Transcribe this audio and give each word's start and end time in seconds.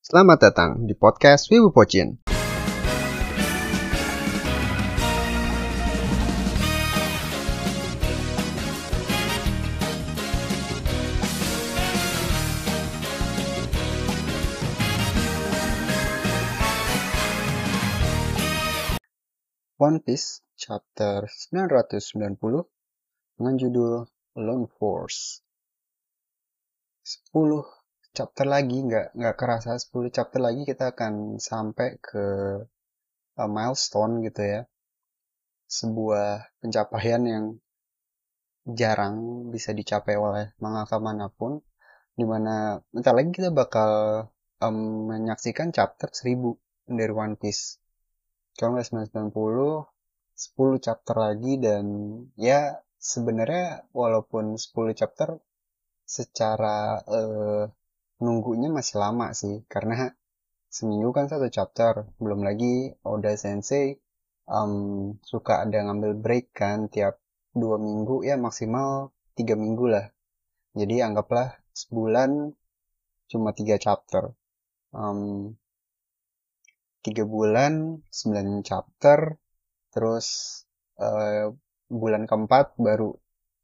Selamat 0.00 0.40
datang 0.40 0.88
di 0.88 0.96
podcast 0.96 1.52
Wibu 1.52 1.76
Pocin. 1.76 2.16
One 19.76 20.00
Piece 20.00 20.40
chapter 20.56 21.28
990 21.28 22.40
dengan 23.36 23.54
judul 23.60 24.08
Lone 24.32 24.64
Force. 24.80 25.44
10 27.36 27.79
chapter 28.10 28.46
lagi 28.46 28.76
nggak 28.82 29.14
nggak 29.14 29.36
kerasa 29.38 29.78
10 29.78 30.10
chapter 30.16 30.40
lagi 30.42 30.62
kita 30.66 30.84
akan 30.94 31.38
sampai 31.38 31.88
ke 32.02 32.24
uh, 33.38 33.50
milestone 33.50 34.22
gitu 34.26 34.42
ya. 34.42 34.60
Sebuah 35.70 36.58
pencapaian 36.58 37.22
yang 37.22 37.44
jarang 38.66 39.48
bisa 39.54 39.70
dicapai 39.72 40.14
oleh 40.18 40.52
mangaka 40.62 40.98
mana 40.98 41.26
pun 41.30 41.62
di 42.18 42.26
mana 42.26 42.76
bentar 42.92 43.14
lagi 43.16 43.30
kita 43.32 43.50
bakal 43.54 43.90
um, 44.60 45.08
menyaksikan 45.08 45.70
chapter 45.72 46.10
1000 46.10 46.90
dari 46.90 47.12
One 47.14 47.38
Piece. 47.38 47.78
Kalau 48.58 48.76
nggak 48.76 48.86
990 49.14 49.86
10 50.40 50.84
chapter 50.84 51.16
lagi 51.20 51.60
dan 51.60 51.84
ya 52.40 52.80
sebenarnya 52.96 53.84
walaupun 53.92 54.56
10 54.56 54.96
chapter 54.96 55.36
secara 56.08 56.98
uh, 57.04 57.68
nunggunya 58.20 58.68
masih 58.68 59.00
lama 59.00 59.32
sih 59.32 59.64
karena 59.66 60.12
seminggu 60.68 61.10
kan 61.16 61.26
satu 61.26 61.48
chapter. 61.50 62.06
Belum 62.22 62.40
lagi 62.46 62.94
Oda 63.02 63.34
Sensei 63.34 63.98
um, 64.46 64.72
suka 65.24 65.64
ada 65.64 65.78
ngambil 65.86 66.12
break 66.20 66.46
kan 66.54 66.86
tiap 66.92 67.18
dua 67.50 67.76
minggu 67.80 68.22
ya 68.22 68.38
maksimal 68.38 69.10
tiga 69.34 69.58
minggu 69.58 69.90
lah. 69.90 70.06
Jadi 70.76 71.02
anggaplah 71.02 71.58
sebulan 71.74 72.54
cuma 73.30 73.50
tiga 73.56 73.80
chapter. 73.80 74.30
Um, 74.90 75.54
tiga 77.00 77.24
bulan 77.24 78.04
sembilan 78.12 78.60
chapter 78.60 79.40
terus 79.90 80.26
uh, 81.00 81.50
bulan 81.90 82.28
keempat 82.28 82.76
baru 82.78 83.16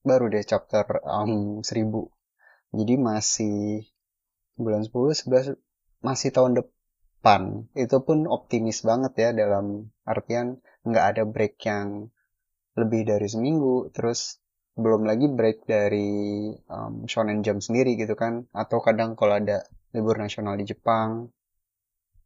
baru 0.03 0.25
deh 0.33 0.43
chapter 0.47 1.03
um, 1.07 1.61
seribu. 1.63 2.11
Jadi 2.75 2.95
masih 2.99 3.87
bulan 4.57 4.85
10 4.85 5.29
11 5.29 5.57
masih 6.05 6.31
tahun 6.33 6.61
depan. 6.61 7.71
Itu 7.77 8.03
pun 8.03 8.29
optimis 8.29 8.83
banget 8.83 9.13
ya 9.17 9.31
dalam 9.33 9.93
artian 10.09 10.61
nggak 10.85 11.07
ada 11.17 11.23
break 11.25 11.57
yang 11.65 12.13
lebih 12.77 13.09
dari 13.09 13.29
seminggu. 13.29 13.93
Terus 13.93 14.41
belum 14.77 15.09
lagi 15.09 15.29
break 15.33 15.65
dari 15.65 16.53
um, 16.69 17.09
Shonen 17.09 17.41
Jump 17.41 17.65
sendiri 17.65 17.97
gitu 17.97 18.19
kan. 18.19 18.49
Atau 18.53 18.85
kadang 18.85 19.17
kalau 19.17 19.41
ada 19.41 19.65
libur 19.97 20.21
nasional 20.21 20.57
di 20.61 20.69
Jepang. 20.69 21.33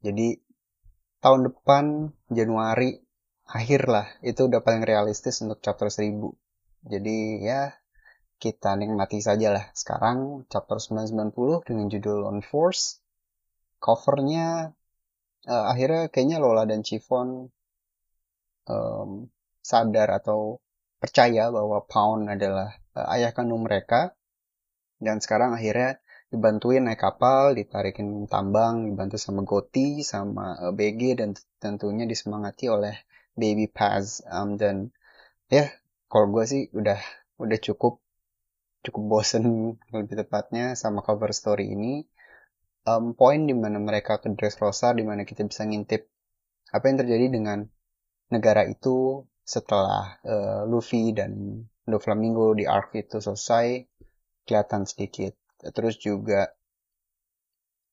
Jadi 0.01 0.39
tahun 1.21 1.53
depan 1.53 2.09
Januari 2.33 2.97
akhir 3.51 3.91
lah 3.91 4.07
itu 4.23 4.47
udah 4.47 4.63
paling 4.63 4.87
realistis 4.87 5.43
untuk 5.43 5.59
chapter 5.61 5.91
1000 5.91 6.33
jadi 6.87 7.19
ya 7.43 7.63
kita 8.41 8.73
nikmati 8.81 9.21
saja 9.21 9.53
lah 9.53 9.69
sekarang 9.77 10.49
chapter 10.49 10.81
990 10.81 11.69
dengan 11.69 11.87
judul 11.93 12.25
On 12.25 12.41
Force. 12.41 13.05
Covernya 13.77 14.73
uh, 15.45 15.65
akhirnya 15.69 16.09
kayaknya 16.09 16.41
Lola 16.41 16.65
dan 16.65 16.81
Chiffon 16.81 17.53
um, 18.65 19.29
sadar 19.61 20.09
atau 20.17 20.65
percaya 20.97 21.53
bahwa 21.53 21.85
Pound 21.85 22.33
adalah 22.33 22.73
uh, 22.97 23.13
ayah 23.13 23.37
kandung 23.37 23.69
mereka. 23.69 24.17
Dan 24.97 25.21
sekarang 25.21 25.53
akhirnya 25.53 26.01
dibantuin 26.33 26.85
naik 26.85 27.01
kapal, 27.01 27.53
ditarikin 27.53 28.25
tambang, 28.25 28.89
dibantu 28.89 29.21
sama 29.21 29.45
Goti, 29.45 30.01
sama 30.01 30.57
uh, 30.57 30.73
BG 30.73 31.21
dan 31.21 31.37
tentunya 31.61 32.09
disemangati 32.09 32.73
oleh 32.73 32.97
Baby 33.37 33.69
Paz 33.69 34.25
um, 34.29 34.57
dan 34.57 34.93
ya 35.49 35.69
kalau 36.11 36.29
gue 36.35 36.45
sih 36.45 36.63
udah 36.77 37.01
udah 37.41 37.59
cukup 37.63 38.03
cukup 38.81 39.03
bosen 39.21 39.77
lebih 39.93 40.25
tepatnya 40.25 40.73
sama 40.77 41.05
cover 41.05 41.31
story 41.37 41.73
ini. 41.73 42.05
Um, 42.89 43.13
poin 43.13 43.45
di 43.45 43.53
mana 43.53 43.77
mereka 43.77 44.17
ke 44.19 44.33
Dressrosa 44.33 44.97
di 44.97 45.05
mana 45.05 45.29
kita 45.29 45.45
bisa 45.45 45.69
ngintip 45.69 46.09
apa 46.73 46.85
yang 46.89 46.99
terjadi 47.05 47.27
dengan 47.29 47.69
negara 48.33 48.65
itu 48.65 49.29
setelah 49.45 50.17
uh, 50.25 50.63
Luffy 50.65 51.13
dan 51.13 51.65
Doflamingo 51.85 52.55
di 52.57 52.65
arc 52.65 52.95
itu 52.97 53.21
selesai 53.21 53.85
kelihatan 54.47 54.89
sedikit. 54.89 55.37
Terus 55.61 56.01
juga 56.01 56.49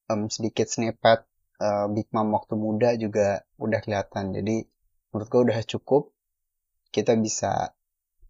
um, 0.08 0.32
sedikit 0.32 0.72
snippet 0.72 1.28
uh, 1.60 1.92
Big 1.92 2.08
Mom 2.16 2.32
waktu 2.32 2.56
muda 2.56 2.96
juga 2.96 3.44
udah 3.60 3.80
kelihatan. 3.84 4.32
Jadi 4.38 4.64
menurut 5.12 5.28
gue 5.28 5.42
udah 5.52 5.60
cukup. 5.68 6.14
Kita 6.88 7.14
bisa 7.20 7.77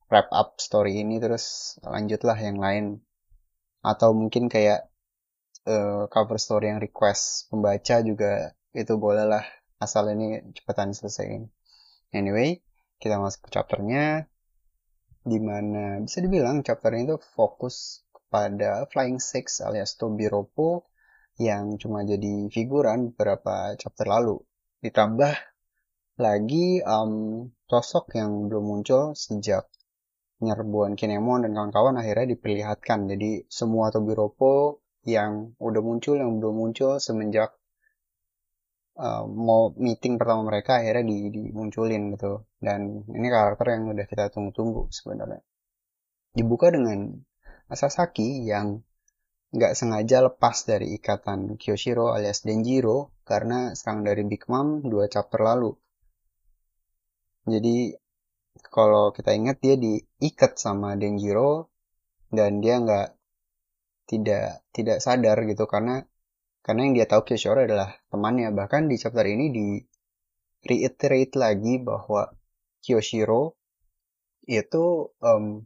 wrap 0.07 0.31
up 0.31 0.59
story 0.59 1.03
ini 1.03 1.19
terus 1.19 1.77
lanjutlah 1.83 2.37
yang 2.39 2.57
lain 2.57 2.85
atau 3.83 4.15
mungkin 4.15 4.47
kayak 4.47 4.87
uh, 5.67 6.07
cover 6.11 6.39
story 6.39 6.71
yang 6.71 6.79
request 6.83 7.51
pembaca 7.51 8.01
juga 8.03 8.55
itu 8.71 8.93
boleh 8.95 9.25
lah 9.27 9.45
asal 9.77 10.09
ini 10.11 10.41
cepetan 10.55 10.95
selesai 10.95 11.43
anyway 12.15 12.57
kita 12.97 13.21
masuk 13.21 13.47
ke 13.47 13.49
chapternya 13.53 14.25
di 15.27 15.43
mana 15.43 15.99
bisa 15.99 16.23
dibilang 16.23 16.63
chapter 16.63 16.95
ini 16.95 17.11
tuh 17.11 17.21
fokus 17.21 18.07
pada 18.31 18.87
Flying 18.87 19.19
Six 19.19 19.59
alias 19.63 19.95
Tobiropo 19.99 20.87
yang 21.37 21.77
cuma 21.77 22.01
jadi 22.01 22.49
figuran 22.49 23.13
beberapa 23.13 23.77
chapter 23.77 24.09
lalu. 24.09 24.41
Ditambah 24.81 25.35
lagi 26.17 26.81
um, 26.81 27.45
sosok 27.69 28.17
yang 28.17 28.49
belum 28.49 28.65
muncul 28.65 29.13
sejak 29.13 29.69
penyerbuan 30.37 30.93
Kinemon 30.93 31.45
dan 31.45 31.51
kawan-kawan 31.57 31.97
akhirnya 31.97 32.37
diperlihatkan. 32.37 33.09
Jadi 33.09 33.49
semua 33.49 33.89
Tobiropo 33.89 34.85
yang 35.07 35.57
udah 35.57 35.81
muncul, 35.81 36.19
yang 36.19 36.37
belum 36.37 36.55
muncul 36.55 37.01
semenjak 37.01 37.55
uh, 38.97 39.25
mau 39.25 39.73
meeting 39.77 40.19
pertama 40.21 40.45
mereka 40.45 40.81
akhirnya 40.81 41.05
di, 41.05 41.17
dimunculin 41.33 42.13
gitu. 42.13 42.45
Dan 42.61 43.05
ini 43.09 43.27
karakter 43.29 43.77
yang 43.77 43.89
udah 43.89 44.05
kita 44.05 44.29
tunggu-tunggu 44.29 44.89
sebenarnya. 44.93 45.41
Dibuka 46.37 46.69
dengan 46.69 47.17
Sasaki 47.67 48.45
yang 48.45 48.85
nggak 49.47 49.73
sengaja 49.79 50.27
lepas 50.27 50.67
dari 50.67 50.99
ikatan 50.99 51.55
Kyoshiro 51.55 52.11
alias 52.11 52.43
Denjiro 52.43 53.15
karena 53.23 53.71
serang 53.73 54.03
dari 54.03 54.27
Big 54.27 54.43
Mom 54.51 54.83
dua 54.83 55.07
chapter 55.07 55.39
lalu. 55.39 55.71
Jadi 57.47 57.95
kalau 58.61 59.13
kita 59.15 59.33
ingat 59.33 59.57
dia 59.61 59.75
diikat 59.77 60.57
sama 60.57 60.97
Denjiro 60.97 61.69
dan 62.33 62.59
dia 62.63 62.81
nggak 62.81 63.09
tidak 64.07 64.63
tidak 64.71 64.97
sadar 65.03 65.37
gitu. 65.45 65.63
Karena 65.69 66.03
karena 66.65 66.81
yang 66.83 66.93
dia 66.99 67.07
tahu 67.07 67.23
Kyoshiro 67.23 67.63
adalah 67.63 67.95
temannya. 68.11 68.51
Bahkan 68.51 68.91
di 68.91 68.95
chapter 68.99 69.23
ini 69.23 69.45
di 69.53 69.67
reiterate 70.67 71.33
lagi 71.39 71.79
bahwa 71.79 72.27
Kyoshiro 72.83 73.55
itu 74.47 75.11
um, 75.23 75.63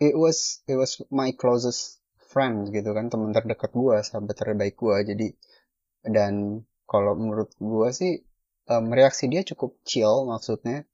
it 0.00 0.16
was 0.16 0.60
it 0.68 0.76
was 0.76 1.00
my 1.12 1.32
closest 1.36 2.00
friend 2.32 2.72
gitu 2.72 2.96
kan. 2.96 3.12
Teman 3.12 3.36
terdekat 3.36 3.76
gue 3.76 3.96
sahabat 4.00 4.36
terbaik 4.36 4.76
gue 4.80 4.96
jadi 5.12 5.28
dan 6.06 6.62
kalau 6.86 7.18
menurut 7.18 7.50
gue 7.58 7.88
sih 7.90 8.12
um, 8.70 8.94
reaksi 8.94 9.26
dia 9.26 9.42
cukup 9.42 9.74
chill 9.82 10.26
maksudnya 10.26 10.86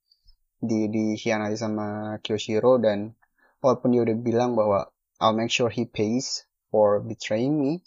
di 0.63 0.87
dikhianati 0.87 1.59
sama 1.59 2.17
Kyoshiro 2.23 2.79
dan 2.79 3.19
walaupun 3.59 3.91
dia 3.91 4.03
udah 4.07 4.17
bilang 4.23 4.55
bahwa 4.55 4.87
I'll 5.19 5.35
make 5.35 5.51
sure 5.51 5.69
he 5.69 5.85
pays 5.87 6.47
for 6.71 7.03
betraying 7.03 7.59
me 7.59 7.83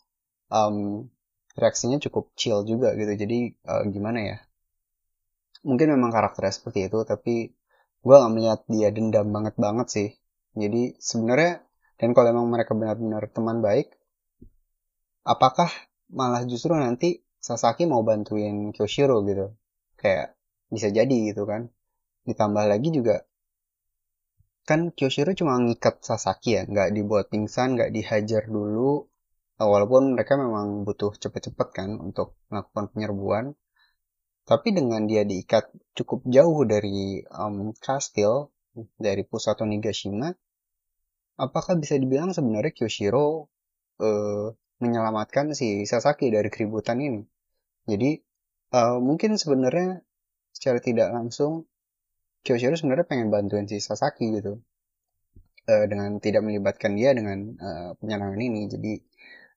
um, 0.51 1.07
reaksinya 1.56 1.98
cukup 2.04 2.36
chill 2.36 2.68
juga 2.68 2.92
gitu 3.00 3.16
jadi 3.16 3.56
uh, 3.63 3.83
gimana 3.88 4.19
ya 4.19 4.38
mungkin 5.63 5.95
memang 5.95 6.12
karakternya 6.12 6.54
seperti 6.54 6.92
itu 6.92 7.00
tapi 7.07 7.56
gue 8.06 8.16
gak 8.16 8.33
melihat 8.36 8.60
dia 8.69 8.92
dendam 8.92 9.31
banget 9.31 9.56
banget 9.56 9.88
sih 9.88 10.10
jadi 10.56 10.95
sebenarnya 11.00 11.66
dan 11.95 12.12
kalau 12.12 12.28
emang 12.31 12.48
mereka 12.51 12.75
benar-benar 12.75 13.31
teman 13.31 13.63
baik, 13.63 13.95
apakah 15.24 15.71
malah 16.12 16.44
justru 16.48 16.75
nanti 16.75 17.24
Sasaki 17.39 17.86
mau 17.86 18.01
bantuin 18.01 18.74
Kyoshiro 18.74 19.21
gitu? 19.24 19.54
Kayak 20.00 20.36
bisa 20.71 20.89
jadi 20.92 21.31
gitu 21.31 21.44
kan. 21.48 21.71
Ditambah 22.25 22.66
lagi 22.66 22.89
juga 22.92 23.22
kan 24.66 24.89
Kyoshiro 24.89 25.38
cuma 25.38 25.62
ngikat 25.62 26.01
Sasaki 26.01 26.57
ya, 26.57 26.66
nggak 26.66 26.89
dibuat 26.98 27.30
pingsan, 27.30 27.77
nggak 27.77 27.94
dihajar 27.94 28.50
dulu, 28.50 29.06
uh, 29.62 29.68
walaupun 29.69 30.18
mereka 30.18 30.42
memang 30.42 30.81
butuh 30.81 31.13
cepet-cepet 31.13 31.69
kan 31.69 31.89
untuk 32.01 32.33
melakukan 32.50 32.89
penyerbuan. 32.89 33.45
Tapi 34.45 34.74
dengan 34.74 35.06
dia 35.06 35.22
diikat 35.22 35.69
cukup 35.94 36.25
jauh 36.25 36.66
dari 36.66 37.22
um, 37.30 37.77
kastil 37.77 38.50
dari 38.98 39.21
pusat 39.25 39.62
Onigashima 39.62 40.33
apakah 41.36 41.75
bisa 41.80 42.00
dibilang 42.00 42.31
sebenarnya 42.31 42.71
Kyoshiro 42.71 43.51
uh, 44.00 44.48
menyelamatkan 44.80 45.56
si 45.56 45.83
Sasaki 45.88 46.31
dari 46.31 46.48
keributan 46.51 47.00
ini? 47.00 47.21
Jadi 47.86 48.19
uh, 48.75 48.98
mungkin 49.00 49.38
sebenarnya 49.38 50.01
secara 50.56 50.80
tidak 50.80 51.12
langsung 51.12 51.68
Kyoshiro 52.45 52.77
sebenarnya 52.77 53.09
pengen 53.09 53.33
bantuin 53.33 53.65
si 53.65 53.81
Sasaki 53.81 54.30
gitu. 54.38 54.62
Uh, 55.65 55.89
dengan 55.89 56.21
tidak 56.21 56.45
melibatkan 56.45 56.94
dia 56.94 57.09
dengan 57.18 57.57
uh, 57.57 57.97
penyerangan 57.97 58.38
ini. 58.38 58.69
Jadi 58.69 59.01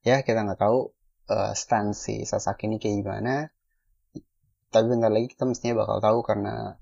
ya 0.08 0.24
kita 0.24 0.40
nggak 0.40 0.56
tahu 0.56 0.88
uh, 1.28 1.52
stance 1.52 2.08
si 2.08 2.24
Sasaki 2.24 2.64
ini 2.64 2.80
kayak 2.80 3.04
gimana. 3.04 3.52
Tapi 4.72 4.84
bentar 4.88 5.12
lagi 5.12 5.28
kita 5.28 5.44
mestinya 5.44 5.84
bakal 5.84 6.00
tahu 6.00 6.18
karena 6.24 6.80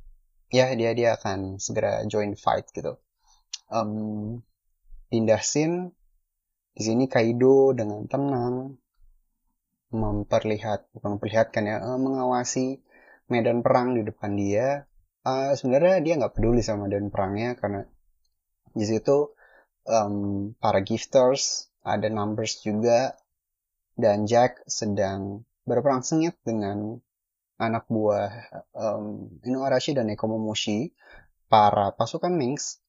ya 0.55 0.71
dia 0.79 0.95
dia 0.95 1.19
akan 1.19 1.59
segera 1.59 2.07
join 2.07 2.39
fight 2.39 2.71
gitu. 2.71 3.03
Um, 3.67 4.47
pindah 5.11 5.43
scene. 5.43 5.91
Di 6.71 6.87
sini 6.87 7.11
Kaido 7.11 7.75
dengan 7.75 8.07
tenang. 8.07 8.79
Memperlihat 9.91 10.87
memperlihatkan 11.03 11.67
ya 11.67 11.83
mengawasi 11.99 12.79
medan 13.27 13.67
perang 13.67 13.99
di 13.99 14.07
depan 14.07 14.39
dia 14.39 14.87
uh, 15.27 15.53
sebenarnya 15.59 15.99
dia 16.07 16.15
nggak 16.15 16.39
peduli 16.39 16.63
sama 16.63 16.87
medan 16.87 17.11
perangnya 17.11 17.59
karena 17.59 17.83
di 18.71 18.85
situ 18.87 19.35
um, 19.91 20.55
para 20.63 20.87
gifters 20.87 21.67
ada 21.83 22.07
numbers 22.07 22.63
juga 22.63 23.19
dan 23.99 24.31
Jack 24.31 24.63
sedang 24.71 25.43
berperang 25.67 26.07
sengit 26.07 26.39
dengan 26.47 27.03
anak 27.57 27.89
buah 27.89 28.31
um, 28.77 29.33
Inuarashi 29.41 29.97
dan 29.97 30.13
Nekomomoshi, 30.13 30.93
para 31.49 31.97
pasukan 31.97 32.33
Minx 32.33 32.81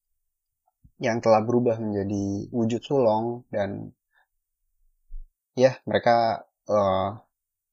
yang 0.99 1.23
telah 1.23 1.39
berubah 1.45 1.79
menjadi 1.79 2.51
wujud 2.51 2.81
sulong 2.83 3.47
dan 3.53 3.95
ya 5.55 5.79
mereka 5.87 6.45
uh, 6.67 7.17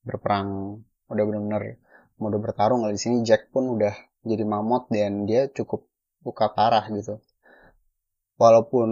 berperang. 0.07 0.81
Udah 1.11 1.25
benar-benar 1.27 1.77
udah 2.17 2.41
bertarung. 2.41 2.87
Di 2.89 3.01
sini 3.01 3.27
Jack 3.27 3.51
pun 3.51 3.75
udah 3.75 3.93
jadi 4.25 4.45
mamot 4.45 4.89
dan 4.89 5.29
dia 5.29 5.47
cukup 5.53 5.87
luka 6.25 6.49
parah 6.51 6.89
gitu 6.91 7.21
walaupun 8.41 8.89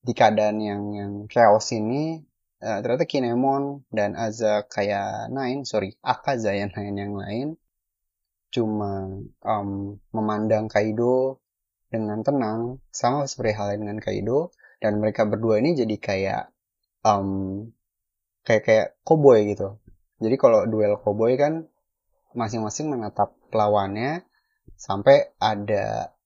di 0.00 0.12
keadaan 0.16 0.60
yang 0.60 0.82
yang 0.96 1.12
chaos 1.28 1.72
ini 1.76 2.24
uh, 2.64 2.78
ternyata 2.80 3.04
Kinemon 3.04 3.84
dan 3.92 4.16
Aza 4.16 4.64
kayak 4.68 5.28
Nine, 5.32 5.68
sorry, 5.68 5.96
Akaza 6.00 6.56
yang 6.56 6.72
Nine 6.72 6.96
yang 6.96 7.14
lain 7.16 7.48
cuma 8.50 9.06
um, 9.46 10.00
memandang 10.10 10.66
Kaido 10.66 11.38
dengan 11.86 12.22
tenang, 12.26 12.82
sama 12.90 13.26
seperti 13.26 13.54
halnya 13.54 13.86
dengan 13.86 13.98
Kaido, 14.02 14.50
dan 14.82 14.98
mereka 14.98 15.22
berdua 15.26 15.62
ini 15.62 15.78
jadi 15.78 15.96
kayak 15.98 16.44
um, 17.06 17.70
kayak 18.42 18.62
kayak 18.66 18.86
gitu. 19.54 19.78
Jadi 20.20 20.36
kalau 20.36 20.66
duel 20.66 20.98
koboi 20.98 21.38
kan 21.38 21.66
masing-masing 22.34 22.90
menatap 22.90 23.34
lawannya 23.54 24.26
sampai 24.80 25.36
ada 25.36 26.16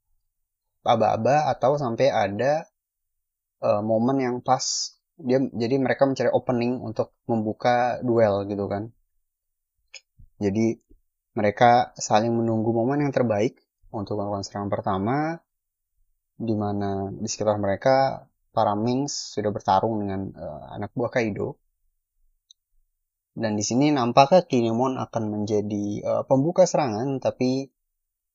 aba-aba 0.87 1.51
atau 1.51 1.75
sampai 1.75 2.15
ada 2.15 2.71
uh, 3.67 3.83
momen 3.83 4.23
yang 4.23 4.37
pas 4.39 4.95
dia 5.19 5.43
jadi 5.43 5.79
mereka 5.83 6.06
mencari 6.06 6.31
opening 6.31 6.79
untuk 6.79 7.11
membuka 7.27 7.99
duel 8.06 8.47
gitu 8.47 8.71
kan. 8.71 8.95
Jadi 10.39 10.79
mereka 11.35 11.91
saling 11.99 12.31
menunggu 12.31 12.71
momen 12.71 13.03
yang 13.03 13.15
terbaik 13.15 13.59
untuk 13.91 14.23
melakukan 14.23 14.47
serangan 14.47 14.71
pertama 14.71 15.17
di 16.35 16.55
mana 16.55 17.11
di 17.15 17.27
sekitar 17.31 17.59
mereka 17.59 18.27
para 18.55 18.79
Mings 18.79 19.35
sudah 19.35 19.51
bertarung 19.51 20.03
dengan 20.03 20.31
uh, 20.35 20.75
anak 20.79 20.95
buah 20.95 21.11
Kaido. 21.11 21.59
Dan 23.35 23.59
di 23.59 23.67
sini 23.67 23.91
nampaknya 23.91 24.47
Kinemon 24.47 24.95
akan 24.95 25.25
menjadi 25.27 25.87
uh, 26.06 26.23
pembuka 26.23 26.71
serangan 26.71 27.19
tapi 27.19 27.74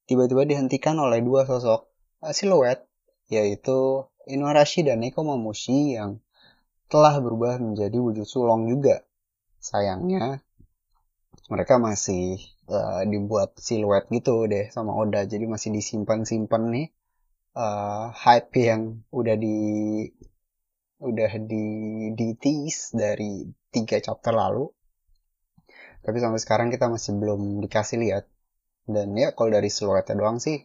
tiba-tiba 0.09 0.49
dihentikan 0.49 0.97
oleh 0.97 1.21
dua 1.21 1.45
sosok 1.45 1.85
uh, 2.25 2.33
siluet 2.33 2.81
yaitu 3.29 4.09
Inuarashi 4.25 4.81
dan 4.81 5.05
Nekomamushi 5.05 5.97
yang 5.97 6.21
telah 6.89 7.21
berubah 7.21 7.61
menjadi 7.61 7.97
wujud 8.01 8.25
sulong 8.25 8.65
juga. 8.65 9.05
Sayangnya 9.61 10.41
mereka 11.49 11.77
masih 11.77 12.41
uh, 12.69 13.05
dibuat 13.05 13.57
siluet 13.61 14.09
gitu 14.09 14.49
deh 14.49 14.69
sama 14.73 14.97
Oda, 14.97 15.25
jadi 15.25 15.45
masih 15.45 15.73
disimpan-simpan 15.73 16.63
nih 16.73 16.87
uh, 17.57 18.13
hype 18.13 18.53
yang 18.57 19.01
udah 19.09 19.37
di 19.37 19.57
udah 20.99 21.31
di 21.41 21.65
di 22.13 22.27
tease 22.37 22.93
dari 22.93 23.45
tiga 23.73 23.97
chapter 24.01 24.33
lalu. 24.33 24.69
Tapi 25.99 26.17
sampai 26.17 26.39
sekarang 26.41 26.69
kita 26.73 26.89
masih 26.89 27.17
belum 27.17 27.61
dikasih 27.65 27.97
lihat. 28.01 28.25
Dan 28.89 29.13
ya 29.13 29.37
kalau 29.37 29.53
dari 29.53 29.69
siluetnya 29.69 30.17
doang 30.17 30.41
sih 30.41 30.57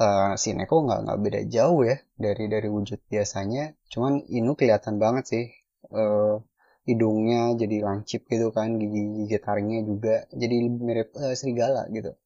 uh, 0.00 0.32
si 0.40 0.56
Neko 0.56 0.88
nggak 0.88 1.00
nggak 1.04 1.18
beda 1.20 1.40
jauh 1.52 1.84
ya 1.84 1.96
dari 2.16 2.48
dari 2.48 2.68
wujud 2.72 3.00
biasanya. 3.12 3.76
Cuman 3.92 4.24
Inu 4.32 4.56
kelihatan 4.56 4.96
banget 4.96 5.24
sih 5.28 5.44
uh, 5.92 6.40
hidungnya 6.88 7.52
jadi 7.60 7.82
lancip 7.84 8.24
gitu 8.30 8.54
kan 8.56 8.80
gigi 8.80 9.02
gigi 9.26 9.36
taringnya 9.42 9.84
juga 9.84 10.24
jadi 10.32 10.56
mirip 10.72 11.12
uh, 11.12 11.34
serigala 11.36 11.84
gitu. 11.92 12.16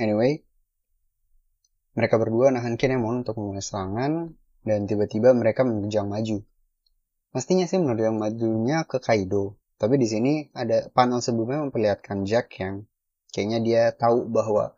Anyway 0.00 0.42
mereka 1.98 2.14
berdua 2.14 2.54
nahan 2.54 2.78
Kinemon 2.78 3.26
untuk 3.26 3.42
memulai 3.42 3.60
serangan 3.60 4.32
dan 4.62 4.86
tiba-tiba 4.86 5.34
mereka 5.34 5.66
menerjang 5.66 6.06
maju. 6.06 6.46
Mestinya 7.34 7.66
sih 7.66 7.82
menerjang 7.82 8.16
majunya 8.16 8.86
ke 8.86 9.02
Kaido 9.02 9.58
tapi 9.78 9.94
di 9.94 10.10
sini 10.10 10.32
ada 10.58 10.90
panel 10.90 11.22
sebelumnya 11.22 11.62
memperlihatkan 11.70 12.26
Jack 12.26 12.58
yang 12.58 12.82
kayaknya 13.38 13.62
dia 13.62 13.82
tahu 13.94 14.26
bahwa 14.26 14.74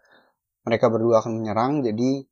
mereka 0.69 0.93
berdua 0.93 1.25
akan 1.25 1.41
menyerang 1.41 1.81
jadi 1.81 2.29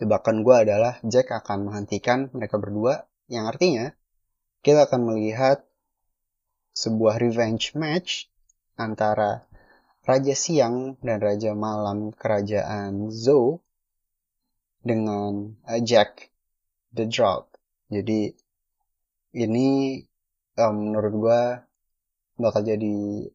tebakan 0.00 0.40
gue 0.40 0.56
adalah 0.56 0.96
Jack 1.04 1.28
akan 1.28 1.68
menghentikan 1.68 2.32
mereka 2.32 2.56
berdua 2.56 3.04
yang 3.28 3.44
artinya 3.44 3.92
kita 4.64 4.88
akan 4.88 5.12
melihat 5.12 5.68
sebuah 6.72 7.20
revenge 7.20 7.76
match 7.76 8.32
antara 8.80 9.44
Raja 10.02 10.32
Siang 10.32 10.96
dan 11.04 11.20
Raja 11.20 11.52
Malam 11.52 12.10
Kerajaan 12.16 13.12
Zou 13.12 13.60
dengan 14.82 15.54
uh, 15.62 15.80
Jack 15.84 16.32
the 16.90 17.06
Drug. 17.06 17.46
Jadi 17.86 18.34
ini 19.38 20.00
um, 20.58 20.90
menurut 20.90 21.14
gue 21.14 21.42
bakal 22.42 22.66
jadi 22.66 23.30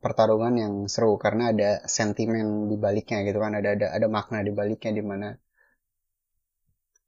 pertarungan 0.00 0.54
yang 0.56 0.74
seru 0.88 1.20
karena 1.20 1.52
ada 1.52 1.70
sentimen 1.84 2.72
di 2.72 2.76
baliknya 2.80 3.20
gitu 3.20 3.36
kan 3.36 3.52
ada 3.52 3.76
ada 3.76 3.86
ada 3.92 4.06
makna 4.08 4.40
di 4.40 4.48
baliknya 4.48 4.96
di 4.96 5.04
mana 5.04 5.28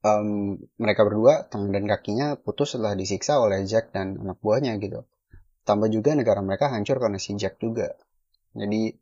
um, 0.05 0.59
mereka 0.77 1.01
berdua 1.01 1.49
tangan 1.49 1.73
dan 1.73 1.89
kakinya 1.89 2.37
putus 2.37 2.77
setelah 2.77 2.93
disiksa 2.93 3.41
oleh 3.41 3.65
Jack 3.65 3.95
dan 3.95 4.21
anak 4.21 4.37
buahnya 4.45 4.77
gitu. 4.77 5.09
Tambah 5.63 5.89
juga 5.89 6.13
negara 6.13 6.43
mereka 6.45 6.69
hancur 6.69 6.99
karena 6.99 7.17
si 7.17 7.33
Jack 7.39 7.57
juga. 7.57 7.97
Jadi 8.53 8.93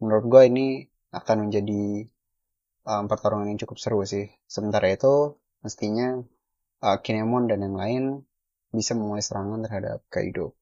menurut 0.00 0.24
gue 0.30 0.42
ini 0.48 0.66
akan 1.12 1.50
menjadi 1.50 2.08
um, 2.88 3.04
pertarungan 3.10 3.52
yang 3.52 3.60
cukup 3.60 3.76
seru 3.76 4.00
sih. 4.08 4.32
Sementara 4.48 4.88
itu 4.88 5.36
mestinya 5.60 6.24
uh, 6.80 6.98
Kinemon 7.04 7.52
dan 7.52 7.60
yang 7.60 7.76
lain 7.76 8.02
bisa 8.72 8.96
memulai 8.96 9.20
serangan 9.20 9.60
terhadap 9.66 10.00
Kaido 10.08 10.56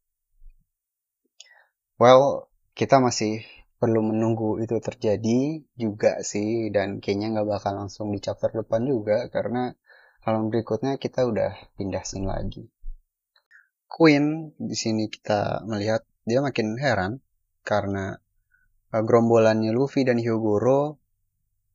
Well, 2.01 2.49
kita 2.73 3.01
masih 3.01 3.45
perlu 3.83 4.01
menunggu 4.01 4.63
itu 4.63 4.79
terjadi 4.79 5.67
juga 5.75 6.23
sih 6.23 6.71
dan 6.71 7.03
kayaknya 7.03 7.35
nggak 7.35 7.49
bakal 7.51 7.75
langsung 7.83 8.15
di 8.15 8.23
chapter 8.23 8.55
depan 8.55 8.87
juga 8.87 9.27
karena 9.27 9.75
halaman 10.23 10.55
berikutnya 10.55 11.03
kita 11.03 11.27
udah 11.27 11.51
pindah 11.75 12.07
scene 12.07 12.31
lagi. 12.31 12.71
Queen 13.91 14.55
di 14.57 14.77
sini 14.79 15.11
kita 15.11 15.67
melihat 15.67 16.07
dia 16.23 16.39
makin 16.39 16.79
heran 16.79 17.19
karena 17.67 18.17
uh, 18.95 19.03
gerombolannya 19.03 19.75
Luffy 19.75 20.07
dan 20.07 20.23
Hyogoro 20.23 21.03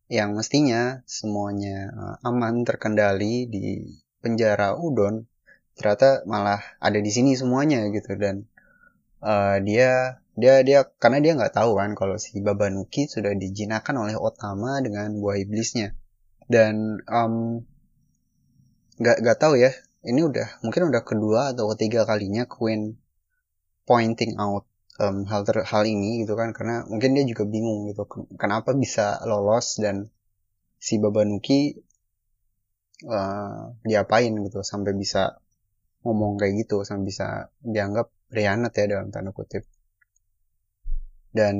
yang 0.07 0.33
mestinya 0.33 1.03
semuanya 1.03 1.91
uh, 1.91 2.15
aman 2.23 2.63
terkendali 2.63 3.51
di 3.51 3.99
penjara 4.23 4.79
Udon 4.79 5.27
ternyata 5.75 6.23
malah 6.25 6.63
ada 6.79 6.97
di 6.97 7.11
sini 7.11 7.35
semuanya 7.35 7.85
gitu 7.91 8.15
dan 8.15 8.47
uh, 9.23 9.57
dia 9.63 10.21
dia 10.37 10.61
dia 10.61 10.85
karena 11.01 11.17
dia 11.23 11.33
nggak 11.33 11.53
tahu 11.57 11.77
kan 11.77 11.97
kalau 11.97 12.21
si 12.21 12.37
Babanuki 12.41 13.09
sudah 13.09 13.33
dijinakan 13.33 14.05
oleh 14.05 14.15
Otama 14.17 14.81
dengan 14.85 15.17
buah 15.17 15.37
iblisnya. 15.41 15.97
Dan 16.47 17.03
um, 17.09 17.65
nggak 18.97 19.17
nggak 19.21 19.37
tahu 19.37 19.59
ya 19.61 19.71
ini 20.07 20.23
udah 20.23 20.63
mungkin 20.63 20.89
udah 20.89 21.03
kedua 21.03 21.53
atau 21.53 21.69
ketiga 21.75 22.07
kalinya 22.07 22.47
Queen 22.49 22.97
pointing 23.85 24.39
out 24.41 24.65
um, 24.97 25.25
hal 25.29 25.45
ter 25.45 25.61
hal 25.61 25.83
ini 25.85 26.25
gitu 26.25 26.33
kan 26.33 26.51
karena 26.55 26.83
mungkin 26.89 27.13
dia 27.13 27.25
juga 27.25 27.45
bingung 27.45 27.89
gitu 27.91 28.09
kenapa 28.37 28.73
bisa 28.73 29.21
lolos 29.25 29.77
dan 29.77 30.09
si 30.77 30.97
Babanuki 30.97 31.77
uh, 33.05 33.73
diapain 33.85 34.33
gitu 34.45 34.61
sampai 34.65 34.93
bisa 34.97 35.41
ngomong 36.05 36.37
kayak 36.41 36.65
gitu 36.65 36.81
sampai 36.85 37.05
bisa 37.09 37.27
dianggap 37.61 38.09
rianat 38.31 38.73
ya 38.75 38.85
dalam 38.97 39.09
tanda 39.13 39.31
kutip. 39.31 39.63
Dan 41.31 41.55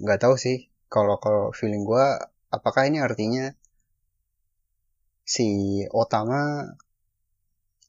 nggak 0.00 0.20
tahu 0.26 0.34
sih 0.36 0.68
kalau 0.90 1.22
kalau 1.22 1.54
feeling 1.54 1.86
gue 1.86 2.06
apakah 2.50 2.90
ini 2.90 2.98
artinya 2.98 3.54
si 5.22 5.80
Otama 5.94 6.66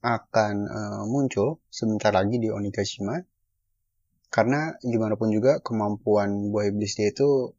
akan 0.01 0.55
uh, 0.65 1.03
muncul 1.09 1.61
sebentar 1.69 2.13
lagi 2.13 2.41
di 2.41 2.49
Onigashima 2.49 3.21
karena 4.31 4.77
gimana 4.81 5.19
pun 5.19 5.29
juga 5.29 5.59
kemampuan 5.59 6.53
buah 6.53 6.71
iblis 6.71 6.95
dia 6.95 7.11
itu 7.11 7.51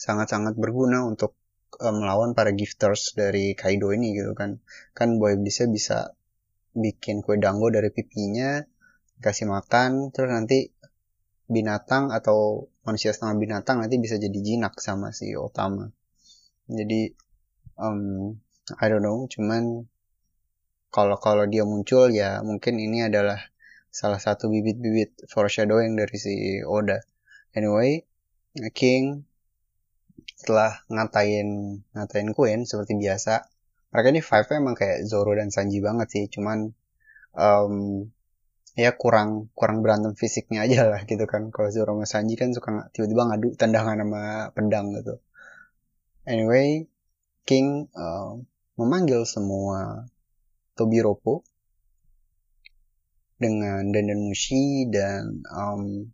sangat-sangat 0.00 0.56
berguna 0.56 1.04
untuk 1.04 1.36
uh, 1.82 1.92
melawan 1.92 2.32
para 2.32 2.54
gifters 2.54 3.12
dari 3.18 3.52
Kaido 3.58 3.90
ini 3.92 4.16
gitu 4.16 4.32
kan. 4.32 4.62
Kan 4.96 5.18
buah 5.18 5.36
iblisnya 5.36 5.68
bisa 5.68 5.98
bikin 6.72 7.20
kue 7.20 7.36
dango 7.36 7.66
dari 7.68 7.90
pipinya 7.90 8.62
kasih 9.20 9.46
makan 9.48 10.10
terus 10.10 10.32
nanti 10.32 10.72
binatang 11.50 12.10
atau 12.10 12.70
manusia 12.86 13.12
setengah 13.12 13.36
binatang 13.36 13.84
nanti 13.84 14.00
bisa 14.00 14.16
jadi 14.16 14.38
jinak 14.40 14.78
sama 14.80 15.12
si 15.12 15.36
Otama 15.36 15.92
jadi 16.70 17.12
um, 17.76 18.34
I 18.80 18.86
don't 18.88 19.04
know 19.04 19.28
cuman 19.28 19.86
kalau 20.90 21.16
kalau 21.22 21.46
dia 21.46 21.62
muncul 21.62 22.10
ya 22.10 22.42
mungkin 22.42 22.82
ini 22.82 23.06
adalah 23.06 23.38
salah 23.90 24.22
satu 24.22 24.46
bibit-bibit 24.50 25.26
foreshadowing 25.26 25.98
dari 25.98 26.16
si 26.18 26.34
Oda. 26.62 27.02
Anyway, 27.54 28.06
King 28.70 29.26
setelah 30.38 30.82
ngatain 30.88 31.82
ngatain 31.92 32.30
Queen 32.32 32.62
seperti 32.64 32.96
biasa, 32.96 33.44
mereka 33.90 34.08
ini 34.14 34.22
five 34.22 34.46
emang 34.54 34.78
kayak 34.78 35.04
Zoro 35.04 35.34
dan 35.34 35.50
Sanji 35.50 35.82
banget 35.82 36.08
sih, 36.10 36.24
cuman 36.30 36.70
um, 37.34 38.06
ya 38.80 38.96
kurang 38.96 39.52
kurang 39.52 39.84
berantem 39.84 40.16
fisiknya 40.16 40.64
aja 40.64 40.88
lah 40.88 41.04
gitu 41.04 41.24
kan. 41.28 41.52
Kalau 41.52 41.68
Zoro 41.68 41.92
sama 42.00 42.06
Sanji 42.08 42.34
kan 42.40 42.56
suka 42.56 42.88
tiba-tiba 42.96 43.22
ngadu 43.28 43.48
tendangan 43.60 44.00
sama 44.00 44.22
pedang 44.56 44.96
gitu. 44.96 45.20
Anyway, 46.24 46.88
King 47.44 47.92
uh, 47.92 48.40
memanggil 48.80 49.28
semua 49.28 50.08
Tobiropo 50.76 51.44
dengan 53.40 53.88
Dandan 53.88 54.20
Mushi 54.20 54.88
dan 54.92 55.44
um, 55.48 56.12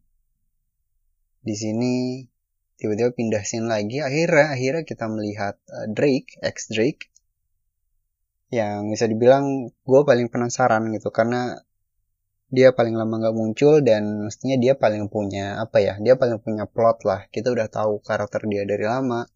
di 1.42 1.54
sini 1.54 1.94
tiba-tiba 2.78 3.11
pindah 3.14 3.42
scene 3.42 3.66
lagi 3.66 3.99
akhirnya 3.99 4.54
akhirnya 4.54 4.82
kita 4.87 5.06
melihat 5.11 5.58
uh, 5.70 5.87
Drake 5.90 6.38
ex 6.42 6.70
Drake 6.70 7.11
yang 8.54 8.87
bisa 8.94 9.11
dibilang 9.11 9.75
gue 9.75 10.00
paling 10.06 10.30
penasaran 10.30 10.87
gitu 10.94 11.11
karena 11.11 11.65
dia 12.47 12.71
paling 12.71 12.95
lama 12.95 13.19
nggak 13.19 13.37
muncul 13.37 13.83
dan 13.83 14.26
mestinya 14.31 14.55
dia 14.55 14.79
paling 14.79 15.11
punya 15.11 15.59
apa 15.59 15.83
ya 15.83 15.99
dia 15.99 16.15
paling 16.15 16.38
punya 16.38 16.65
plot 16.71 17.03
lah. 17.03 17.26
Kita 17.31 17.50
udah 17.50 17.67
tahu 17.67 17.99
karakter 18.03 18.47
dia 18.47 18.62
dari 18.62 18.87
lama 18.87 19.26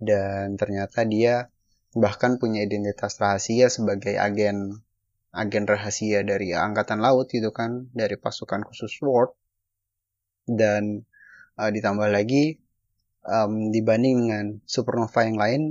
dan 0.00 0.56
ternyata 0.56 1.04
dia 1.04 1.52
bahkan 1.96 2.36
punya 2.36 2.64
identitas 2.64 3.16
rahasia 3.16 3.72
sebagai 3.72 4.16
agen 4.20 4.84
agen 5.32 5.64
rahasia 5.68 6.24
dari 6.24 6.52
angkatan 6.56 7.00
laut 7.00 7.28
gitu 7.28 7.52
kan 7.52 7.92
dari 7.92 8.16
pasukan 8.16 8.64
khusus 8.64 8.92
Sword 8.92 9.36
dan 10.48 11.04
uh, 11.60 11.68
ditambah 11.68 12.08
lagi 12.08 12.60
um, 13.24 13.68
dibanding 13.72 14.28
dengan 14.28 14.46
supernova 14.64 15.24
yang 15.28 15.36
lain 15.36 15.62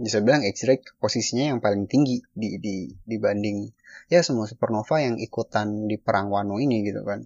bisa 0.00 0.24
bilang 0.24 0.40
X-ray 0.48 0.80
posisinya 0.96 1.52
yang 1.52 1.60
paling 1.60 1.84
tinggi 1.84 2.24
di, 2.32 2.56
di 2.56 2.88
dibanding 3.04 3.68
ya 4.10 4.20
semua 4.26 4.50
supernova 4.50 4.98
yang 4.98 5.16
ikutan 5.18 5.86
di 5.86 5.96
perang 5.96 6.28
Wano 6.32 6.58
ini 6.58 6.82
gitu 6.82 7.02
kan. 7.06 7.24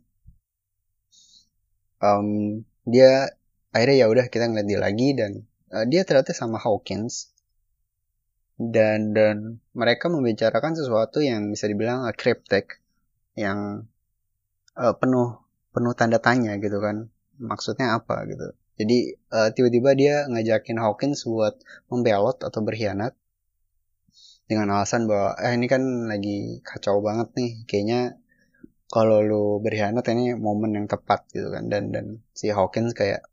Um, 2.04 2.62
dia 2.84 3.32
akhirnya 3.72 4.04
ya 4.04 4.06
udah 4.12 4.26
kita 4.28 4.52
ngeliat 4.52 4.68
dia 4.68 4.80
lagi 4.80 5.08
dan 5.16 5.48
uh, 5.72 5.84
dia 5.88 6.04
ternyata 6.04 6.36
sama 6.36 6.60
Hawkins. 6.60 7.32
Dan 8.54 9.10
dan 9.10 9.58
mereka 9.74 10.06
membicarakan 10.06 10.78
sesuatu 10.78 11.18
yang 11.18 11.50
bisa 11.50 11.66
dibilang 11.66 12.06
uh, 12.06 12.14
cryptic 12.14 12.78
yang 13.34 13.90
uh, 14.78 14.94
penuh 14.94 15.42
penuh 15.74 15.92
tanda 15.98 16.22
tanya 16.22 16.54
gitu 16.62 16.78
kan. 16.78 17.10
Maksudnya 17.40 17.98
apa 17.98 18.22
gitu. 18.30 18.54
Jadi 18.78 19.18
uh, 19.34 19.50
tiba-tiba 19.54 19.90
dia 19.98 20.14
ngajakin 20.30 20.78
Hawkins 20.78 21.26
buat 21.26 21.58
membelot 21.90 22.42
atau 22.42 22.60
berkhianat 22.62 23.18
dengan 24.44 24.76
alasan 24.76 25.08
bahwa 25.08 25.36
eh 25.40 25.56
ini 25.56 25.66
kan 25.66 25.82
lagi 26.08 26.60
kacau 26.60 27.00
banget 27.00 27.28
nih 27.38 27.50
kayaknya 27.64 28.00
kalau 28.92 29.24
lu 29.24 29.44
berkhianat 29.64 30.04
ini 30.12 30.36
momen 30.36 30.76
yang 30.76 30.86
tepat 30.86 31.26
gitu 31.32 31.48
kan 31.50 31.66
dan 31.72 31.90
dan 31.90 32.06
si 32.36 32.52
Hawkins 32.52 32.92
kayak 32.92 33.24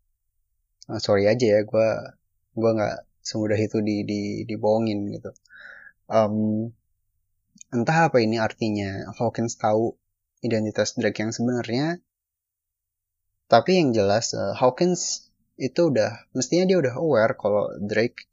oh, 0.89 0.99
sorry 1.03 1.27
aja 1.27 1.59
ya 1.59 1.61
gue 1.67 1.87
gue 2.55 2.71
nggak 2.71 2.95
semudah 3.21 3.59
itu 3.59 3.77
di, 3.85 4.03
di 4.03 4.21
dibohongin 4.49 5.13
gitu. 5.13 5.31
Um, 6.11 6.73
entah 7.71 8.11
apa 8.11 8.19
ini 8.19 8.41
artinya 8.41 9.13
Hawkins 9.15 9.55
tahu 9.55 9.95
identitas 10.41 10.97
Drake 10.97 11.21
yang 11.21 11.31
sebenarnya. 11.31 12.01
Tapi 13.47 13.71
yang 13.77 13.91
jelas 13.93 14.33
uh, 14.33 14.55
Hawkins 14.57 15.31
itu 15.59 15.93
udah 15.93 16.25
mestinya 16.33 16.65
dia 16.65 16.77
udah 16.81 16.95
aware 16.97 17.37
kalau 17.37 17.69
Drake 17.77 18.30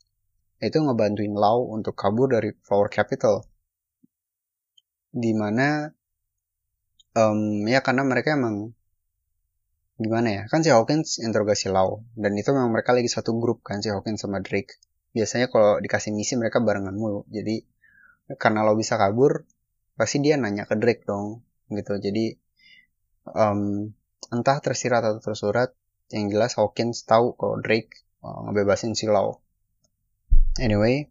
itu 0.58 0.78
ngebantuin 0.82 1.34
Lau 1.38 1.70
untuk 1.70 1.94
kabur 1.94 2.34
dari 2.34 2.50
Flower 2.66 2.90
Capital. 2.90 3.46
Di 5.14 5.32
mana 5.32 5.86
um, 7.14 7.64
ya 7.64 7.80
karena 7.80 8.02
mereka 8.02 8.34
emang 8.34 8.74
gimana 9.98 10.30
ya 10.30 10.42
kan 10.46 10.62
si 10.62 10.70
Hawkins 10.74 11.22
interogasi 11.22 11.70
Lau. 11.70 12.02
Dan 12.18 12.34
itu 12.34 12.50
memang 12.50 12.74
mereka 12.74 12.90
lagi 12.90 13.06
satu 13.06 13.38
grup 13.38 13.62
kan 13.62 13.78
si 13.78 13.90
Hawkins 13.94 14.18
sama 14.18 14.42
Drake. 14.42 14.82
Biasanya 15.14 15.46
kalau 15.46 15.78
dikasih 15.78 16.10
misi 16.10 16.34
mereka 16.34 16.58
barengan 16.58 16.94
mulu. 16.94 17.22
Jadi 17.30 17.62
karena 18.34 18.66
Lau 18.66 18.74
bisa 18.74 18.98
kabur 18.98 19.46
pasti 19.94 20.18
dia 20.18 20.34
nanya 20.38 20.66
ke 20.66 20.74
Drake 20.74 21.06
dong 21.06 21.46
gitu. 21.70 22.02
Jadi 22.02 22.34
um, 23.30 23.94
entah 24.34 24.58
tersirat 24.58 25.06
atau 25.06 25.22
tersurat 25.22 25.70
yang 26.10 26.34
jelas 26.34 26.58
Hawkins 26.58 27.06
tahu 27.06 27.38
kalau 27.38 27.62
Drake 27.62 27.94
uh, 28.26 28.50
ngebebasin 28.50 28.98
si 28.98 29.06
Lau 29.06 29.38
anyway 30.58 31.06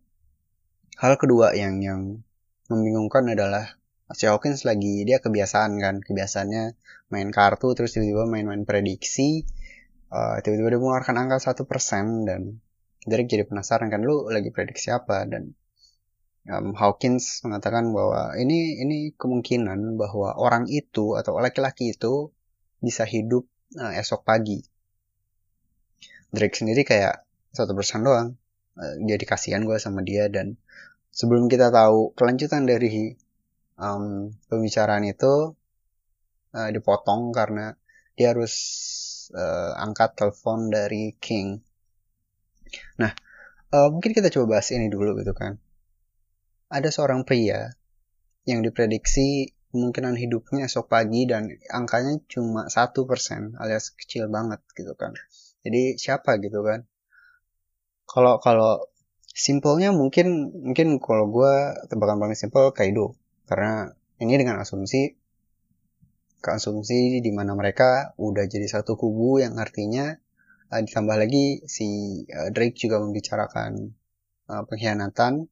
hal 1.00 1.16
kedua 1.16 1.56
yang 1.56 1.80
yang 1.84 2.22
membingungkan 2.68 3.28
adalah 3.32 3.80
si 4.16 4.28
Hawkins 4.28 4.68
lagi 4.68 5.04
dia 5.08 5.20
kebiasaan 5.24 5.80
kan 5.80 6.04
kebiasaannya 6.04 6.76
main 7.12 7.30
kartu 7.32 7.72
terus 7.76 7.96
tiba-tiba 7.96 8.28
main-main 8.28 8.68
prediksi 8.68 9.48
uh, 10.12 10.40
tiba-tiba 10.44 10.76
dia 10.76 10.80
mengeluarkan 10.80 11.16
angka 11.16 11.52
satu 11.52 11.64
persen 11.64 12.28
dan 12.28 12.60
Derek 13.08 13.32
jadi 13.32 13.48
penasaran 13.48 13.88
kan 13.88 14.04
lu 14.04 14.28
lagi 14.28 14.52
prediksi 14.52 14.92
apa? 14.92 15.24
Dan 15.24 15.56
um, 16.52 16.76
Hawkins 16.76 17.40
mengatakan 17.48 17.96
bahwa 17.96 18.36
ini 18.36 18.84
ini 18.84 19.16
kemungkinan 19.16 19.96
bahwa 19.96 20.36
orang 20.36 20.68
itu 20.68 21.16
atau 21.16 21.40
laki-laki 21.40 21.96
itu 21.96 22.36
bisa 22.84 23.08
hidup 23.08 23.48
uh, 23.80 23.96
esok 23.96 24.28
pagi. 24.28 24.60
Drake 26.36 26.60
sendiri 26.60 26.84
kayak 26.84 27.24
satu 27.56 27.72
persen 27.72 28.04
doang 28.04 28.36
jadi 28.78 29.24
kasihan 29.26 29.66
gue 29.66 29.78
sama 29.82 30.06
dia 30.06 30.30
dan 30.30 30.58
sebelum 31.10 31.50
kita 31.50 31.74
tahu 31.74 32.14
kelanjutan 32.14 32.70
dari 32.70 33.18
um, 33.82 34.34
pembicaraan 34.50 35.06
itu 35.10 35.58
uh, 36.54 36.70
dipotong 36.70 37.34
karena 37.34 37.74
dia 38.18 38.34
harus 38.34 38.54
uh, 39.34 39.78
angkat 39.78 40.18
telepon 40.18 40.74
dari 40.74 41.14
King. 41.18 41.62
Nah, 43.02 43.14
uh, 43.74 43.90
mungkin 43.94 44.14
kita 44.14 44.34
coba 44.34 44.58
bahas 44.58 44.70
ini 44.74 44.90
dulu 44.90 45.18
gitu 45.22 45.34
kan. 45.38 45.62
Ada 46.68 46.92
seorang 46.92 47.24
pria 47.24 47.72
yang 48.44 48.66
diprediksi 48.66 49.54
kemungkinan 49.72 50.18
hidupnya 50.18 50.66
esok 50.66 50.90
pagi 50.90 51.28
dan 51.30 51.48
angkanya 51.70 52.18
cuma 52.32 52.72
satu 52.72 53.06
persen 53.06 53.54
alias 53.62 53.94
kecil 53.94 54.28
banget 54.28 54.60
gitu 54.74 54.98
kan. 54.98 55.14
Jadi 55.62 56.00
siapa 56.00 56.40
gitu 56.42 56.64
kan? 56.66 56.88
Kalau 58.08 58.40
kalau 58.40 58.88
simpelnya 59.38 59.94
mungkin 59.94 60.50
mungkin 60.66 60.98
kalau 60.98 61.30
gue 61.30 61.54
tebakan 61.92 62.18
paling 62.24 62.40
simpel 62.40 62.74
Kaido. 62.74 63.14
Karena 63.46 63.92
ini 64.18 64.34
dengan 64.40 64.58
asumsi 64.64 65.14
keasumsi 66.42 67.20
di 67.20 67.32
mana 67.36 67.54
mereka 67.54 68.16
udah 68.16 68.46
jadi 68.48 68.66
satu 68.66 68.96
kubu 68.96 69.44
yang 69.44 69.60
artinya 69.60 70.16
uh, 70.72 70.82
ditambah 70.82 71.18
lagi 71.20 71.66
si 71.68 72.24
uh, 72.32 72.50
Drake 72.54 72.80
juga 72.80 73.04
membicarakan 73.04 73.94
uh, 74.50 74.64
pengkhianatan. 74.66 75.52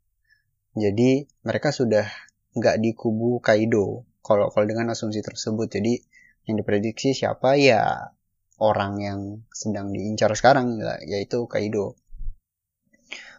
Jadi 0.76 1.28
mereka 1.44 1.70
sudah 1.76 2.08
nggak 2.56 2.80
di 2.80 2.96
kubu 2.96 3.44
Kaido. 3.44 4.08
Kalau 4.26 4.50
kalau 4.50 4.66
dengan 4.66 4.90
asumsi 4.96 5.22
tersebut 5.22 5.70
jadi 5.70 6.02
yang 6.48 6.56
diprediksi 6.58 7.12
siapa? 7.12 7.60
Ya 7.60 8.16
orang 8.58 9.04
yang 9.04 9.20
sedang 9.52 9.92
diincar 9.92 10.32
sekarang 10.34 10.80
yaitu 11.04 11.44
Kaido 11.52 12.00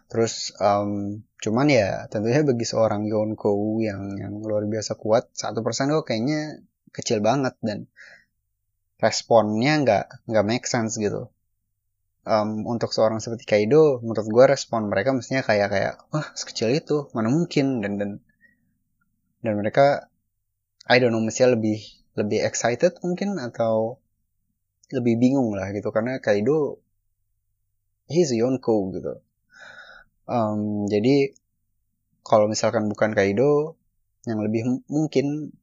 terus 0.07 0.55
um, 0.63 1.19
cuman 1.43 1.67
ya 1.67 2.07
tentunya 2.07 2.41
bagi 2.41 2.63
seorang 2.63 3.05
Yonko 3.05 3.83
yang 3.83 4.15
yang 4.15 4.33
luar 4.39 4.63
biasa 4.63 4.95
kuat 4.95 5.29
satu 5.35 5.59
persen 5.61 5.91
kok 5.91 6.07
kayaknya 6.07 6.63
kecil 6.95 7.19
banget 7.19 7.53
dan 7.59 7.91
responnya 8.97 9.73
nggak 9.83 10.05
nggak 10.25 10.45
make 10.47 10.65
sense 10.65 10.97
gitu. 10.97 11.29
Um, 12.27 12.67
untuk 12.67 12.91
seorang 12.91 13.23
seperti 13.23 13.47
Kaido 13.47 14.03
menurut 14.03 14.27
gue 14.27 14.45
respon 14.51 14.91
mereka 14.91 15.15
mestinya 15.15 15.43
kayak 15.47 15.71
kayak 15.71 15.93
wah 16.11 16.27
sekecil 16.35 16.75
itu 16.75 17.07
mana 17.15 17.31
mungkin? 17.31 17.79
Dan 17.83 17.99
dan 18.01 18.11
dan 19.43 19.53
mereka 19.59 20.11
I 20.87 20.99
don't 20.99 21.11
know 21.13 21.23
mestinya 21.23 21.55
lebih 21.55 21.83
lebih 22.17 22.43
excited 22.43 22.99
mungkin 23.05 23.37
atau 23.39 24.01
lebih 24.91 25.19
bingung 25.19 25.53
lah 25.55 25.71
gitu. 25.71 25.91
Karena 25.93 26.19
Kaido 26.19 26.81
he's 28.11 28.31
a 28.33 28.39
Yonko 28.39 28.91
gitu 28.95 29.26
um, 30.27 30.85
jadi 30.85 31.33
kalau 32.27 32.51
misalkan 32.51 32.91
bukan 32.91 33.15
Kaido 33.15 33.79
yang 34.27 34.43
lebih 34.43 34.83
mungkin 34.91 35.55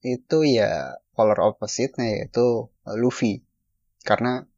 itu 0.00 0.38
ya 0.48 0.96
polar 1.12 1.38
opposite 1.44 2.00
yaitu 2.00 2.72
Luffy 2.96 3.44
karena 4.06 4.48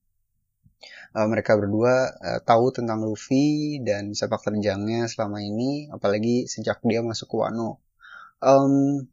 uh, 1.15 1.27
mereka 1.27 1.59
berdua 1.59 2.15
uh, 2.15 2.41
tahu 2.43 2.71
tentang 2.75 3.03
Luffy 3.03 3.79
dan 3.83 4.15
sepak 4.15 4.43
terjangnya 4.45 5.11
selama 5.11 5.43
ini, 5.43 5.91
apalagi 5.91 6.47
sejak 6.47 6.83
dia 6.87 7.03
masuk 7.03 7.31
ke 7.31 7.37
Wano. 7.39 7.83
Um, 8.41 9.07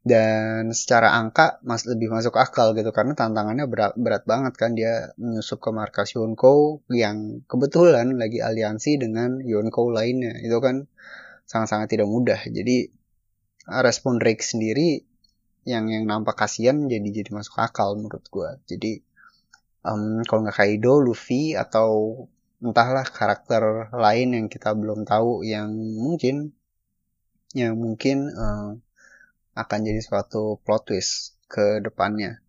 dan 0.00 0.72
secara 0.72 1.12
angka 1.12 1.60
mas 1.60 1.84
lebih 1.84 2.08
masuk 2.08 2.40
akal 2.40 2.72
gitu 2.72 2.88
karena 2.88 3.12
tantangannya 3.12 3.68
berat, 3.68 3.92
berat 4.00 4.24
banget 4.24 4.54
kan. 4.56 4.72
Dia 4.72 5.12
menyusup 5.20 5.60
ke 5.60 5.70
markas 5.72 6.16
Yonko 6.16 6.84
yang 6.88 7.44
kebetulan 7.44 8.16
lagi 8.16 8.40
aliansi 8.40 8.96
dengan 8.96 9.44
Yonko 9.44 9.92
lainnya. 9.92 10.40
Itu 10.40 10.58
kan 10.64 10.88
sangat-sangat 11.44 11.92
tidak 11.92 12.08
mudah. 12.08 12.40
Jadi 12.48 12.88
respon 13.68 14.16
Drake 14.16 14.40
sendiri 14.40 15.04
yang 15.68 15.92
yang 15.92 16.08
nampak 16.08 16.40
kasihan 16.40 16.88
jadi 16.88 17.22
jadi 17.22 17.30
masuk 17.36 17.60
akal 17.60 17.92
menurut 17.92 18.24
gue 18.32 18.50
jadi 18.64 19.04
um, 19.84 20.24
kalau 20.24 20.48
nggak 20.48 20.56
Kaido, 20.56 21.00
Luffy 21.00 21.54
atau 21.54 22.24
entahlah 22.60 23.04
karakter 23.08 23.92
lain 23.92 24.36
yang 24.36 24.46
kita 24.52 24.76
belum 24.76 25.08
tahu 25.08 25.44
yang 25.44 25.72
mungkin 25.76 26.52
yang 27.56 27.76
mungkin 27.76 28.30
uh, 28.30 28.76
akan 29.60 29.78
jadi 29.84 30.00
suatu 30.00 30.58
plot 30.64 30.82
twist 30.88 31.36
ke 31.50 31.84
depannya. 31.84 32.40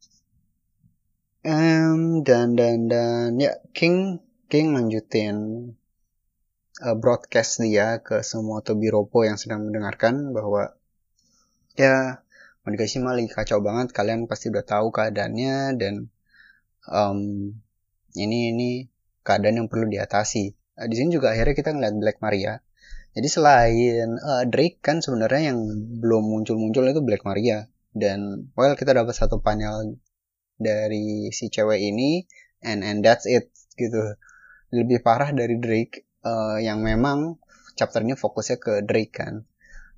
Um, 1.41 2.22
dan 2.22 2.53
dan 2.53 2.86
dan 2.86 3.41
ya 3.41 3.58
King 3.74 4.22
King 4.46 4.77
lanjutin 4.77 5.36
uh, 6.86 6.96
broadcast 6.96 7.62
dia 7.65 7.98
ke 8.06 8.22
semua 8.22 8.62
Tobiropo 8.62 9.25
yang 9.25 9.41
sedang 9.41 9.65
mendengarkan 9.65 10.38
bahwa 10.38 10.77
ya 11.74 12.22
Onigashima 12.62 13.18
lagi 13.18 13.25
kacau 13.25 13.58
banget 13.58 13.89
kalian 13.89 14.30
pasti 14.30 14.53
udah 14.53 14.62
tahu 14.62 14.94
keadaannya 14.94 15.82
dan 15.82 16.13
um, 16.86 17.50
ini 18.13 18.53
ini 18.53 18.70
keadaan 19.25 19.65
yang 19.65 19.70
perlu 19.70 19.89
diatasi. 19.89 20.53
Uh, 20.77 20.86
di 20.86 20.94
sini 20.94 21.10
juga 21.10 21.34
akhirnya 21.34 21.58
kita 21.58 21.74
ngeliat 21.74 21.96
Black 21.98 22.18
Maria. 22.22 22.62
Jadi 23.12 23.27
selain 23.27 24.08
uh, 24.15 24.44
Drake 24.48 24.80
kan 24.80 25.03
sebenarnya 25.03 25.51
yang 25.51 25.60
belum 26.00 26.24
muncul-muncul 26.32 26.88
itu 26.88 27.01
Black 27.03 27.27
Maria 27.27 27.68
dan 27.91 28.48
well 28.56 28.72
kita 28.80 28.96
dapat 28.96 29.12
satu 29.12 29.44
panel 29.44 30.00
dari 30.56 31.27
si 31.36 31.51
cewek 31.51 31.82
ini 31.82 32.24
and 32.63 32.88
and 32.88 33.03
that's 33.03 33.27
it 33.27 33.51
gitu. 33.75 34.15
Lebih 34.71 35.04
parah 35.04 35.36
dari 35.36 35.60
Drake 35.60 36.08
uh, 36.24 36.56
yang 36.63 36.80
memang 36.80 37.36
chapternya 37.76 38.15
fokusnya 38.15 38.58
ke 38.63 38.74
Drake 38.88 39.12
kan. 39.12 39.43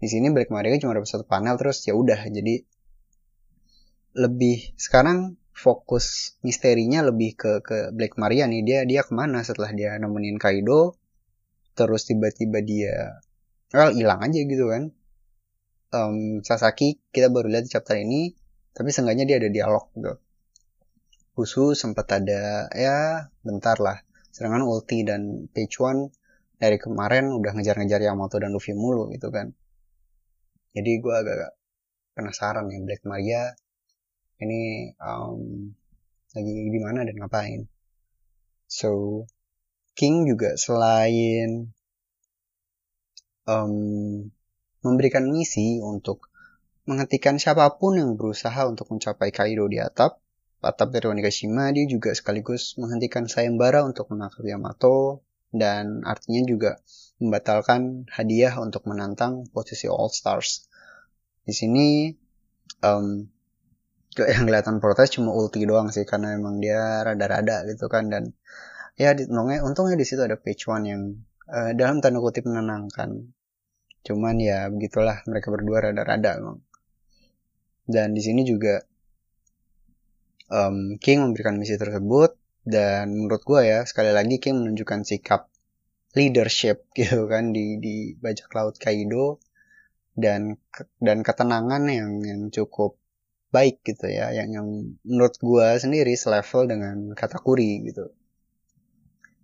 Di 0.02 0.10
sini 0.10 0.34
Black 0.34 0.50
Maria 0.50 0.82
cuma 0.82 0.98
dapat 0.98 1.10
satu 1.10 1.30
panel 1.30 1.54
terus 1.62 1.86
ya 1.86 1.94
udah 1.94 2.18
jadi 2.34 2.66
lebih 4.18 4.74
sekarang 4.78 5.38
fokus 5.54 6.38
misterinya 6.42 7.06
lebih 7.06 7.38
ke 7.38 7.52
ke 7.62 7.78
Black 7.94 8.18
Maria 8.18 8.50
nih 8.50 8.62
dia 8.66 8.80
dia 8.90 9.02
ke 9.06 9.14
mana 9.14 9.46
setelah 9.46 9.70
dia 9.70 9.94
nemenin 10.02 10.42
Kaido 10.42 10.98
terus 11.74 12.06
tiba-tiba 12.06 12.62
dia 12.62 13.22
well 13.74 13.94
hilang 13.94 14.22
aja 14.22 14.40
gitu 14.46 14.70
kan. 14.70 14.94
Um, 15.94 16.42
Sasaki 16.42 17.02
kita 17.14 17.30
baru 17.30 17.50
lihat 17.50 17.70
di 17.70 17.72
chapter 17.74 17.98
ini 18.02 18.34
tapi 18.74 18.90
seenggaknya 18.90 19.30
dia 19.30 19.38
ada 19.42 19.50
dialog 19.50 19.90
gitu. 19.94 20.14
Usu 21.34 21.74
sempat 21.74 22.10
ada 22.14 22.70
ya 22.74 23.30
bentar 23.42 23.78
lah. 23.82 24.02
Sedangkan 24.34 24.66
Ulti 24.66 25.06
dan 25.06 25.50
Page 25.50 25.78
One 25.82 26.10
dari 26.58 26.78
kemarin 26.82 27.30
udah 27.34 27.54
ngejar-ngejar 27.54 28.02
Yamato 28.02 28.42
dan 28.42 28.54
Luffy 28.54 28.74
mulu 28.74 29.10
gitu 29.14 29.30
kan. 29.30 29.54
Jadi 30.74 30.92
gue 30.98 31.14
agak 31.14 31.54
penasaran 32.18 32.66
nih 32.70 32.82
Black 32.82 33.04
Maria 33.06 33.54
ini 34.42 34.90
um, 34.98 35.70
lagi 36.34 36.54
di 36.70 36.80
mana 36.82 37.06
dan 37.06 37.18
ngapain. 37.18 37.62
So 38.66 39.22
King 39.94 40.26
juga 40.26 40.58
selain 40.58 41.70
um, 43.46 44.26
memberikan 44.84 45.30
misi 45.30 45.80
untuk 45.80 46.30
menghentikan 46.84 47.40
siapa 47.40 47.80
pun 47.80 47.96
yang 47.96 48.20
berusaha 48.20 48.68
untuk 48.68 48.92
mencapai 48.92 49.32
Kaido 49.32 49.70
di 49.72 49.80
atap, 49.80 50.20
atap 50.60 50.92
dari 50.92 51.08
Onigashima, 51.08 51.72
dia 51.72 51.88
juga 51.88 52.12
sekaligus 52.12 52.76
menghentikan 52.76 53.32
sayembara 53.32 53.88
untuk 53.88 54.12
menangkap 54.12 54.44
Yamato, 54.44 55.24
dan 55.54 56.04
artinya 56.04 56.42
juga 56.44 56.72
membatalkan 57.24 58.10
hadiah 58.12 58.58
untuk 58.60 58.84
menantang 58.90 59.48
posisi 59.54 59.88
All 59.88 60.12
Stars. 60.12 60.68
Di 61.46 61.54
sini 61.56 62.12
um, 62.84 63.30
yang 64.18 64.46
kelihatan 64.46 64.82
protes 64.84 65.14
cuma 65.14 65.32
ulti 65.32 65.64
doang 65.64 65.90
sih 65.90 66.04
karena 66.04 66.36
emang 66.36 66.60
dia 66.60 67.02
rada-rada 67.02 67.66
gitu 67.70 67.88
kan 67.88 68.12
dan 68.12 68.34
ya 68.94 69.18
untungnya 69.18 69.66
untungnya 69.66 69.98
di 69.98 70.06
situ 70.06 70.22
ada 70.22 70.38
page 70.38 70.70
one 70.70 70.86
yang 70.86 71.04
uh, 71.50 71.72
dalam 71.74 72.00
tanda 72.00 72.22
kutip 72.22 72.46
menenangkan. 72.46 73.34
Cuman 74.04 74.36
ya 74.38 74.68
begitulah 74.68 75.24
mereka 75.26 75.50
berdua 75.50 75.90
rada-rada 75.90 76.38
emang. 76.38 76.60
Dan 77.84 78.16
di 78.16 78.22
sini 78.24 78.44
juga 78.48 78.84
um, 80.52 80.96
King 81.00 81.30
memberikan 81.30 81.56
misi 81.60 81.76
tersebut 81.76 82.36
dan 82.64 83.12
menurut 83.12 83.44
gue 83.44 83.62
ya 83.64 83.80
sekali 83.84 84.12
lagi 84.16 84.40
King 84.40 84.64
menunjukkan 84.64 85.04
sikap 85.04 85.52
leadership 86.16 86.88
gitu 86.98 87.28
kan 87.28 87.52
di 87.52 87.82
di 87.82 87.96
bajak 88.16 88.50
laut 88.56 88.76
Kaido 88.80 89.42
dan 90.14 90.62
dan 91.02 91.26
ketenangan 91.26 91.90
yang 91.90 92.22
yang 92.22 92.42
cukup 92.54 93.02
baik 93.54 93.82
gitu 93.86 94.10
ya 94.10 94.34
yang 94.34 94.50
yang 94.50 94.68
menurut 95.06 95.38
gue 95.38 95.68
sendiri 95.78 96.14
selevel 96.18 96.70
dengan 96.70 97.14
kata 97.14 97.38
kuri 97.42 97.86
gitu 97.86 98.14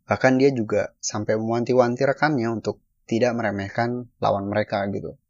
bahkan 0.10 0.42
dia 0.42 0.50
juga 0.50 0.98
sampai 0.98 1.38
mewanti-wanti 1.38 2.02
rekannya 2.02 2.50
untuk 2.50 2.82
tidak 3.06 3.38
meremehkan 3.38 4.10
lawan 4.18 4.50
mereka 4.50 4.82
gitu. 4.90 5.22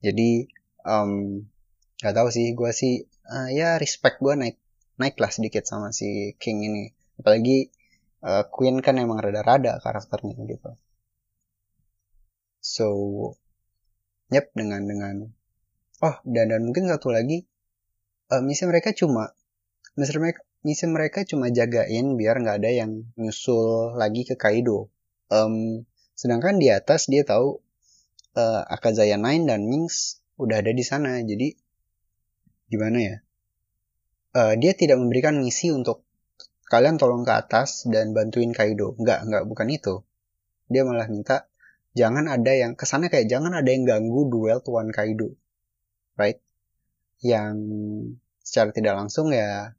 Jadi 0.00 0.48
um, 0.88 1.44
gak 2.00 2.16
tahu 2.16 2.32
sih 2.32 2.56
gue 2.56 2.70
sih 2.72 3.04
uh, 3.28 3.52
ya 3.52 3.76
respect 3.76 4.24
gue 4.24 4.32
naik 4.32 4.56
naik 4.96 5.20
lah 5.20 5.28
sedikit 5.28 5.68
sama 5.68 5.92
si 5.92 6.32
King 6.40 6.64
ini. 6.64 6.84
Apalagi 7.20 7.68
uh, 8.24 8.48
Queen 8.48 8.80
kan 8.80 8.96
emang 8.96 9.20
rada-rada 9.20 9.76
karakternya 9.84 10.32
gitu. 10.48 10.70
So 12.64 12.88
yep 14.32 14.48
dengan 14.56 14.88
dengan 14.88 15.28
oh 16.00 16.16
dan 16.24 16.48
dan 16.48 16.64
mungkin 16.64 16.88
satu 16.88 17.12
lagi 17.12 17.44
uh, 18.32 18.40
misi 18.40 18.64
mereka 18.64 18.96
cuma 18.96 19.36
misi 19.96 20.16
mereka 20.16 20.40
misi 20.66 20.84
mereka 20.88 21.24
cuma 21.24 21.48
jagain 21.48 22.16
biar 22.16 22.40
nggak 22.42 22.56
ada 22.60 22.70
yang 22.70 23.06
nyusul 23.16 23.96
lagi 23.96 24.28
ke 24.28 24.36
Kaido. 24.36 24.92
Um, 25.30 25.86
sedangkan 26.18 26.60
di 26.60 26.68
atas 26.68 27.08
dia 27.08 27.24
tahu 27.24 27.62
uh, 28.36 28.62
Akazaya 28.68 29.16
Nine 29.16 29.48
dan 29.48 29.66
Minx 29.66 30.20
udah 30.36 30.60
ada 30.60 30.72
di 30.72 30.84
sana. 30.84 31.20
Jadi 31.24 31.54
gimana 32.68 32.98
ya? 32.98 33.16
Uh, 34.30 34.54
dia 34.60 34.76
tidak 34.76 35.00
memberikan 35.00 35.40
misi 35.40 35.74
untuk 35.74 36.06
kalian 36.70 37.02
tolong 37.02 37.26
ke 37.26 37.32
atas 37.34 37.88
dan 37.90 38.14
bantuin 38.14 38.54
Kaido. 38.54 38.94
Nggak, 39.00 39.26
nggak 39.26 39.44
bukan 39.48 39.68
itu. 39.72 39.94
Dia 40.70 40.86
malah 40.86 41.10
minta 41.10 41.50
jangan 41.98 42.30
ada 42.30 42.54
yang 42.54 42.78
ke 42.78 42.86
sana 42.86 43.10
kayak 43.10 43.26
jangan 43.26 43.50
ada 43.50 43.66
yang 43.66 43.82
ganggu 43.82 44.30
duel 44.30 44.62
Tuan 44.62 44.94
Kaido. 44.94 45.34
Right? 46.14 46.38
yang 47.20 47.56
secara 48.40 48.72
tidak 48.72 48.96
langsung 48.96 49.30
ya 49.30 49.76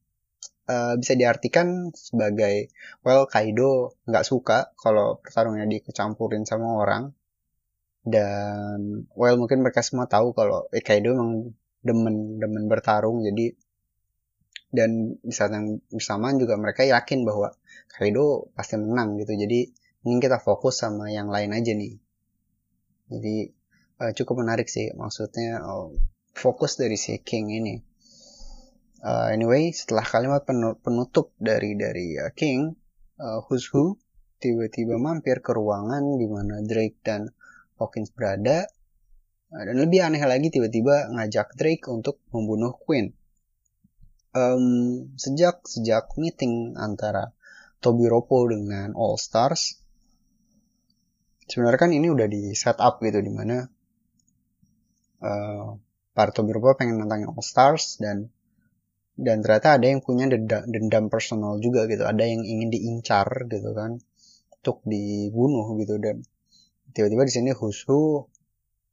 uh, 0.67 0.93
bisa 0.97 1.13
diartikan 1.17 1.89
sebagai 1.95 2.69
well 3.05 3.25
Kaido 3.25 3.97
nggak 4.05 4.25
suka 4.25 4.73
kalau 4.77 5.21
pertarungannya 5.21 5.81
dikecampurin 5.81 6.43
sama 6.45 6.77
orang. 6.77 7.13
Dan 8.01 9.05
well 9.13 9.37
mungkin 9.37 9.61
mereka 9.61 9.85
semua 9.85 10.09
tahu 10.09 10.33
kalau 10.33 10.65
eh, 10.73 10.81
Kaido 10.81 11.13
emang 11.13 11.53
demen 11.81 12.37
demen 12.37 12.69
bertarung 12.69 13.25
jadi 13.25 13.57
dan 14.71 15.19
di 15.19 15.33
saat 15.33 15.51
yang 15.51 15.83
bersamaan 15.91 16.39
juga 16.39 16.55
mereka 16.55 16.87
yakin 16.87 17.27
bahwa 17.27 17.53
Kaido 17.91 18.49
pasti 18.57 18.79
menang 18.79 19.19
gitu. 19.21 19.35
Jadi 19.35 19.69
mungkin 20.01 20.19
kita 20.23 20.41
fokus 20.41 20.81
sama 20.81 21.13
yang 21.13 21.29
lain 21.29 21.53
aja 21.53 21.75
nih. 21.75 21.93
Jadi 23.11 23.35
uh, 24.01 24.11
cukup 24.15 24.41
menarik 24.41 24.65
sih 24.71 24.89
maksudnya 24.95 25.61
uh, 25.61 25.91
fokus 26.33 26.79
dari 26.79 26.95
si 26.95 27.19
King 27.21 27.51
ini 27.51 27.90
uh, 29.03 29.27
anyway 29.33 29.73
setelah 29.73 30.05
kalimat 30.05 30.45
penutup 30.81 31.33
dari 31.41 31.73
dari 31.77 32.17
uh, 32.17 32.31
King 32.33 32.73
uh, 33.21 33.41
Who's 33.45 33.69
Who 33.73 33.97
tiba-tiba 34.41 34.97
mampir 34.97 35.45
ke 35.45 35.53
ruangan 35.53 36.17
di 36.17 36.25
mana 36.25 36.65
Drake 36.65 36.97
dan 37.05 37.29
Hawkins 37.77 38.09
berada, 38.13 38.65
dan 39.53 39.75
lebih 39.77 40.01
aneh 40.01 40.21
lagi 40.21 40.49
tiba-tiba 40.49 41.13
ngajak 41.13 41.53
Drake 41.57 41.85
untuk 41.89 42.21
membunuh 42.33 42.73
Queen. 42.73 43.13
Um, 44.31 45.11
sejak 45.19 45.61
sejak 45.65 46.13
meeting 46.17 46.73
antara 46.79 47.33
Toby 47.83 48.09
Ropo 48.09 48.47
dengan 48.49 48.97
All 48.97 49.17
Stars, 49.21 49.77
sebenarnya 51.45 51.79
kan 51.81 51.91
ini 51.93 52.07
udah 52.09 52.25
di 52.29 52.53
set 52.57 52.79
up 52.81 53.01
gitu 53.03 53.19
di 53.21 53.29
mana 53.33 53.65
uh, 55.21 55.67
para 56.15 56.31
Toby 56.33 56.53
Ropo 56.55 56.73
pengen 56.77 57.01
nantangin 57.01 57.29
All 57.29 57.43
Stars 57.43 57.99
dan 58.01 58.31
dan 59.21 59.45
ternyata 59.45 59.77
ada 59.77 59.85
yang 59.85 60.01
punya 60.01 60.25
dendam, 60.25 60.65
dendam 60.65 61.05
personal 61.13 61.61
juga 61.61 61.85
gitu, 61.85 62.01
ada 62.01 62.25
yang 62.25 62.41
ingin 62.41 62.73
diincar 62.73 63.45
gitu 63.45 63.71
kan. 63.77 64.01
Untuk 64.61 64.81
dibunuh 64.85 65.77
gitu. 65.77 66.01
Dan 66.01 66.25
tiba-tiba 66.93 67.23
di 67.29 67.33
sini 67.33 67.49
Husu 67.53 68.25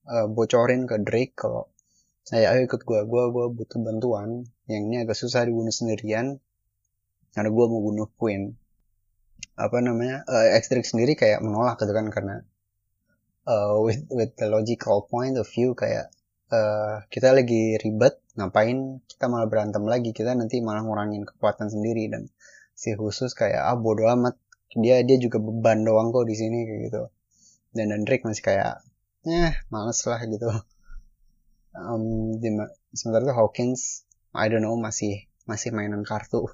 uh, 0.09 0.27
bocorin 0.29 0.85
ke 0.85 1.01
Drake 1.01 1.33
kalau 1.33 1.73
saya 2.29 2.53
ayo 2.53 2.69
ikut 2.69 2.85
gue 2.85 3.01
gue 3.09 3.25
gue 3.33 3.47
butuh 3.57 3.81
bantuan. 3.81 4.45
Yang 4.69 4.83
ini 4.85 4.97
agak 5.01 5.17
susah 5.17 5.49
dibunuh 5.49 5.73
sendirian. 5.73 6.37
Karena 7.33 7.49
gue 7.49 7.65
mau 7.69 7.81
bunuh 7.81 8.09
Queen. 8.21 8.53
Apa 9.57 9.81
namanya? 9.81 10.29
Uh, 10.29 10.53
sendiri 10.85 11.17
kayak 11.17 11.41
menolak 11.41 11.81
gitu 11.81 11.97
kan. 11.97 12.13
Karena 12.13 12.45
uh, 13.49 13.81
with 13.81 14.05
with 14.13 14.37
the 14.37 14.49
logical 14.49 15.09
point 15.09 15.41
of 15.41 15.49
view 15.49 15.73
kayak 15.73 16.13
uh, 16.53 17.01
kita 17.09 17.33
lagi 17.33 17.81
ribet 17.81 18.21
ngapain 18.39 19.03
kita 19.11 19.27
malah 19.27 19.51
berantem 19.51 19.83
lagi? 19.83 20.15
Kita 20.15 20.33
nanti 20.39 20.63
malah 20.63 20.87
ngurangin 20.87 21.27
kekuatan 21.27 21.69
sendiri. 21.69 22.07
Dan 22.07 22.31
si 22.79 22.95
khusus 22.95 23.35
kayak 23.35 23.67
ah 23.67 23.75
bodo 23.75 24.07
amat. 24.07 24.39
Dia 24.79 25.03
dia 25.03 25.19
juga 25.19 25.43
beban 25.43 25.83
doang 25.83 26.15
kok 26.15 26.25
di 26.31 26.39
sini 26.39 26.63
kayak 26.65 26.81
gitu. 26.87 27.03
Dan 27.75 27.91
dan 27.91 28.07
Drake 28.07 28.23
masih 28.23 28.45
kayak 28.47 28.81
eh 29.27 29.55
males 29.75 29.99
lah 30.07 30.23
gitu. 30.23 30.49
Um, 31.79 32.39
sementara 32.95 33.23
itu 33.29 33.35
Hawkins 33.35 34.03
I 34.35 34.51
don't 34.51 34.63
know 34.63 34.79
masih 34.79 35.27
masih 35.51 35.75
mainan 35.75 36.07
kartu. 36.07 36.47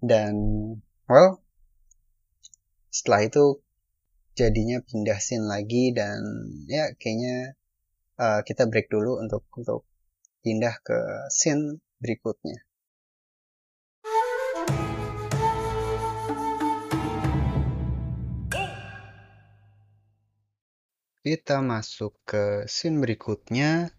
Dan 0.00 0.34
well 1.04 1.44
setelah 2.88 3.28
itu 3.28 3.60
jadinya 4.34 4.80
pindah 4.80 5.20
scene 5.20 5.44
lagi 5.44 5.92
dan 5.92 6.24
ya 6.64 6.96
kayaknya 6.96 7.54
uh, 8.16 8.40
kita 8.40 8.66
break 8.66 8.88
dulu 8.88 9.20
untuk 9.20 9.44
untuk 9.52 9.84
pindah 10.40 10.76
ke 10.80 10.98
scene 11.28 11.78
berikutnya 12.00 12.58
kita 21.20 21.60
masuk 21.60 22.16
ke 22.24 22.64
scene 22.64 22.96
berikutnya 22.96 23.92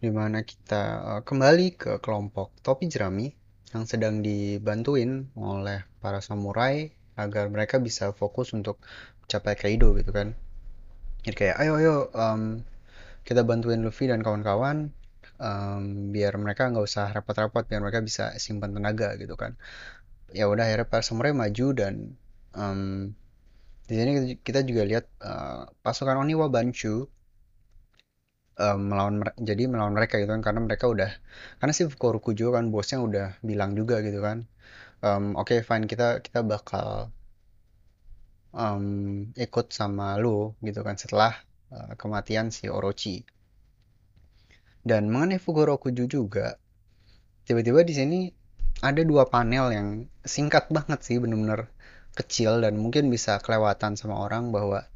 di 0.00 0.08
mana 0.08 0.42
kita 0.48 0.82
uh, 1.04 1.22
kembali 1.22 1.76
ke 1.76 1.92
kelompok 2.00 2.56
topi 2.64 2.88
jerami 2.88 3.36
yang 3.76 3.84
sedang 3.84 4.24
dibantuin 4.24 5.28
oleh 5.36 5.84
para 6.00 6.24
samurai 6.24 6.88
agar 7.20 7.52
mereka 7.52 7.76
bisa 7.76 8.16
fokus 8.16 8.56
untuk 8.56 8.80
mencapai 9.24 9.56
Kaido 9.60 9.92
gitu 9.96 10.12
kan. 10.12 10.32
Jadi 11.24 11.36
kayak 11.36 11.56
ayo 11.60 11.72
ayo 11.80 11.94
um, 12.16 12.64
kita 13.26 13.42
bantuin 13.44 13.82
Luffy 13.84 14.08
dan 14.08 14.24
kawan-kawan 14.24 14.96
um, 15.40 16.12
biar 16.14 16.36
mereka 16.40 16.68
nggak 16.70 16.86
usah 16.86 17.12
repot-repot 17.12 17.64
biar 17.68 17.80
mereka 17.84 18.00
bisa 18.04 18.34
simpan 18.40 18.72
tenaga 18.76 19.14
gitu 19.20 19.34
kan. 19.38 19.56
Ya 20.34 20.50
udah 20.50 20.66
akhirnya 20.68 21.00
samurai 21.02 21.32
maju 21.32 21.66
dan 21.76 21.94
um, 22.56 23.14
di 23.86 23.94
sini 23.94 24.12
kita 24.42 24.66
juga 24.66 24.82
lihat 24.82 25.06
uh, 25.22 25.70
pasukan 25.84 26.18
Oniwa 26.18 26.50
Banchu 26.50 27.06
uh, 28.58 28.76
melawan 28.78 29.22
jadi 29.38 29.68
melawan 29.70 29.94
mereka 29.94 30.18
gitu 30.18 30.32
kan 30.32 30.42
karena 30.42 30.60
mereka 30.64 30.90
udah 30.90 31.10
karena 31.62 31.72
si 31.76 31.86
Fukoru 31.86 32.18
Kujo 32.18 32.50
kan 32.50 32.72
bosnya 32.72 32.98
udah 32.98 33.26
bilang 33.44 33.76
juga 33.78 34.00
gitu 34.02 34.18
kan 34.24 34.48
um, 35.04 35.36
oke 35.38 35.54
okay, 35.54 35.60
fine 35.62 35.86
kita 35.86 36.24
kita 36.24 36.42
bakal 36.42 37.12
um, 38.56 39.30
ikut 39.36 39.70
sama 39.70 40.16
lu 40.18 40.56
gitu 40.64 40.80
kan 40.82 40.96
setelah 40.96 41.36
uh, 41.70 41.94
kematian 42.00 42.50
si 42.50 42.66
Orochi 42.72 43.22
dan 44.86 45.10
mengenai 45.10 45.42
Fukoru 45.42 45.74
Kujo 45.82 46.06
juga 46.06 46.62
tiba-tiba 47.42 47.82
di 47.82 47.94
sini 47.94 48.18
ada 48.86 49.02
dua 49.02 49.26
panel 49.26 49.74
yang 49.74 49.88
singkat 50.22 50.70
banget 50.70 51.02
sih 51.02 51.18
bener-bener 51.18 51.72
kecil 52.16 52.64
dan 52.64 52.80
mungkin 52.80 53.12
bisa 53.12 53.36
kelewatan 53.44 53.98
sama 53.98 54.16
orang 54.16 54.54
bahwa 54.54 54.88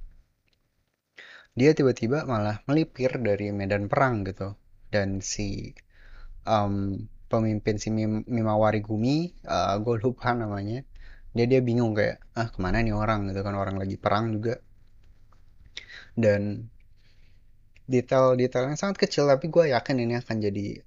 dia 1.52 1.76
tiba-tiba 1.76 2.24
malah 2.24 2.64
melipir 2.64 3.12
dari 3.20 3.52
medan 3.52 3.90
perang 3.92 4.24
gitu. 4.24 4.56
Dan 4.90 5.20
si 5.22 5.76
um, 6.48 7.06
pemimpin 7.30 7.76
si 7.76 7.92
Mim 7.92 8.24
Mimawari 8.26 8.80
Gumi 8.82 9.30
uh, 9.46 9.76
gue 9.78 9.96
lupa 10.02 10.34
namanya 10.34 10.82
dia 11.30 11.46
dia 11.46 11.62
bingung 11.62 11.94
kayak 11.94 12.18
ah 12.34 12.48
ke 12.50 12.58
mana 12.58 12.82
nih 12.82 12.96
orang? 12.96 13.30
Gitu 13.30 13.40
kan 13.44 13.54
orang 13.54 13.76
lagi 13.76 13.96
perang 14.00 14.34
juga. 14.34 14.58
Dan 16.16 16.72
detail-detail 17.90 18.70
yang 18.70 18.78
sangat 18.78 19.02
kecil 19.02 19.26
tapi 19.26 19.50
gue 19.50 19.74
yakin 19.74 19.98
ini 19.98 20.14
akan 20.22 20.36
jadi 20.38 20.78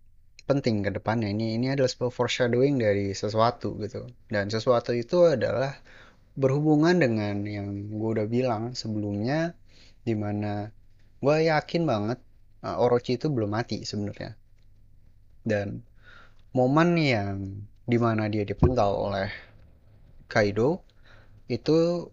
penting 0.48 0.84
ke 0.88 0.92
depannya. 0.96 1.28
Ini 1.32 1.60
ini 1.60 1.68
adalah 1.72 1.92
sebuah 1.92 2.12
foreshadowing 2.16 2.80
dari 2.80 3.12
sesuatu 3.12 3.76
gitu. 3.84 4.08
Dan 4.32 4.48
sesuatu 4.48 4.96
itu 4.96 5.28
adalah 5.28 5.76
berhubungan 6.40 6.96
dengan 6.98 7.44
yang 7.44 7.92
gue 7.92 8.10
udah 8.20 8.28
bilang 8.32 8.64
sebelumnya 8.74 9.54
di 10.08 10.16
mana 10.16 10.72
gue 11.20 11.36
yakin 11.48 11.84
banget 11.84 12.20
uh, 12.64 12.80
Orochi 12.80 13.20
itu 13.20 13.28
belum 13.28 13.52
mati 13.52 13.84
sebenarnya. 13.84 14.40
Dan 15.44 15.84
momen 16.56 16.96
yang 16.96 17.68
di 17.84 18.00
mana 18.00 18.32
dia 18.32 18.48
dipenggal 18.48 18.96
oleh 18.96 19.28
Kaido 20.32 20.88
itu 21.52 22.08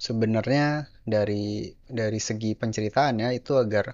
sebenarnya 0.00 0.88
dari 1.04 1.76
dari 1.84 2.16
segi 2.16 2.56
penceritaannya 2.56 3.36
itu 3.36 3.52
agar 3.60 3.92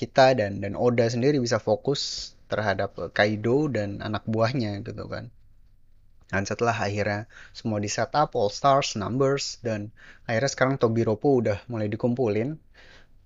kita 0.00 0.32
dan 0.32 0.64
dan 0.64 0.72
Oda 0.72 1.04
sendiri 1.12 1.36
bisa 1.36 1.60
fokus 1.60 2.32
terhadap 2.48 2.96
Kaido 3.12 3.68
dan 3.68 4.00
anak 4.00 4.24
buahnya 4.24 4.80
gitu 4.80 5.04
kan 5.12 5.28
dan 6.30 6.46
setelah 6.46 6.72
akhirnya 6.78 7.26
semua 7.50 7.82
di 7.82 7.90
setup, 7.90 8.38
all 8.38 8.54
stars, 8.54 8.94
numbers, 8.94 9.58
dan 9.66 9.90
akhirnya 10.30 10.50
sekarang 10.50 10.74
Tobi 10.78 11.02
Ropo 11.02 11.42
udah 11.42 11.58
mulai 11.66 11.90
dikumpulin. 11.90 12.54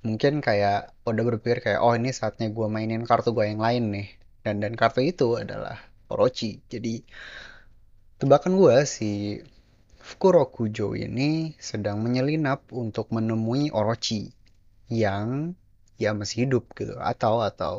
Mungkin 0.05 0.41
kayak 0.41 0.97
udah 1.05 1.23
berpikir 1.29 1.61
kayak, 1.61 1.81
oh 1.85 1.93
ini 1.93 2.17
saatnya 2.17 2.49
gue 2.49 2.65
mainin 2.65 3.05
kartu 3.05 3.37
gue 3.37 3.45
yang 3.45 3.61
lain 3.61 3.93
nih. 3.93 4.09
Dan 4.41 4.65
dan 4.65 4.73
kartu 4.73 5.05
itu 5.05 5.37
adalah 5.37 5.77
Orochi. 6.09 6.65
Jadi 6.65 7.05
tebakan 8.17 8.57
gue 8.57 8.77
si 8.89 9.37
Fukurokujo 10.05 10.97
ini 10.97 11.57
sedang 11.61 12.01
menyelinap 12.01 12.73
untuk 12.73 13.13
menemui 13.13 13.73
Orochi 13.73 14.33
yang 14.89 15.57
ya 16.01 16.11
masih 16.17 16.47
hidup 16.49 16.71
gitu. 16.79 16.95
Atau 16.99 17.41
atau 17.43 17.75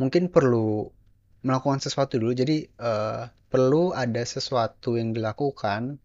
mungkin 0.00 0.30
perlu 0.30 0.90
melakukan 1.42 1.80
sesuatu 1.82 2.18
dulu. 2.18 2.32
Jadi 2.34 2.66
uh, 2.80 3.30
perlu 3.48 3.94
ada 3.94 4.22
sesuatu 4.22 4.98
yang 4.98 5.14
dilakukan 5.16 5.98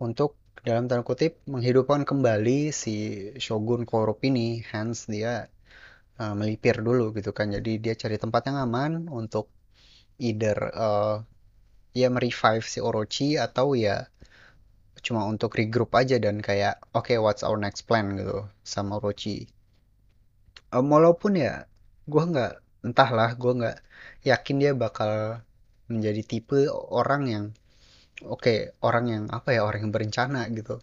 untuk 0.00 0.36
dalam 0.66 0.90
tanda 0.90 1.06
kutip 1.06 1.38
menghidupkan 1.46 2.02
kembali 2.02 2.74
si 2.74 2.96
shogun 3.38 3.84
korup 3.88 4.20
ini. 4.24 4.60
Hence 4.64 5.08
dia 5.08 5.48
uh, 6.20 6.34
melipir 6.34 6.80
dulu 6.80 7.14
gitu 7.16 7.30
kan. 7.36 7.52
Jadi 7.52 7.78
dia 7.80 7.94
cari 7.94 8.16
tempat 8.20 8.48
yang 8.50 8.58
aman 8.68 9.06
untuk 9.08 9.48
either 10.18 10.58
uh, 10.74 11.16
ya 11.94 12.08
merevive 12.10 12.66
si 12.66 12.78
Orochi 12.82 13.38
atau 13.38 13.72
ya 13.78 14.10
cuma 14.98 15.24
untuk 15.30 15.54
regroup 15.54 15.94
aja 15.94 16.18
dan 16.18 16.42
kayak 16.42 16.82
oke 16.90 17.06
okay, 17.06 17.18
what's 17.22 17.46
our 17.46 17.54
next 17.54 17.86
plan? 17.86 18.18
gitu 18.18 18.50
sama 18.66 18.98
Orochi 18.98 19.46
um, 20.74 20.86
walaupun 20.94 21.32
ya 21.38 21.64
gue 22.08 22.22
nggak 22.32 22.52
entahlah 22.86 23.30
gue 23.36 23.52
nggak 23.58 23.78
yakin 24.24 24.56
dia 24.62 24.72
bakal 24.72 25.42
menjadi 25.88 26.22
tipe 26.24 26.68
orang 26.72 27.22
yang 27.28 27.44
oke 28.24 28.42
okay, 28.44 28.58
orang 28.84 29.04
yang 29.12 29.24
apa 29.32 29.56
ya 29.56 29.60
orang 29.64 29.88
yang 29.88 29.92
berencana 29.94 30.48
gitu 30.52 30.80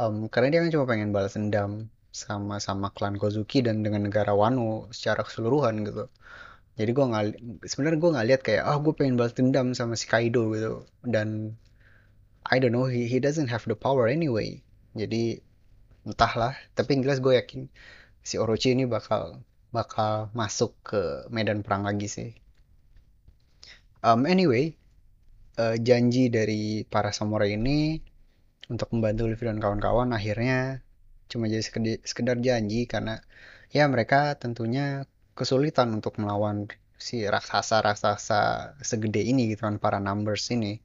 Um, 0.00 0.26
karena 0.32 0.48
dia 0.52 0.60
kan 0.64 0.70
cuma 0.72 0.86
pengen 0.90 1.10
balas 1.12 1.36
dendam 1.36 1.92
sama 2.12 2.56
sama 2.66 2.88
klan 2.96 3.16
Kozuki 3.20 3.60
dan 3.60 3.84
dengan 3.84 4.08
negara 4.08 4.32
Wano 4.32 4.88
secara 4.90 5.20
keseluruhan 5.26 5.84
gitu. 5.84 6.04
Jadi 6.80 6.90
gue 6.96 7.04
nggak 7.10 7.24
sebenarnya 7.68 7.98
gue 8.00 8.10
nggak 8.16 8.26
lihat 8.32 8.40
kayak 8.46 8.62
oh 8.72 8.78
gue 8.80 8.94
pengen 8.96 9.14
balas 9.20 9.36
dendam 9.36 9.76
sama 9.76 9.94
si 10.00 10.06
Kaido 10.08 10.48
gitu 10.56 10.88
dan 11.04 11.28
I 12.48 12.56
don't 12.58 12.72
know 12.74 12.88
he, 12.88 13.06
he 13.06 13.20
doesn't 13.20 13.52
have 13.52 13.64
the 13.68 13.76
power 13.76 14.08
anyway. 14.08 14.64
Jadi 14.96 15.44
entahlah 16.08 16.56
tapi 16.74 16.96
yang 16.96 17.02
jelas 17.06 17.20
gue 17.20 17.36
yakin 17.36 17.68
si 18.22 18.38
Orochi 18.38 18.74
ini 18.74 18.86
bakal 18.86 19.42
bakal 19.74 20.30
masuk 20.32 20.78
ke 20.86 21.26
medan 21.28 21.66
perang 21.66 21.84
lagi 21.86 22.06
sih. 22.06 22.30
Um, 24.02 24.26
anyway, 24.26 24.74
uh, 25.58 25.78
janji 25.78 26.30
dari 26.30 26.86
para 26.86 27.10
samurai 27.14 27.54
ini 27.54 28.02
untuk 28.70 28.88
membantu 28.94 29.28
Luffy 29.28 29.46
dan 29.46 29.58
kawan-kawan 29.58 30.14
akhirnya 30.14 30.80
cuma 31.26 31.48
jadi 31.48 31.64
sekedar 32.04 32.36
janji 32.44 32.84
karena 32.84 33.24
ya 33.72 33.88
mereka 33.88 34.36
tentunya 34.36 35.08
kesulitan 35.32 35.96
untuk 35.96 36.20
melawan 36.20 36.68
si 37.00 37.24
raksasa-raksasa 37.24 38.76
segede 38.84 39.24
ini 39.24 39.50
gitu 39.50 39.66
kan 39.66 39.80
para 39.80 39.98
numbers 39.98 40.46
ini 40.54 40.78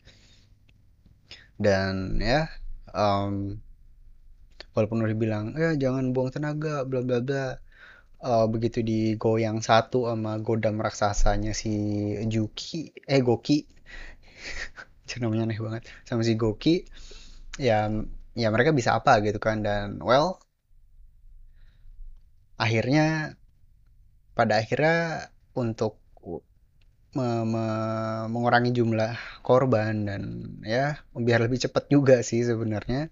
dan 1.60 2.18
ya 2.18 2.48
um, 2.96 3.60
walaupun 4.78 5.02
udah 5.02 5.18
bilang 5.18 5.46
ya 5.58 5.74
jangan 5.74 6.14
buang 6.14 6.30
tenaga 6.30 6.86
bla 6.86 7.02
bla 7.02 7.18
bla. 7.26 7.58
Uh, 8.18 8.50
begitu 8.50 8.82
digoyang 8.82 9.62
satu 9.62 10.10
sama 10.10 10.42
godam 10.42 10.82
raksasanya 10.82 11.54
si 11.58 11.74
Juki 12.30 12.94
eh 13.10 13.22
Goki. 13.26 13.66
Namanya 15.22 15.50
aneh 15.50 15.58
banget. 15.58 15.84
Sama 16.06 16.22
si 16.22 16.38
Goki 16.38 16.86
ya 17.58 17.90
ya 18.38 18.48
mereka 18.54 18.70
bisa 18.70 18.94
apa 18.94 19.18
gitu 19.26 19.42
kan 19.42 19.66
dan 19.66 19.98
well 19.98 20.38
akhirnya 22.62 23.34
pada 24.38 24.62
akhirnya 24.62 25.30
untuk 25.58 25.98
me 27.18 27.28
me 27.50 27.66
mengurangi 28.30 28.70
jumlah 28.78 29.42
korban 29.42 30.06
dan 30.06 30.22
ya 30.62 31.02
biar 31.18 31.50
lebih 31.50 31.58
cepat 31.66 31.90
juga 31.90 32.22
sih 32.22 32.46
sebenarnya 32.46 33.10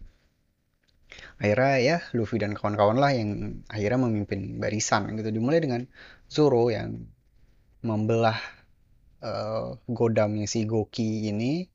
akhirnya 1.41 1.73
ya 1.79 1.97
Luffy 2.15 2.39
dan 2.39 2.55
kawan-kawan 2.55 2.97
lah 2.97 3.11
yang 3.11 3.61
akhirnya 3.67 3.99
memimpin 4.07 4.61
barisan 4.61 5.13
gitu. 5.19 5.29
Dimulai 5.31 5.59
dengan 5.59 5.81
Zoro 6.31 6.71
yang 6.71 7.05
membelah 7.85 8.39
uh, 9.21 9.77
godamnya 9.85 10.49
si 10.49 10.65
Goki 10.65 11.29
ini. 11.29 11.67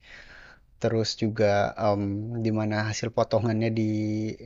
Terus 0.81 1.13
juga 1.21 1.77
um, 1.77 2.41
di 2.41 2.49
mana 2.49 2.89
hasil 2.89 3.13
potongannya 3.13 3.69
di, 3.69 3.93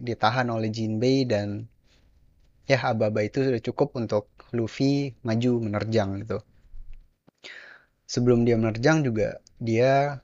ditahan 0.02 0.50
oleh 0.50 0.66
Jinbei 0.66 1.22
dan 1.30 1.70
ya 2.66 2.80
aba-aba 2.90 3.22
itu 3.22 3.44
sudah 3.44 3.62
cukup 3.62 3.94
untuk 3.94 4.34
Luffy 4.50 5.14
maju 5.22 5.62
menerjang 5.62 6.26
gitu. 6.26 6.42
Sebelum 8.10 8.42
dia 8.42 8.58
menerjang 8.58 9.06
juga 9.06 9.38
dia 9.62 10.18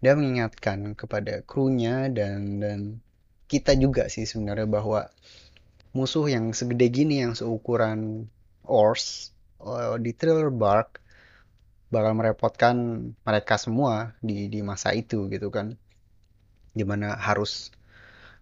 dia 0.00 0.12
mengingatkan 0.14 0.94
kepada 0.94 1.42
krunya 1.42 2.06
dan 2.12 2.62
dan 2.62 2.80
kita 3.46 3.78
juga 3.78 4.10
sih 4.10 4.26
sebenarnya 4.26 4.66
bahwa 4.66 5.06
musuh 5.94 6.26
yang 6.26 6.50
segede 6.52 6.86
gini 6.90 7.22
yang 7.22 7.32
seukuran 7.38 8.26
Ors 8.66 9.30
uh, 9.62 9.94
di 10.02 10.10
Thriller 10.10 10.50
Bark 10.50 10.98
bakal 11.86 12.18
merepotkan 12.18 12.76
mereka 13.22 13.54
semua 13.56 14.18
di 14.18 14.50
di 14.50 14.60
masa 14.66 14.90
itu 14.92 15.30
gitu 15.30 15.48
kan. 15.54 15.78
Di 16.74 16.82
mana 16.82 17.14
harus 17.14 17.70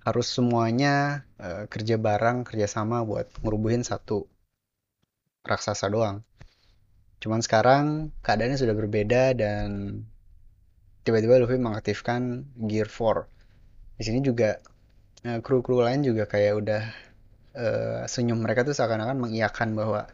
harus 0.05 0.27
semuanya 0.29 1.25
uh, 1.37 1.69
kerja 1.69 2.01
bareng 2.01 2.45
kerja 2.49 2.67
sama 2.69 3.05
buat 3.05 3.29
ngerubuhin 3.45 3.85
satu 3.85 4.25
raksasa 5.45 5.93
doang. 5.93 6.25
Cuman 7.21 7.45
sekarang 7.45 8.13
keadaannya 8.25 8.57
sudah 8.57 8.73
berbeda 8.73 9.37
dan 9.37 10.01
tiba-tiba 11.05 11.41
Luffy 11.41 11.61
mengaktifkan 11.61 12.49
Gear 12.65 12.89
4 12.89 13.29
di 13.95 14.03
sini 14.03 14.19
juga 14.25 14.59
kru-kru 15.25 15.81
lain 15.81 16.05
juga 16.05 16.29
kayak 16.29 16.53
udah 16.61 16.83
uh, 17.57 18.03
senyum 18.05 18.45
mereka 18.45 18.67
tuh 18.67 18.77
seakan-akan 18.77 19.17
mengiyakan 19.17 19.73
bahwa 19.73 20.05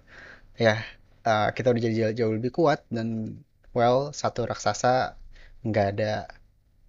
ya 0.55 0.79
uh, 1.27 1.51
kita 1.51 1.73
udah 1.75 1.83
jadi 1.83 1.97
jauh, 1.97 2.15
jauh 2.15 2.33
lebih 2.39 2.53
kuat 2.55 2.87
dan 2.93 3.41
well 3.75 4.15
satu 4.15 4.47
raksasa 4.47 5.19
nggak 5.67 5.87
ada 5.97 6.13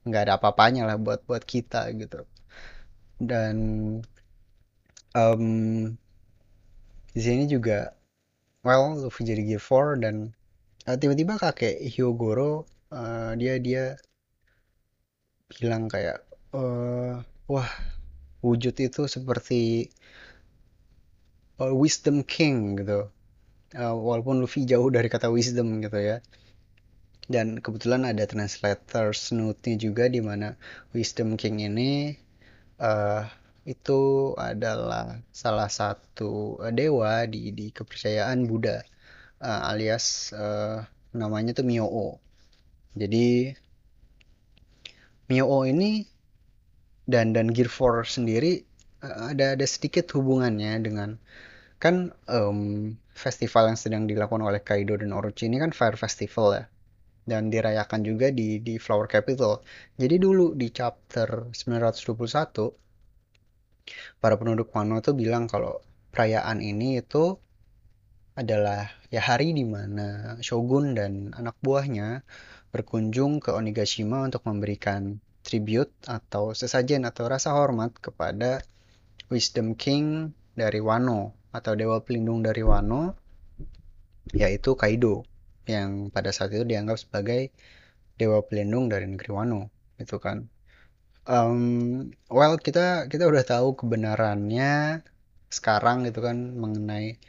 nggak 0.05 0.21
ada 0.27 0.33
apa-apanya 0.37 0.85
lah 0.85 0.97
buat 1.01 1.25
buat 1.25 1.43
kita 1.45 1.89
gitu. 1.97 2.25
Dan 3.21 3.55
um, 5.13 5.43
di 7.13 7.21
sini 7.21 7.45
juga 7.49 7.93
well 8.65 8.97
Luffy 8.97 9.25
jadi 9.25 9.41
Gear 9.45 9.61
4 9.61 10.03
dan 10.03 10.15
uh, 10.85 10.97
tiba-tiba 10.97 11.37
kakek 11.41 11.81
Hyogoro 11.89 12.69
uh, 12.93 13.33
dia 13.37 13.57
dia 13.57 13.97
bilang 15.59 15.91
kayak 15.91 16.23
uh, 16.55 17.19
wah 17.51 17.69
wujud 18.41 18.75
itu 18.77 19.01
seperti 19.05 19.89
uh, 21.61 21.73
wisdom 21.73 22.25
king 22.25 22.77
gitu 22.81 23.09
uh, 23.77 23.95
walaupun 23.95 24.41
Luffy 24.41 24.65
jauh 24.65 24.89
dari 24.89 25.07
kata 25.07 25.29
wisdom 25.29 25.81
gitu 25.81 25.97
ya 26.01 26.17
dan 27.31 27.63
kebetulan 27.63 28.03
ada 28.03 28.27
translator 28.27 29.15
note-nya 29.31 29.75
juga 29.79 30.11
di 30.11 30.19
mana 30.19 30.59
wisdom 30.91 31.39
king 31.39 31.63
ini 31.63 32.17
uh, 32.81 33.23
itu 33.63 34.33
adalah 34.35 35.21
salah 35.29 35.69
satu 35.69 36.57
dewa 36.73 37.29
di 37.29 37.53
di 37.53 37.69
kepercayaan 37.69 38.49
Buddha 38.49 38.81
uh, 39.37 39.69
alias 39.69 40.33
uh, 40.33 40.81
namanya 41.13 41.53
tuh 41.53 41.65
Myo-o. 41.67 42.17
Jadi 42.97 43.53
Myo-o 45.29 45.63
ini 45.69 46.09
dan 47.11 47.35
dan 47.35 47.51
Gear 47.51 47.67
4 47.67 48.07
sendiri 48.07 48.63
uh, 49.03 49.35
ada 49.35 49.59
ada 49.59 49.65
sedikit 49.67 50.07
hubungannya 50.15 50.79
dengan 50.79 51.19
kan 51.81 52.15
um, 52.31 52.93
festival 53.11 53.73
yang 53.73 53.79
sedang 53.79 54.03
dilakukan 54.07 54.41
oleh 54.41 54.61
Kaido 54.63 54.95
dan 54.95 55.11
Orochi 55.11 55.51
ini 55.51 55.59
kan 55.59 55.75
Fire 55.75 55.99
Festival 55.99 56.47
ya 56.55 56.63
dan 57.25 57.53
dirayakan 57.53 58.01
juga 58.01 58.33
di 58.33 58.63
di 58.63 58.81
Flower 58.81 59.05
Capital. 59.05 59.61
Jadi 59.97 60.15
dulu 60.17 60.57
di 60.57 60.71
chapter 60.73 61.53
921 61.53 62.81
para 64.21 64.35
penduduk 64.37 64.69
Wano 64.73 65.01
tuh 65.01 65.13
bilang 65.17 65.45
kalau 65.49 65.81
perayaan 66.13 66.61
ini 66.61 67.01
itu 67.01 67.37
adalah 68.37 68.89
ya 69.11 69.21
hari 69.21 69.51
di 69.53 69.67
mana 69.67 70.39
shogun 70.39 70.95
dan 70.95 71.35
anak 71.35 71.59
buahnya 71.59 72.23
berkunjung 72.71 73.43
ke 73.43 73.51
Onigashima 73.51 74.23
untuk 74.23 74.47
memberikan 74.47 75.19
tribute 75.41 75.91
atau 76.05 76.53
sesajen 76.53 77.05
atau 77.05 77.27
rasa 77.27 77.53
hormat 77.53 77.93
kepada 77.97 78.61
Wisdom 79.31 79.73
King 79.75 80.35
dari 80.53 80.79
Wano 80.79 81.33
atau 81.51 81.75
dewa 81.75 82.03
pelindung 82.03 82.43
dari 82.45 82.63
Wano 82.63 83.15
yaitu 84.31 84.77
Kaido 84.79 85.27
yang 85.67 86.09
pada 86.09 86.31
saat 86.31 86.53
itu 86.55 86.63
dianggap 86.63 86.97
sebagai 86.97 87.51
dewa 88.15 88.43
pelindung 88.45 88.87
dari 88.87 89.09
negeri 89.09 89.31
Wano 89.33 89.61
itu 89.97 90.17
kan. 90.21 90.47
Um, 91.29 92.09
well 92.33 92.57
kita 92.57 93.05
kita 93.05 93.29
udah 93.29 93.45
tahu 93.45 93.77
kebenarannya 93.77 95.05
sekarang 95.53 96.07
gitu 96.09 96.25
kan 96.25 96.57
mengenai 96.57 97.21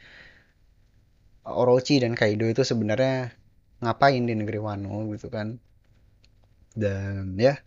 Orochi 1.43 1.99
dan 1.99 2.15
Kaido 2.15 2.47
itu 2.47 2.63
sebenarnya 2.63 3.35
ngapain 3.83 4.23
di 4.23 4.33
negeri 4.33 4.59
Wano 4.63 5.11
gitu 5.11 5.27
kan. 5.27 5.59
Dan 6.73 7.37
ya 7.37 7.59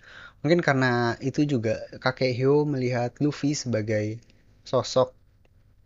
Mungkin 0.47 0.63
karena 0.63 1.19
itu 1.19 1.43
juga 1.43 1.91
kakek 1.99 2.31
Hyo 2.39 2.63
melihat 2.63 3.19
Luffy 3.19 3.59
sebagai 3.59 4.23
sosok 4.63 5.11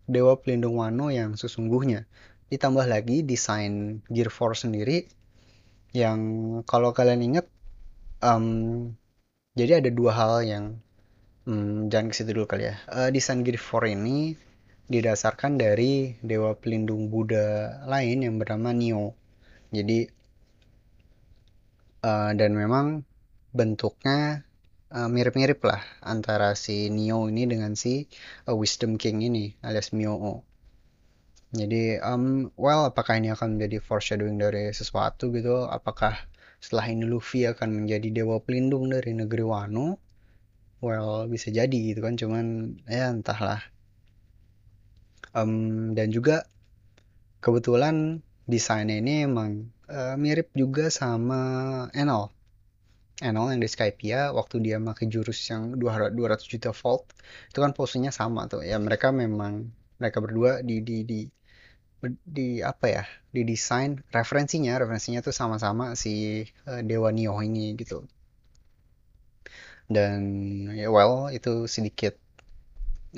dewa 0.04 0.36
pelindung 0.36 0.76
Wano 0.76 1.08
yang 1.08 1.32
sesungguhnya. 1.32 2.04
Ditambah 2.52 2.84
lagi 2.84 3.24
desain 3.24 4.04
Gear 4.12 4.28
4 4.28 4.68
sendiri 4.68 5.08
yang 5.96 6.20
kalau 6.68 6.92
kalian 6.92 7.24
ingat 7.24 7.48
um, 8.20 8.92
jadi 9.56 9.80
ada 9.80 9.88
dua 9.88 10.12
hal 10.12 10.44
yang 10.44 10.76
um, 11.48 11.88
jangan 11.88 12.12
ke 12.12 12.20
situ 12.20 12.36
dulu 12.36 12.44
kali 12.44 12.68
ya. 12.68 12.76
Uh, 12.84 13.08
desain 13.08 13.40
Gear 13.40 13.56
4 13.56 13.96
ini 13.96 14.36
didasarkan 14.92 15.56
dari 15.56 16.20
dewa 16.20 16.52
pelindung 16.52 17.08
Buddha 17.08 17.80
lain 17.88 18.28
yang 18.28 18.36
bernama 18.36 18.76
Neo. 18.76 19.16
Jadi 19.72 20.04
uh, 22.04 22.36
dan 22.36 22.52
memang 22.52 23.08
bentuknya 23.56 24.49
mirip-mirip 24.90 25.62
lah 25.62 25.82
antara 26.02 26.58
si 26.58 26.90
Neo 26.90 27.30
ini 27.30 27.46
dengan 27.46 27.78
si 27.78 28.10
uh, 28.50 28.54
Wisdom 28.54 28.98
King 28.98 29.22
ini 29.22 29.54
alias 29.62 29.94
Mio. 29.94 30.42
Jadi, 31.50 31.98
um, 31.98 32.54
well, 32.54 32.86
apakah 32.86 33.18
ini 33.18 33.34
akan 33.34 33.58
menjadi 33.58 33.82
foreshadowing 33.82 34.38
dari 34.38 34.70
sesuatu 34.70 35.34
gitu? 35.34 35.66
Apakah 35.66 36.14
setelah 36.62 36.86
ini 36.86 37.06
Luffy 37.06 37.42
akan 37.46 37.82
menjadi 37.82 38.22
dewa 38.22 38.38
pelindung 38.38 38.90
dari 38.90 39.14
negeri 39.14 39.42
Wano? 39.42 39.98
well 40.80 41.28
bisa 41.28 41.52
jadi 41.52 41.92
gitu 41.92 42.00
kan 42.00 42.16
cuman 42.16 42.76
ya 42.88 43.12
entahlah 43.12 43.60
um, 45.36 45.92
dan 45.92 46.08
juga 46.08 46.48
kebetulan 47.44 48.24
desainnya 48.48 48.98
ini 48.98 49.28
emang 49.28 49.68
uh, 49.92 50.16
mirip 50.16 50.48
juga 50.56 50.88
sama 50.88 51.40
Enel 51.92 52.32
Enel 53.20 53.52
yang 53.52 53.60
di 53.60 53.68
Skypia 53.68 54.32
waktu 54.32 54.56
dia 54.64 54.76
pakai 54.80 55.06
jurus 55.12 55.36
yang 55.52 55.76
200 55.76 56.16
juta 56.48 56.72
volt 56.72 57.04
itu 57.52 57.58
kan 57.60 57.72
posenya 57.76 58.12
sama 58.12 58.48
tuh. 58.48 58.64
Ya 58.64 58.80
mereka 58.80 59.12
memang 59.12 59.68
mereka 60.00 60.24
berdua 60.24 60.64
di 60.64 60.80
di 60.80 61.04
di 61.04 61.20
di 62.24 62.64
apa 62.64 62.86
ya 62.88 63.04
di 63.28 63.44
desain 63.44 64.00
referensinya 64.08 64.80
referensinya 64.80 65.20
tuh 65.20 65.36
sama-sama 65.36 65.92
si 65.92 66.44
uh, 66.64 66.80
Dewa 66.80 67.12
Nio 67.12 67.36
ini 67.44 67.76
gitu. 67.76 68.08
Dan 69.84 70.20
ya 70.72 70.88
well 70.88 71.28
itu 71.28 71.68
sedikit 71.68 72.16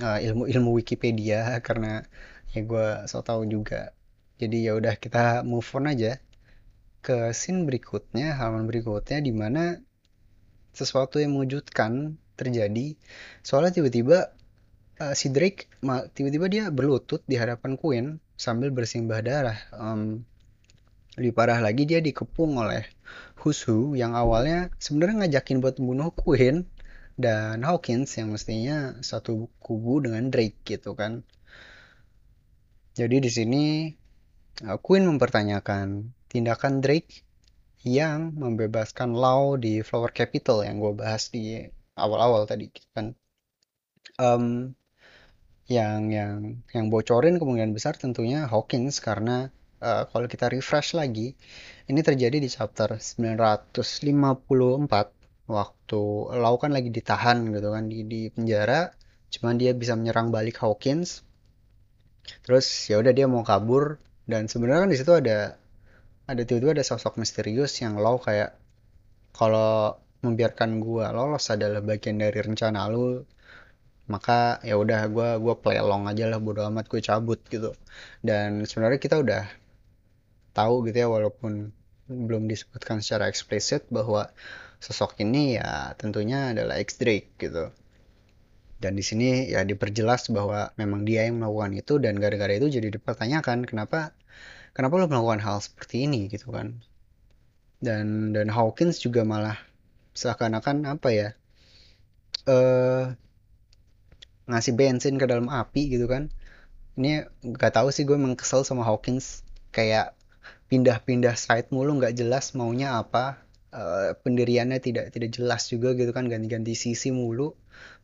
uh, 0.02 0.18
ilmu 0.18 0.50
ilmu 0.50 0.70
Wikipedia 0.82 1.54
karena 1.66 2.02
ya 2.50 2.60
gue 2.66 2.86
so 3.06 3.22
tau 3.22 3.46
juga. 3.46 3.94
Jadi 4.42 4.66
ya 4.66 4.74
udah 4.74 4.98
kita 4.98 5.46
move 5.46 5.68
on 5.78 5.86
aja 5.86 6.18
ke 7.02 7.30
scene 7.34 7.66
berikutnya 7.66 8.34
halaman 8.38 8.66
berikutnya 8.66 9.18
di 9.22 9.30
mana 9.34 9.78
sesuatu 10.72 11.20
yang 11.20 11.36
mengejutkan 11.36 12.16
terjadi 12.36 12.96
soalnya 13.44 13.76
tiba-tiba 13.80 14.32
uh, 15.02 15.14
si 15.14 15.28
Drake 15.34 15.68
tiba-tiba 16.14 16.46
dia 16.46 16.64
berlutut 16.70 17.20
di 17.26 17.34
hadapan 17.36 17.74
Queen 17.74 18.06
sambil 18.38 18.74
bersimbah 18.74 19.22
darah. 19.22 19.58
Um, 19.74 20.26
lebih 21.14 21.36
parah 21.36 21.60
lagi 21.60 21.84
dia 21.84 22.00
dikepung 22.00 22.56
oleh 22.56 22.88
Husu 23.36 23.92
yang 23.98 24.16
awalnya 24.16 24.72
sebenarnya 24.80 25.26
ngajakin 25.26 25.60
buat 25.60 25.76
bunuh 25.76 26.08
Queen 26.14 26.64
dan 27.20 27.60
Hawkins 27.66 28.16
yang 28.16 28.32
mestinya 28.32 28.96
satu 29.04 29.52
kubu 29.60 30.00
dengan 30.00 30.32
Drake 30.32 30.64
gitu 30.64 30.96
kan. 30.96 31.20
Jadi 32.96 33.16
di 33.20 33.30
sini 33.30 33.64
uh, 34.64 34.78
Queen 34.80 35.04
mempertanyakan 35.04 36.16
tindakan 36.32 36.80
Drake 36.80 37.28
yang 37.82 38.34
membebaskan 38.38 39.14
Lau 39.14 39.58
di 39.58 39.82
Flower 39.82 40.14
Capital 40.14 40.62
yang 40.62 40.78
gue 40.78 40.92
bahas 40.94 41.30
di 41.34 41.58
awal-awal 41.98 42.46
tadi 42.46 42.70
kan. 42.94 43.14
Um, 44.20 44.74
yang 45.70 46.10
yang 46.10 46.62
yang 46.74 46.86
bocorin 46.92 47.38
kemungkinan 47.38 47.72
besar 47.72 47.94
tentunya 47.96 48.44
Hawkins 48.50 48.98
karena 48.98 49.48
uh, 49.80 50.04
kalau 50.10 50.26
kita 50.26 50.50
refresh 50.50 50.92
lagi 50.92 51.38
ini 51.86 52.00
terjadi 52.02 52.38
di 52.38 52.48
chapter 52.50 52.98
954 52.98 53.78
waktu 55.48 56.02
Lau 56.38 56.54
kan 56.58 56.70
lagi 56.74 56.90
ditahan 56.90 57.50
gitu 57.50 57.68
kan 57.72 57.86
di, 57.88 58.04
di 58.06 58.28
penjara 58.30 58.90
cuman 59.32 59.56
dia 59.56 59.72
bisa 59.72 59.96
menyerang 59.96 60.28
balik 60.34 60.60
Hawkins 60.60 61.24
terus 62.46 62.66
ya 62.86 63.02
udah 63.02 63.12
dia 63.14 63.26
mau 63.26 63.42
kabur 63.42 63.98
dan 64.26 64.46
sebenarnya 64.46 64.86
kan 64.86 64.90
di 64.92 64.98
situ 64.98 65.12
ada 65.14 65.61
ada 66.32 66.42
tiba-tiba 66.48 66.72
ada 66.80 66.86
sosok 66.86 67.20
misterius 67.20 67.72
yang 67.84 67.94
Lau 68.00 68.16
kayak 68.16 68.56
kalau 69.36 69.96
membiarkan 70.24 70.78
gua 70.80 71.10
lolos 71.10 71.50
adalah 71.50 71.80
bagian 71.82 72.16
dari 72.22 72.38
rencana 72.40 72.88
lu 72.92 73.24
maka 74.10 74.58
ya 74.66 74.74
udah 74.76 75.08
gue 75.08 75.28
gue 75.38 75.54
play 75.62 75.78
along 75.78 76.10
aja 76.10 76.26
lah 76.26 76.42
bodo 76.42 76.66
amat 76.68 76.90
gue 76.90 77.00
cabut 77.00 77.40
gitu. 77.48 77.70
Dan 78.20 78.66
sebenarnya 78.66 78.98
kita 78.98 79.16
udah 79.22 79.46
tahu 80.52 80.84
gitu 80.90 81.06
ya 81.06 81.08
walaupun 81.08 81.72
belum 82.10 82.50
disebutkan 82.50 83.00
secara 83.00 83.30
eksplisit 83.30 83.88
bahwa 83.88 84.28
sosok 84.82 85.22
ini 85.22 85.56
ya 85.56 85.94
tentunya 85.96 86.52
adalah 86.52 86.76
X 86.82 86.98
Drake 86.98 87.38
gitu. 87.38 87.70
Dan 88.82 88.98
di 88.98 89.04
sini 89.06 89.46
ya 89.46 89.62
diperjelas 89.62 90.28
bahwa 90.34 90.74
memang 90.74 91.06
dia 91.06 91.24
yang 91.30 91.38
melakukan 91.38 91.72
itu 91.78 92.02
dan 92.02 92.18
gara-gara 92.18 92.50
itu 92.58 92.66
jadi 92.66 92.90
dipertanyakan 92.90 93.62
kenapa 93.70 94.10
kenapa 94.72 95.00
lo 95.00 95.06
melakukan 95.08 95.40
hal 95.44 95.60
seperti 95.60 96.08
ini 96.08 96.28
gitu 96.32 96.52
kan? 96.52 96.80
Dan 97.82 98.32
dan 98.36 98.48
Hawkins 98.48 99.00
juga 99.00 99.24
malah 99.24 99.56
seakan-akan 100.12 100.84
apa 100.88 101.08
ya 101.08 101.28
eh 102.44 102.52
uh, 102.52 103.04
ngasih 104.50 104.74
bensin 104.74 105.16
ke 105.16 105.26
dalam 105.28 105.46
api 105.48 105.92
gitu 105.92 106.10
kan? 106.10 106.32
Ini 106.98 107.24
gak 107.56 107.78
tahu 107.80 107.88
sih 107.88 108.04
gue 108.04 108.16
emang 108.18 108.36
kesel 108.36 108.66
sama 108.66 108.84
Hawkins. 108.84 109.46
Kayak 109.72 110.12
pindah-pindah 110.68 111.36
site 111.36 111.72
mulu 111.72 111.96
nggak 112.00 112.16
jelas 112.16 112.52
maunya 112.52 112.96
apa 113.00 113.40
uh, 113.72 114.12
pendiriannya 114.20 114.80
tidak 114.80 115.12
tidak 115.14 115.30
jelas 115.32 115.70
juga 115.70 115.94
gitu 115.96 116.10
kan? 116.12 116.26
Ganti-ganti 116.28 116.74
sisi 116.76 117.14
mulu. 117.14 117.54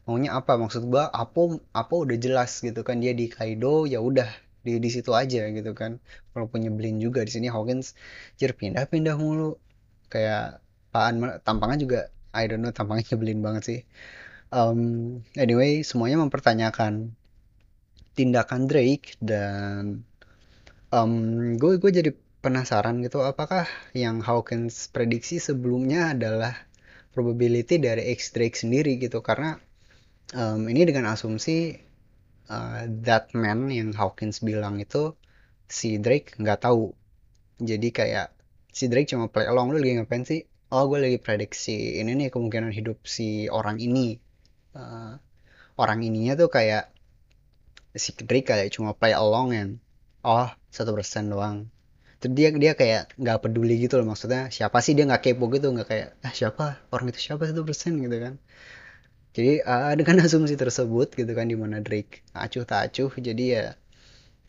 Maunya 0.09 0.33
apa? 0.39 0.57
Maksud 0.57 0.89
gue 0.89 1.05
apa 1.05 1.41
apa 1.77 1.95
udah 1.95 2.17
jelas 2.17 2.65
gitu 2.65 2.81
kan? 2.87 3.03
Dia 3.03 3.13
di 3.13 3.29
Kaido 3.29 3.85
ya 3.85 4.01
udah 4.01 4.48
di 4.65 4.83
di 4.83 4.91
situ 4.93 5.15
aja 5.15 5.47
gitu 5.51 5.73
kan. 5.77 6.03
Walaupun 6.35 6.65
nyebelin 6.65 6.99
juga 7.03 7.23
di 7.27 7.33
sini 7.33 7.49
Hawkins 7.51 7.95
jir 8.39 8.55
pindah-pindah 8.55 9.17
mulu. 9.19 9.59
Kayak 10.09 10.65
paan 10.93 11.21
tampangnya 11.45 11.79
juga 11.85 12.01
I 12.33 12.49
don't 12.49 12.65
know 12.65 12.73
tampangnya 12.75 13.05
nyebelin 13.15 13.41
banget 13.45 13.63
sih. 13.65 13.81
Um, 14.49 15.21
anyway 15.37 15.85
semuanya 15.85 16.25
mempertanyakan 16.25 17.13
tindakan 18.17 18.67
Drake 18.67 19.15
dan 19.21 20.09
um, 20.91 21.55
gue 21.61 21.77
gue 21.77 21.91
jadi 21.93 22.11
penasaran 22.41 23.05
gitu 23.05 23.21
apakah 23.23 23.69
yang 23.93 24.25
Hawkins 24.25 24.89
prediksi 24.89 25.43
sebelumnya 25.43 26.17
adalah 26.17 26.55
probability 27.13 27.77
dari 27.83 28.15
X 28.15 28.33
Drake 28.33 28.57
sendiri 28.57 28.97
gitu? 28.97 29.21
Karena 29.21 29.59
um, 30.35 30.67
ini 30.71 30.87
dengan 30.89 31.13
asumsi 31.13 31.88
uh, 32.49 32.89
that 33.05 33.33
man 33.37 33.69
yang 33.69 33.93
Hawkins 33.95 34.41
bilang 34.41 34.81
itu 34.81 35.15
si 35.69 36.01
Drake 36.01 36.35
nggak 36.41 36.65
tahu. 36.65 36.93
Jadi 37.61 37.89
kayak 37.93 38.33
si 38.73 38.89
Drake 38.89 39.09
cuma 39.13 39.29
play 39.29 39.47
along 39.47 39.77
lu 39.77 39.79
lagi 39.79 40.01
ngapain 40.01 40.25
sih? 40.25 40.49
Oh 40.69 40.85
gue 40.89 41.01
lagi 41.01 41.19
prediksi 41.21 42.01
ini 42.01 42.13
nih 42.17 42.29
kemungkinan 42.33 42.73
hidup 42.73 43.05
si 43.05 43.49
orang 43.49 43.81
ini. 43.81 44.21
Uh, 44.77 45.17
orang 45.81 46.05
ininya 46.05 46.37
tuh 46.37 46.51
kayak 46.53 46.93
si 47.97 48.13
Drake 48.17 48.49
kayak 48.49 48.73
cuma 48.73 48.93
play 48.93 49.13
along 49.17 49.49
yang 49.57 49.71
oh 50.25 50.49
satu 50.73 50.93
persen 50.97 51.33
doang. 51.33 51.69
Terus 52.19 52.35
dia 52.35 52.49
dia 52.51 52.73
kayak 52.75 53.15
nggak 53.15 53.39
peduli 53.47 53.79
gitu 53.79 53.95
loh 54.03 54.11
maksudnya 54.11 54.51
siapa 54.51 54.83
sih 54.83 54.99
dia 54.99 55.07
nggak 55.07 55.23
kepo 55.23 55.47
gitu 55.55 55.71
nggak 55.71 55.89
kayak 55.89 56.09
ah 56.27 56.35
siapa? 56.35 56.83
Orang 56.91 57.07
itu 57.13 57.21
siapa? 57.31 57.47
Satu 57.47 57.63
persen 57.63 58.01
gitu 58.03 58.17
kan 58.19 58.35
jadi 59.39 59.63
uh, 59.63 59.95
dengan 59.95 60.19
asumsi 60.27 60.59
tersebut 60.59 61.15
gitu 61.15 61.31
kan 61.31 61.47
di 61.47 61.55
mana 61.55 61.79
Drake 61.79 62.27
acuh 62.35 62.67
tak 62.67 62.91
acuh 62.91 63.15
jadi 63.15 63.45
ya 63.47 63.65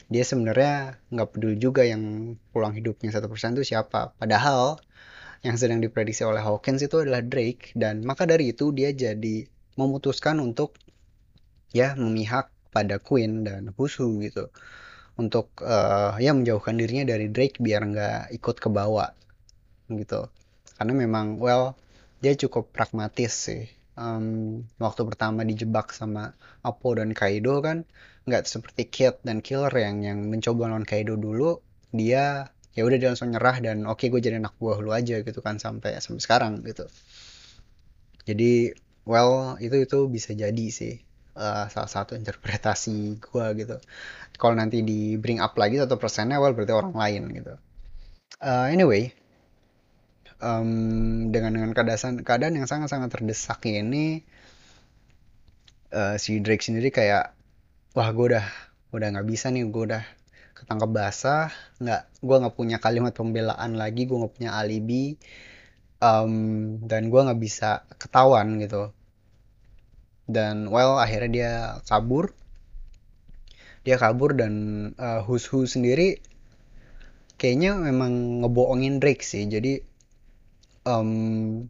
dia 0.09 0.25
sebenarnya 0.25 0.97
nggak 1.13 1.29
peduli 1.37 1.55
juga 1.61 1.85
yang 1.85 2.33
pulang 2.49 2.73
hidupnya 2.73 3.13
satu 3.13 3.29
persen 3.29 3.53
itu 3.53 3.77
siapa. 3.77 4.17
Padahal 4.17 4.81
yang 5.45 5.55
sedang 5.55 5.79
diprediksi 5.85 6.25
oleh 6.25 6.41
Hawkins 6.41 6.81
itu 6.81 7.05
adalah 7.05 7.21
Drake 7.21 7.77
dan 7.77 8.01
maka 8.01 8.25
dari 8.25 8.51
itu 8.51 8.73
dia 8.73 8.89
jadi 8.89 9.45
memutuskan 9.77 10.41
untuk 10.41 10.75
ya 11.71 11.93
memihak 11.93 12.49
pada 12.73 12.97
Queen 12.97 13.45
dan 13.45 13.69
Husu 13.77 14.17
gitu. 14.25 14.49
Untuk 15.13 15.53
uh, 15.61 16.17
ya 16.17 16.33
menjauhkan 16.33 16.73
dirinya 16.73 17.13
dari 17.13 17.29
Drake 17.29 17.61
biar 17.61 17.85
nggak 17.85 18.33
ikut 18.33 18.57
ke 18.57 18.69
bawah 18.73 19.13
gitu. 19.93 20.25
Karena 20.73 20.93
memang 20.97 21.37
well 21.37 21.77
dia 22.17 22.33
cukup 22.33 22.73
pragmatis 22.73 23.45
sih 23.45 23.78
um, 23.99 24.63
waktu 24.79 25.01
pertama 25.03 25.43
dijebak 25.43 25.91
sama 25.91 26.31
Apo 26.63 26.95
dan 26.95 27.11
Kaido 27.11 27.59
kan 27.59 27.83
nggak 28.23 28.47
seperti 28.47 28.87
Kid 28.87 29.19
dan 29.27 29.43
Killer 29.43 29.71
yang 29.75 30.01
yang 30.07 30.19
mencoba 30.31 30.71
lawan 30.71 30.87
Kaido 30.87 31.19
dulu 31.19 31.59
dia 31.91 32.47
ya 32.73 32.81
udah 32.87 32.97
dia 33.01 33.09
langsung 33.11 33.35
nyerah 33.35 33.59
dan 33.59 33.83
oke 33.83 33.99
okay, 33.99 34.07
gue 34.07 34.21
jadi 34.23 34.39
anak 34.39 34.55
buah 34.55 34.79
lu 34.79 34.95
aja 34.95 35.19
gitu 35.19 35.39
kan 35.43 35.59
sampai 35.59 35.99
sampai 35.99 36.21
sekarang 36.23 36.63
gitu. 36.63 36.87
Jadi 38.23 38.71
well 39.03 39.59
itu 39.59 39.83
itu 39.83 39.99
bisa 40.07 40.31
jadi 40.37 40.65
sih 40.71 41.01
uh, 41.35 41.67
salah 41.67 41.91
satu 41.91 42.15
interpretasi 42.15 43.19
gue 43.19 43.45
gitu. 43.59 43.77
Kalau 44.39 44.55
nanti 44.55 44.79
di 44.85 45.19
bring 45.19 45.43
up 45.43 45.57
lagi 45.59 45.81
satu 45.81 45.99
persennya 45.99 46.39
well 46.39 46.55
berarti 46.55 46.71
orang 46.71 46.95
lain 46.95 47.23
gitu. 47.35 47.53
Uh, 48.39 48.71
anyway 48.71 49.11
um, 50.39 50.69
dengan 51.31 51.55
dengan 51.55 51.71
keadaan 51.71 52.23
keadaan 52.23 52.57
yang 52.59 52.67
sangat 52.67 52.91
sangat 52.91 53.13
terdesak 53.13 53.63
ini 53.67 54.23
uh, 55.95 56.15
si 56.19 56.39
Drake 56.43 56.63
sendiri 56.63 56.91
kayak 56.91 57.35
wah 57.95 58.09
gue 58.11 58.35
udah 58.35 58.45
udah 58.95 59.07
nggak 59.13 59.27
bisa 59.27 59.53
nih 59.53 59.67
gue 59.69 59.83
udah 59.93 60.03
ketangkep 60.57 60.89
basah 60.91 61.53
nggak 61.79 62.01
gue 62.19 62.35
nggak 62.35 62.55
punya 62.55 62.77
kalimat 62.83 63.15
pembelaan 63.15 63.79
lagi 63.79 64.03
gue 64.09 64.17
nggak 64.17 64.33
punya 64.35 64.51
alibi 64.59 65.15
um, 66.03 66.33
dan 66.83 67.11
gue 67.11 67.19
nggak 67.19 67.39
bisa 67.39 67.85
ketahuan 67.99 68.59
gitu. 68.59 68.91
Dan 70.29 70.69
well 70.71 70.97
akhirnya 70.99 71.29
dia 71.31 71.53
kabur. 71.85 72.31
Dia 73.83 73.95
kabur 73.95 74.35
dan 74.35 74.53
uh, 74.99 75.23
Hus 75.23 75.47
Hu 75.49 75.63
sendiri 75.63 76.19
kayaknya 77.39 77.79
memang 77.79 78.43
ngebohongin 78.43 78.99
Drake 78.99 79.23
sih. 79.23 79.47
Jadi 79.47 79.79
um, 80.85 81.65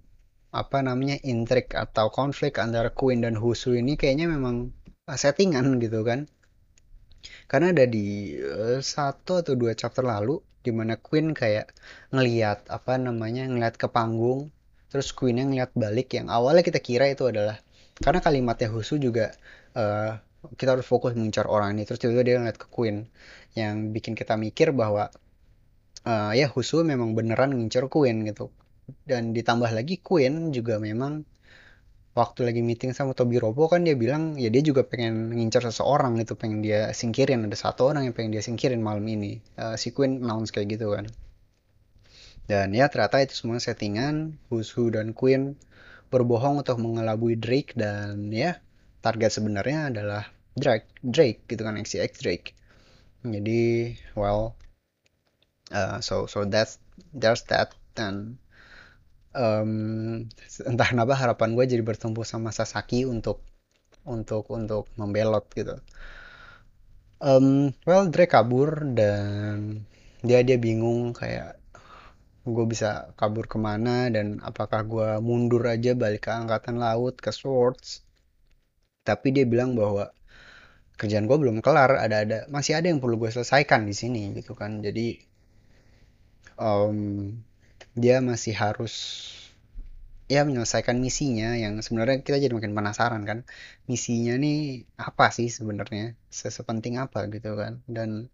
apa 0.50 0.78
namanya 0.82 1.22
intrik 1.22 1.78
atau 1.78 2.10
konflik 2.10 2.58
antara 2.58 2.90
Queen 2.90 3.22
dan 3.22 3.38
Husu 3.38 3.78
ini 3.78 3.94
kayaknya 3.96 4.30
memang 4.30 4.74
settingan 5.06 5.78
gitu 5.82 6.02
kan. 6.02 6.26
Karena 7.50 7.74
ada 7.76 7.86
di 7.86 8.38
uh, 8.40 8.80
satu 8.82 9.42
atau 9.42 9.54
dua 9.54 9.74
chapter 9.78 10.02
lalu 10.06 10.42
di 10.60 10.72
mana 10.76 11.00
Queen 11.00 11.32
kayak 11.32 11.72
ngeliat 12.12 12.68
apa 12.68 13.00
namanya 13.00 13.48
ngeliat 13.48 13.80
ke 13.80 13.88
panggung 13.88 14.52
terus 14.92 15.14
Queennya 15.16 15.48
ngeliat 15.48 15.72
balik 15.78 16.12
yang 16.18 16.28
awalnya 16.28 16.66
kita 16.66 16.82
kira 16.84 17.08
itu 17.08 17.30
adalah 17.30 17.62
karena 18.02 18.20
kalimatnya 18.20 18.68
Husu 18.74 19.00
juga 19.00 19.32
uh, 19.78 20.18
kita 20.56 20.76
harus 20.76 20.88
fokus 20.88 21.16
mengincar 21.16 21.48
orang 21.48 21.78
ini 21.78 21.88
terus 21.88 22.02
tiba-tiba 22.02 22.24
dia 22.26 22.36
ngeliat 22.42 22.60
ke 22.60 22.68
Queen 22.68 23.08
yang 23.56 23.96
bikin 23.96 24.18
kita 24.18 24.36
mikir 24.36 24.76
bahwa 24.76 25.08
uh, 26.04 26.32
ya 26.36 26.52
Husu 26.52 26.84
memang 26.84 27.16
beneran 27.16 27.56
ngincar 27.56 27.88
Queen 27.88 28.28
gitu 28.28 28.52
dan 29.06 29.32
ditambah 29.36 29.70
lagi 29.72 30.02
Queen 30.02 30.54
juga 30.54 30.78
memang 30.78 31.26
waktu 32.20 32.52
lagi 32.52 32.62
meeting 32.66 32.92
sama 32.92 33.16
Tobi 33.16 33.40
Robo 33.40 33.70
kan 33.72 33.88
dia 33.88 33.96
bilang 33.96 34.36
ya 34.36 34.52
dia 34.52 34.60
juga 34.60 34.84
pengen 34.84 35.32
ngincar 35.32 35.64
seseorang 35.64 36.20
gitu 36.20 36.36
pengen 36.36 36.60
dia 36.66 36.92
singkirin. 36.92 37.48
Ada 37.48 37.70
satu 37.70 37.94
orang 37.94 38.10
yang 38.10 38.16
pengen 38.18 38.36
dia 38.36 38.44
singkirin 38.44 38.84
malam 38.84 39.06
ini. 39.08 39.40
Uh, 39.56 39.80
si 39.80 39.96
Queen 39.96 40.20
announce 40.20 40.52
kayak 40.52 40.76
gitu 40.76 40.92
kan. 40.92 41.08
Dan 42.50 42.74
ya 42.74 42.90
ternyata 42.90 43.22
itu 43.22 43.38
semua 43.38 43.62
settingan 43.62 44.42
Husu 44.50 44.90
dan 44.90 45.14
Queen 45.14 45.56
berbohong 46.10 46.66
untuk 46.66 46.82
mengelabui 46.82 47.38
Drake. 47.38 47.78
Dan 47.78 48.34
ya 48.34 48.60
target 49.00 49.32
sebenarnya 49.32 49.94
adalah 49.94 50.28
Drake 50.58 50.90
Drake 51.06 51.46
gitu 51.48 51.62
kan 51.64 51.80
XCX 51.80 52.12
Drake. 52.20 52.48
Jadi 53.24 53.96
well 54.18 54.60
uh, 55.72 56.02
so 56.04 56.28
so 56.28 56.44
that's 56.44 56.82
there's 57.16 57.48
that. 57.48 57.78
Dan 57.94 58.40
um, 59.36 60.26
entah 60.66 60.88
kenapa 60.90 61.14
harapan 61.18 61.54
gue 61.54 61.66
jadi 61.78 61.84
bertumbuh 61.86 62.26
sama 62.26 62.50
Sasaki 62.54 63.06
untuk 63.06 63.44
untuk 64.08 64.50
untuk 64.50 64.90
membelot 64.98 65.46
gitu. 65.54 65.78
Um, 67.20 67.76
well 67.84 68.08
Drake 68.08 68.32
kabur 68.32 68.96
dan 68.96 69.84
dia 70.24 70.40
dia 70.44 70.56
bingung 70.56 71.12
kayak 71.12 71.60
gue 72.48 72.66
bisa 72.66 73.12
kabur 73.20 73.46
ke 73.46 73.60
mana 73.60 74.08
dan 74.10 74.40
apakah 74.42 74.82
gue 74.88 75.10
mundur 75.22 75.62
aja 75.68 75.94
balik 75.94 76.28
ke 76.28 76.32
angkatan 76.32 76.80
laut 76.80 77.20
ke 77.20 77.30
Swords. 77.30 78.02
Tapi 79.04 79.28
dia 79.36 79.46
bilang 79.46 79.76
bahwa 79.76 80.12
kerjaan 81.00 81.28
gue 81.28 81.38
belum 81.40 81.64
kelar 81.64 81.96
ada 81.96 82.28
ada 82.28 82.38
masih 82.52 82.76
ada 82.76 82.92
yang 82.92 83.00
perlu 83.00 83.16
gue 83.20 83.32
selesaikan 83.32 83.88
di 83.88 83.96
sini 83.96 84.32
gitu 84.36 84.56
kan. 84.56 84.80
Jadi 84.84 85.20
um, 86.60 87.32
dia 87.98 88.22
masih 88.22 88.54
harus 88.54 88.94
ya 90.30 90.46
menyelesaikan 90.46 91.02
misinya 91.02 91.58
yang 91.58 91.82
sebenarnya 91.82 92.22
kita 92.22 92.38
jadi 92.38 92.54
makin 92.54 92.78
penasaran 92.78 93.26
kan. 93.26 93.40
Misinya 93.90 94.38
nih 94.38 94.86
apa 95.02 95.34
sih 95.34 95.50
sebenarnya? 95.50 96.14
Sesepenting 96.30 97.02
apa 97.02 97.26
gitu 97.34 97.58
kan. 97.58 97.82
Dan 97.90 98.30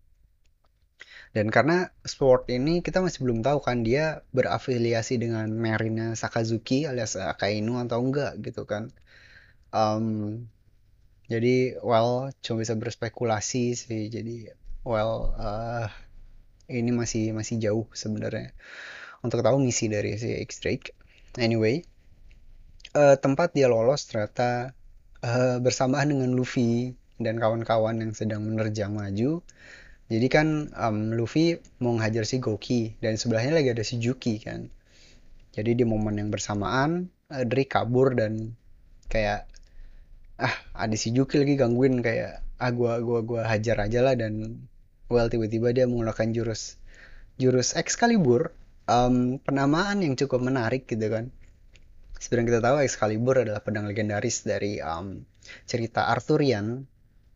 dan 1.36 1.52
karena 1.52 1.92
sport 2.04 2.48
ini 2.52 2.80
kita 2.80 3.04
masih 3.04 3.24
belum 3.24 3.44
tahu 3.44 3.60
kan 3.64 3.84
dia 3.84 4.24
berafiliasi 4.36 5.20
dengan 5.20 5.52
Marina 5.52 6.16
Sakazuki 6.16 6.88
alias 6.88 7.16
Akainu 7.16 7.80
atau 7.80 8.00
enggak 8.04 8.40
gitu 8.44 8.68
kan. 8.68 8.92
Um, 9.72 10.48
jadi 11.32 11.80
well 11.84 12.32
cuma 12.44 12.64
bisa 12.64 12.76
berspekulasi 12.76 13.76
sih. 13.76 14.04
Jadi 14.12 14.52
well 14.84 15.32
uh, 15.40 15.88
ini 16.68 16.92
masih 16.92 17.32
masih 17.32 17.56
jauh 17.64 17.88
sebenarnya 17.96 18.52
untuk 19.22 19.46
tahu 19.46 19.62
misi 19.62 19.88
dari 19.88 20.18
si 20.20 20.36
X 20.42 20.60
Drake 20.60 20.92
anyway 21.38 21.86
uh, 22.96 23.16
tempat 23.20 23.52
dia 23.52 23.68
lolos 23.68 24.08
ternyata 24.08 24.72
uh, 25.22 25.58
bersamaan 25.60 26.16
dengan 26.16 26.32
Luffy 26.34 26.96
dan 27.20 27.40
kawan-kawan 27.40 28.00
yang 28.00 28.12
sedang 28.12 28.44
menerjang 28.44 28.92
maju. 28.96 29.44
Jadi 30.06 30.28
kan 30.30 30.70
um, 30.78 31.16
Luffy 31.18 31.58
mau 31.82 31.98
ngajar 31.98 32.24
si 32.28 32.38
Goki 32.38 32.96
dan 33.02 33.18
sebelahnya 33.18 33.58
lagi 33.58 33.74
ada 33.74 33.84
si 33.84 33.98
Juki 33.98 34.38
kan. 34.38 34.70
Jadi 35.56 35.72
di 35.74 35.84
momen 35.88 36.20
yang 36.20 36.30
bersamaan 36.30 37.10
uh, 37.32 37.44
kabur 37.68 38.14
dan 38.14 38.54
kayak 39.10 39.48
ah 40.36 40.52
ada 40.76 40.96
si 41.00 41.16
Juki 41.16 41.40
lagi 41.40 41.56
gangguin 41.56 42.04
kayak 42.04 42.44
ah 42.60 42.72
gua 42.76 43.00
gua 43.00 43.24
gua 43.24 43.42
hajar 43.48 43.80
aja 43.88 44.04
lah 44.04 44.20
dan 44.20 44.64
well 45.08 45.32
tiba-tiba 45.32 45.72
dia 45.72 45.88
menggunakan 45.88 46.36
jurus 46.36 46.76
jurus 47.40 47.72
Excalibur 47.80 48.52
um, 48.90 49.38
penamaan 49.42 50.02
yang 50.02 50.14
cukup 50.18 50.42
menarik 50.42 50.86
gitu 50.90 51.10
kan. 51.10 51.30
Yang 52.16 52.46
kita 52.48 52.60
tahu 52.64 52.76
Excalibur 52.82 53.36
adalah 53.44 53.62
pedang 53.62 53.86
legendaris 53.86 54.48
dari 54.48 54.82
um, 54.82 55.22
cerita 55.70 56.10
Arthurian 56.10 56.88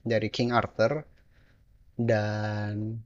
dari 0.01 0.33
King 0.33 0.55
Arthur. 0.55 1.05
Dan 1.99 3.03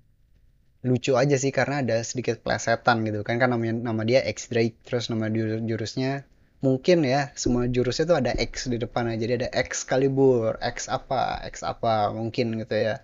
lucu 0.86 1.18
aja 1.18 1.36
sih 1.40 1.50
karena 1.50 1.82
ada 1.82 1.98
sedikit 2.06 2.40
plesetan 2.46 3.04
gitu 3.04 3.26
kan. 3.26 3.42
Kan 3.42 3.52
namanya 3.52 3.74
nama 3.92 4.06
dia 4.06 4.22
X 4.24 4.48
Drake 4.54 4.80
terus 4.86 5.10
nama 5.10 5.28
jurusnya 5.64 6.28
mungkin 6.64 7.04
ya 7.04 7.36
semua 7.36 7.68
jurusnya 7.68 8.08
tuh 8.08 8.18
ada 8.24 8.32
X 8.40 8.72
di 8.72 8.80
depan 8.80 9.12
jadi 9.20 9.36
ada 9.36 9.50
Excalibur 9.52 10.56
X 10.64 10.88
apa 10.88 11.44
X 11.44 11.68
apa 11.68 12.16
mungkin 12.16 12.56
gitu 12.62 12.76
ya. 12.78 13.04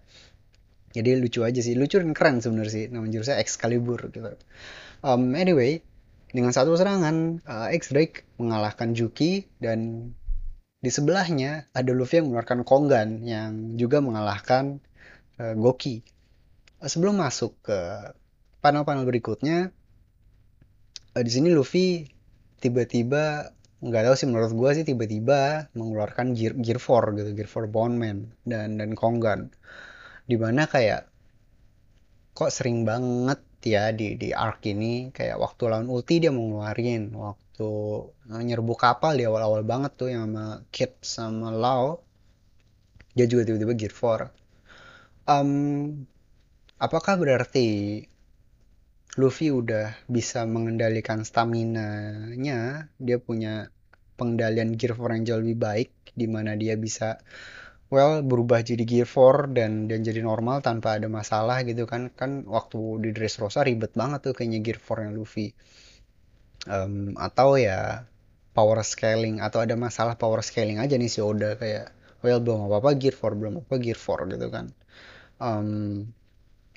Jadi 0.89 1.21
lucu 1.21 1.45
aja 1.45 1.59
sih. 1.61 1.77
Lucu 1.77 2.01
dan 2.01 2.17
keren 2.17 2.41
sebenarnya 2.41 2.73
sih. 2.73 2.85
Nama 2.89 3.05
jurusnya 3.09 3.37
Excalibur 3.41 4.09
gitu 4.09 4.29
um, 5.03 5.33
anyway 5.35 5.81
dengan 6.29 6.53
satu 6.53 6.77
serangan 6.77 7.41
uh, 7.49 7.67
X 7.73 7.89
Drake 7.89 8.29
mengalahkan 8.37 8.93
Juki 8.93 9.49
dan 9.57 10.11
di 10.79 10.87
sebelahnya 10.93 11.67
ada 11.75 11.91
Luffy 11.91 12.21
yang 12.21 12.31
mengeluarkan 12.31 12.63
Kongan 12.63 13.25
yang 13.25 13.75
juga 13.75 13.99
mengalahkan 13.99 14.79
uh, 15.41 15.53
Goki. 15.57 16.05
Uh, 16.79 16.87
sebelum 16.87 17.19
masuk 17.19 17.57
ke 17.65 17.79
panel-panel 18.61 19.03
berikutnya 19.03 19.73
uh, 21.17 21.23
di 21.25 21.31
sini 21.31 21.51
Luffy 21.51 22.07
tiba-tiba 22.61 23.51
nggak 23.79 24.03
tahu 24.11 24.15
sih 24.15 24.27
menurut 24.27 24.51
gue 24.51 24.69
sih 24.75 24.85
tiba-tiba 24.85 25.71
mengeluarkan 25.71 26.35
gear 26.35 26.51
gear 26.59 26.79
4 26.83 27.15
gitu 27.15 27.29
gear 27.31 27.47
4 27.47 27.71
Bondman 27.71 28.31
dan 28.45 28.77
dan 28.77 28.93
Kongan. 28.93 29.49
Di 30.29 30.37
mana 30.37 30.69
kayak 30.69 31.09
kok 32.37 32.53
sering 32.53 32.85
banget 32.85 33.48
ya 33.63 33.91
di 33.91 34.15
di 34.15 34.31
arc 34.31 34.63
ini 34.71 35.11
kayak 35.11 35.35
waktu 35.35 35.63
lawan 35.67 35.91
ulti 35.91 36.23
dia 36.23 36.31
mau 36.31 36.47
ngeluarin 36.47 37.11
waktu 37.11 37.69
nyerbu 38.29 38.73
kapal 38.79 39.19
di 39.19 39.27
awal-awal 39.27 39.67
banget 39.67 39.91
tuh 39.99 40.09
yang 40.11 40.31
sama 40.31 40.63
Kit 40.71 40.93
sama 41.03 41.51
Lau 41.51 41.99
dia 43.11 43.27
juga 43.27 43.43
tiba-tiba 43.51 43.75
gear 43.75 43.91
4 43.91 45.27
um, 45.27 45.51
apakah 46.79 47.19
berarti 47.19 48.07
Luffy 49.19 49.49
udah 49.49 49.99
bisa 50.05 50.45
mengendalikan 50.45 51.25
stamina-nya, 51.25 52.87
dia 53.01 53.17
punya 53.17 53.73
pengendalian 54.15 54.77
Gear 54.77 54.93
4 54.95 55.17
yang 55.17 55.23
jauh 55.25 55.41
lebih 55.41 55.57
baik, 55.59 55.91
di 56.13 56.29
mana 56.29 56.53
dia 56.53 56.77
bisa 56.77 57.17
well 57.89 58.21
berubah 58.21 58.61
jadi 58.61 58.83
Gear 58.85 59.09
4 59.09 59.57
dan 59.57 59.71
dan 59.89 59.99
jadi 60.05 60.21
normal 60.21 60.61
tanpa 60.61 60.97
ada 60.97 61.09
masalah 61.09 61.65
gitu 61.65 61.83
kan. 61.89 62.13
Kan 62.13 62.45
waktu 62.45 62.77
di 63.03 63.09
Dressrosa 63.15 63.65
ribet 63.65 63.93
banget 63.97 64.19
tuh 64.29 64.33
kayaknya 64.37 64.59
Gear 64.65 64.79
4 64.81 65.05
yang 65.09 65.13
Luffy. 65.17 65.47
Um, 66.69 67.15
atau 67.17 67.55
ya 67.55 68.05
power 68.53 68.83
scaling 68.83 69.39
atau 69.39 69.63
ada 69.63 69.79
masalah 69.79 70.19
power 70.19 70.43
scaling 70.43 70.77
aja 70.83 70.99
nih 70.99 71.07
si 71.07 71.23
Oda 71.23 71.55
kayak 71.55 71.95
well 72.21 72.43
belum 72.43 72.67
apa 72.67 72.75
apa 72.83 72.89
Gear 72.99 73.15
4 73.15 73.39
belum 73.39 73.53
apa 73.65 73.75
Gear 73.81 73.97
4 73.97 74.33
gitu 74.37 74.47
kan. 74.53 74.65
Um, 75.39 75.69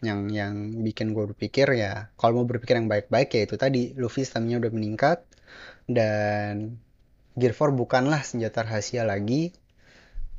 yang 0.03 0.27
yang 0.35 0.83
bikin 0.83 1.15
gue 1.15 1.31
berpikir 1.31 1.67
ya 1.79 2.11
kalau 2.19 2.43
mau 2.43 2.47
berpikir 2.51 2.75
yang 2.75 2.91
baik-baik 2.91 3.31
ya 3.39 3.41
itu 3.47 3.55
tadi 3.55 3.95
Luffy 3.95 4.27
stamina 4.27 4.59
udah 4.59 4.73
meningkat 4.75 5.23
dan 5.87 6.83
Gear 7.39 7.55
4 7.55 7.73
bukanlah 7.79 8.21
senjata 8.27 8.67
rahasia 8.67 9.07
lagi 9.07 9.55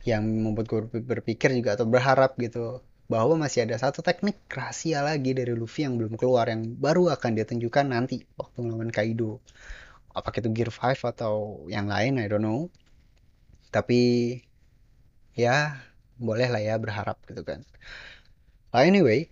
yang 0.04 0.24
membuat 0.24 0.68
gue 0.68 0.82
berpikir 1.00 1.56
juga 1.56 1.80
atau 1.80 1.88
berharap 1.88 2.36
gitu 2.40 2.84
bahwa 3.08 3.36
masih 3.48 3.68
ada 3.68 3.76
satu 3.76 4.00
teknik 4.00 4.48
rahasia 4.48 5.04
lagi 5.04 5.36
dari 5.36 5.52
Luffy 5.56 5.84
yang 5.88 6.00
belum 6.00 6.16
keluar 6.16 6.48
yang 6.48 6.76
baru 6.80 7.12
akan 7.12 7.36
dia 7.36 7.46
tunjukkan 7.48 7.86
nanti 7.92 8.24
waktu 8.40 8.58
melawan 8.64 8.92
Kaido. 8.92 9.44
Apakah 10.14 10.40
itu 10.40 10.50
Gear 10.54 10.72
5 10.72 11.14
atau 11.14 11.66
yang 11.68 11.88
lain 11.90 12.20
I 12.20 12.28
don't 12.32 12.44
know. 12.44 12.72
Tapi 13.72 14.38
ya 15.34 15.82
boleh 16.20 16.48
lah 16.48 16.62
ya 16.62 16.76
berharap 16.80 17.18
gitu 17.28 17.44
kan. 17.44 17.66
Anyway 18.74 19.28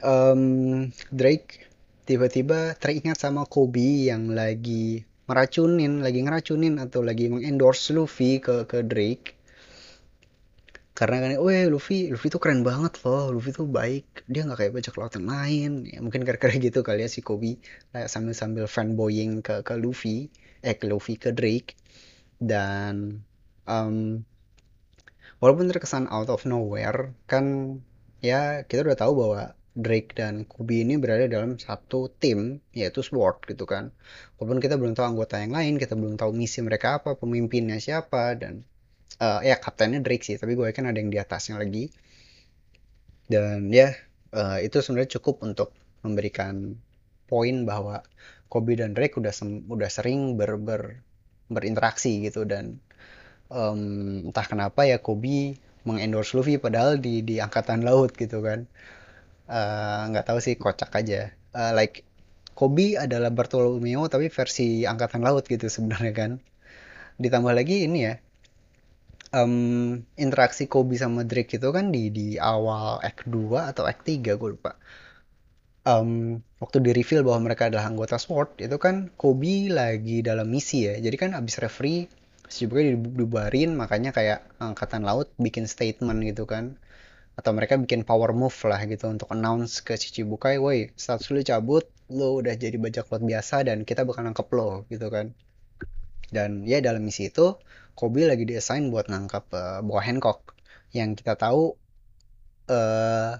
um, 0.00 0.88
Drake 1.12 1.68
tiba-tiba 2.08 2.74
teringat 2.80 3.20
sama 3.20 3.44
Kobe 3.44 4.08
yang 4.08 4.32
lagi 4.32 5.04
meracunin, 5.28 6.00
lagi 6.00 6.20
ngeracunin 6.24 6.80
atau 6.80 7.04
lagi 7.04 7.28
mengendorse 7.28 7.92
Luffy 7.92 8.40
ke 8.40 8.64
ke 8.64 8.80
Drake. 8.86 9.41
Karena 10.92 11.24
kan 11.24 11.30
weh 11.40 11.64
Luffy 11.72 12.12
Luffy 12.12 12.28
tuh 12.28 12.36
keren 12.36 12.60
banget 12.60 13.00
loh 13.04 13.32
Luffy 13.32 13.50
tuh 13.56 13.64
baik. 13.64 14.28
Dia 14.28 14.44
nggak 14.44 14.58
kayak 14.60 14.72
bajak 14.76 14.94
laut 15.00 15.12
yang 15.16 15.28
lain. 15.28 15.70
Ya, 15.88 15.98
mungkin 16.04 16.20
gara-gara 16.28 16.52
gitu 16.52 16.84
kali 16.84 17.00
ya 17.04 17.08
si 17.08 17.24
Kobe 17.24 17.56
kayak 17.96 18.12
sambil-sambil 18.12 18.68
fanboying 18.68 19.40
ke 19.40 19.64
ke 19.64 19.74
Luffy 19.80 20.28
eh 20.60 20.76
ke 20.76 20.84
Luffy 20.84 21.16
ke 21.16 21.32
Drake. 21.32 21.80
Dan 22.36 23.24
um, 23.64 24.20
walaupun 25.40 25.72
terkesan 25.72 26.12
out 26.12 26.28
of 26.28 26.44
nowhere 26.44 27.16
kan 27.24 27.78
ya 28.20 28.68
kita 28.68 28.84
udah 28.92 28.98
tahu 29.00 29.12
bahwa 29.16 29.42
Drake 29.72 30.12
dan 30.12 30.44
Kobe 30.44 30.84
ini 30.84 31.00
berada 31.00 31.24
dalam 31.24 31.56
satu 31.56 32.12
tim 32.12 32.60
yaitu 32.76 33.00
Sword 33.00 33.48
gitu 33.48 33.64
kan. 33.64 33.96
Walaupun 34.36 34.60
kita 34.60 34.76
belum 34.76 34.92
tahu 34.92 35.16
anggota 35.16 35.40
yang 35.40 35.56
lain 35.56 35.80
kita 35.80 35.96
belum 35.96 36.20
tahu 36.20 36.36
misi 36.36 36.60
mereka 36.60 37.00
apa 37.00 37.16
pemimpinnya 37.16 37.80
siapa 37.80 38.36
dan 38.36 38.68
uh, 39.22 39.40
ya 39.46 39.56
kaptennya 39.62 40.02
Drake 40.02 40.26
sih 40.26 40.36
tapi 40.36 40.58
gue 40.58 40.66
kan 40.74 40.90
ada 40.90 40.98
yang 40.98 41.14
di 41.14 41.22
atasnya 41.22 41.62
lagi. 41.62 41.88
Dan 43.30 43.70
ya 43.70 43.94
uh, 44.34 44.58
itu 44.58 44.82
sebenarnya 44.82 45.16
cukup 45.20 45.46
untuk 45.46 45.70
memberikan 46.02 46.74
poin 47.30 47.62
bahwa 47.64 48.02
Kobe 48.50 48.76
dan 48.76 48.92
Drake 48.92 49.16
udah 49.16 49.32
udah 49.70 49.90
sering 49.90 50.34
ber, 50.34 50.58
ber 50.58 51.00
berinteraksi 51.48 52.26
gitu. 52.26 52.42
Dan 52.44 52.82
um, 53.48 54.28
entah 54.28 54.44
kenapa 54.44 54.84
ya 54.84 54.98
Kobe 54.98 55.56
mengendorse 55.86 56.34
Luffy 56.38 56.58
padahal 56.58 56.98
di 56.98 57.22
di 57.22 57.38
angkatan 57.38 57.86
laut 57.86 58.12
gitu 58.18 58.42
kan. 58.42 58.66
Nggak 60.10 60.24
uh, 60.24 60.28
tahu 60.28 60.38
sih 60.42 60.58
kocak 60.58 60.92
aja. 60.92 61.32
Uh, 61.54 61.72
like 61.72 62.04
Kobe 62.52 63.00
adalah 63.00 63.32
Bartolomeo 63.32 64.04
tapi 64.12 64.28
versi 64.28 64.84
angkatan 64.84 65.24
laut 65.24 65.48
gitu 65.48 65.72
sebenarnya 65.72 66.12
kan. 66.12 66.32
Ditambah 67.16 67.54
lagi 67.54 67.88
ini 67.88 68.12
ya 68.12 68.14
um, 69.32 70.00
interaksi 70.16 70.68
Kobe 70.68 70.94
sama 71.00 71.24
Drake 71.24 71.56
itu 71.58 71.68
kan 71.72 71.90
di 71.90 72.12
di 72.12 72.26
awal 72.36 73.00
Act 73.02 73.26
2 73.28 73.70
atau 73.72 73.84
Act 73.88 74.04
3 74.06 74.36
gue 74.40 74.50
lupa. 74.52 74.76
Um, 75.82 76.38
waktu 76.62 76.78
di 76.78 76.90
reveal 76.94 77.26
bahwa 77.26 77.50
mereka 77.50 77.66
adalah 77.66 77.90
anggota 77.90 78.14
SWORD 78.14 78.62
itu 78.62 78.76
kan 78.78 79.10
Kobe 79.18 79.66
lagi 79.72 80.22
dalam 80.22 80.46
misi 80.46 80.86
ya. 80.86 80.94
Jadi 81.00 81.16
kan 81.18 81.30
abis 81.34 81.58
referee 81.58 82.06
juga 82.52 82.84
dibubarin 82.84 83.72
makanya 83.72 84.12
kayak 84.12 84.44
angkatan 84.60 85.08
laut 85.08 85.32
bikin 85.40 85.64
statement 85.64 86.20
gitu 86.20 86.44
kan 86.44 86.76
atau 87.32 87.50
mereka 87.56 87.80
bikin 87.80 88.04
power 88.04 88.36
move 88.36 88.52
lah 88.68 88.80
gitu 88.84 89.08
untuk 89.08 89.28
announce 89.32 89.80
ke 89.80 89.96
Chichibukai, 89.96 90.60
woi 90.60 90.92
status 90.92 91.32
lu 91.32 91.40
cabut, 91.40 91.88
lo 92.12 92.36
udah 92.36 92.54
jadi 92.60 92.76
bajak 92.76 93.08
laut 93.08 93.24
biasa 93.24 93.64
dan 93.64 93.88
kita 93.88 94.04
bakal 94.04 94.22
nangkep 94.28 94.48
lo 94.52 94.84
gitu 94.92 95.08
kan. 95.08 95.32
Dan 96.28 96.64
ya 96.68 96.84
dalam 96.84 97.00
misi 97.04 97.32
itu 97.32 97.56
Kobe 97.92 98.24
lagi 98.24 98.48
diassign 98.48 98.88
buat 98.88 99.12
nangkap 99.12 99.48
uh, 99.52 99.80
Boa 99.84 100.02
Hancock. 100.04 100.56
Yang 100.92 101.24
kita 101.24 101.36
tahu 101.36 101.76
uh, 102.68 103.32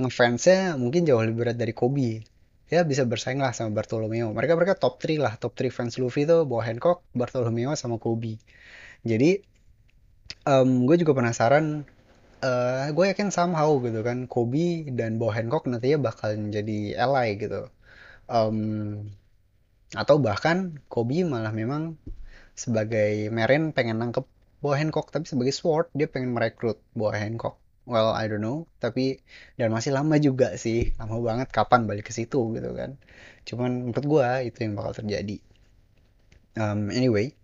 ngefansnya 0.00 0.76
mungkin 0.80 1.04
jauh 1.04 1.20
lebih 1.20 1.48
berat 1.48 1.56
dari 1.56 1.72
Kobe. 1.76 2.24
Ya 2.72 2.88
bisa 2.88 3.04
bersaing 3.04 3.40
lah 3.40 3.52
sama 3.52 3.76
Bartolomeo. 3.76 4.32
Mereka 4.32 4.56
mereka 4.56 4.74
top 4.80 4.96
3 5.00 5.20
lah 5.20 5.34
top 5.36 5.52
3 5.52 5.68
fans 5.68 6.00
Luffy 6.00 6.24
tuh 6.24 6.48
Boa 6.48 6.64
Hancock 6.64 7.04
Bartolomeo 7.12 7.76
sama 7.76 8.00
Kobe. 8.00 8.40
Jadi 9.04 9.44
um, 10.48 10.88
gue 10.88 10.96
juga 10.96 11.12
penasaran 11.12 11.84
uh, 12.42 12.86
gue 12.90 13.04
yakin 13.12 13.30
somehow 13.30 13.78
gitu 13.80 14.00
kan 14.02 14.26
Kobe 14.26 14.88
dan 14.92 15.16
Boa 15.16 15.36
Hancock 15.36 15.68
nantinya 15.70 16.12
bakal 16.12 16.36
jadi 16.50 16.98
ally 16.98 17.38
gitu. 17.38 17.68
Um, 18.26 19.12
atau 19.92 20.16
bahkan 20.16 20.80
Kobe 20.88 21.22
malah 21.28 21.52
memang 21.52 22.00
sebagai 22.52 23.32
Meren 23.32 23.72
pengen 23.72 24.00
nangkep 24.00 24.26
Boa 24.62 24.78
Hancock 24.78 25.10
tapi 25.10 25.26
sebagai 25.26 25.50
Sword 25.50 25.90
dia 25.90 26.06
pengen 26.06 26.36
merekrut 26.36 26.78
Boa 26.94 27.18
Hancock. 27.18 27.58
Well 27.82 28.14
I 28.14 28.30
don't 28.30 28.38
know 28.38 28.70
tapi 28.78 29.18
dan 29.58 29.74
masih 29.74 29.90
lama 29.90 30.14
juga 30.22 30.54
sih 30.54 30.94
lama 31.02 31.18
banget 31.18 31.50
kapan 31.50 31.90
balik 31.90 32.08
ke 32.08 32.12
situ 32.14 32.54
gitu 32.54 32.70
kan. 32.78 32.94
Cuman 33.42 33.90
menurut 33.90 34.06
gue 34.06 34.28
itu 34.46 34.58
yang 34.62 34.78
bakal 34.78 35.02
terjadi. 35.02 35.42
Um, 36.54 36.92
anyway 36.94 37.34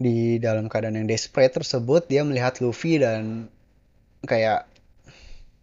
di 0.00 0.38
dalam 0.40 0.70
keadaan 0.70 0.96
yang 0.98 1.10
desperate 1.10 1.52
tersebut 1.52 2.08
dia 2.08 2.24
melihat 2.24 2.58
Luffy 2.64 2.96
dan 2.98 3.52
kayak 4.24 4.64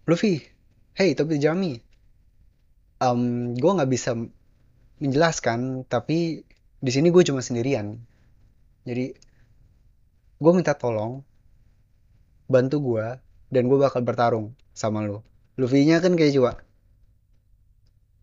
Luffy 0.06 0.46
hey 0.94 1.18
tapi 1.18 1.42
Jami. 1.42 1.82
Um, 3.02 3.56
gue 3.56 3.72
nggak 3.72 3.90
bisa 3.90 4.14
menjelaskan 5.00 5.88
tapi 5.88 6.44
di 6.80 6.92
sini 6.92 7.10
gue 7.10 7.24
cuma 7.26 7.40
sendirian 7.42 8.09
jadi 8.90 9.14
gue 10.42 10.52
minta 10.58 10.74
tolong 10.74 11.22
bantu 12.50 12.82
gue 12.82 13.06
dan 13.54 13.64
gue 13.70 13.78
bakal 13.78 14.02
bertarung 14.02 14.58
sama 14.74 15.06
lo 15.06 15.22
Luffy-nya 15.62 16.02
kan 16.02 16.18
kayak 16.18 16.34
coba 16.34 16.52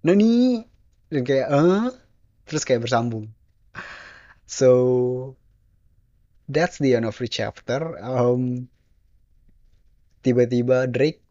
Nani? 0.07 0.63
Dan 1.11 1.23
kayak 1.27 1.49
eh 1.51 1.91
terus 2.47 2.63
kayak 2.63 2.87
bersambung. 2.87 3.35
So 4.47 4.71
that's 6.47 6.79
the 6.79 6.95
end 6.95 7.11
of 7.11 7.19
the 7.19 7.27
chapter. 7.27 7.99
Um, 7.99 8.71
tiba-tiba 10.23 10.87
Drake 10.87 11.27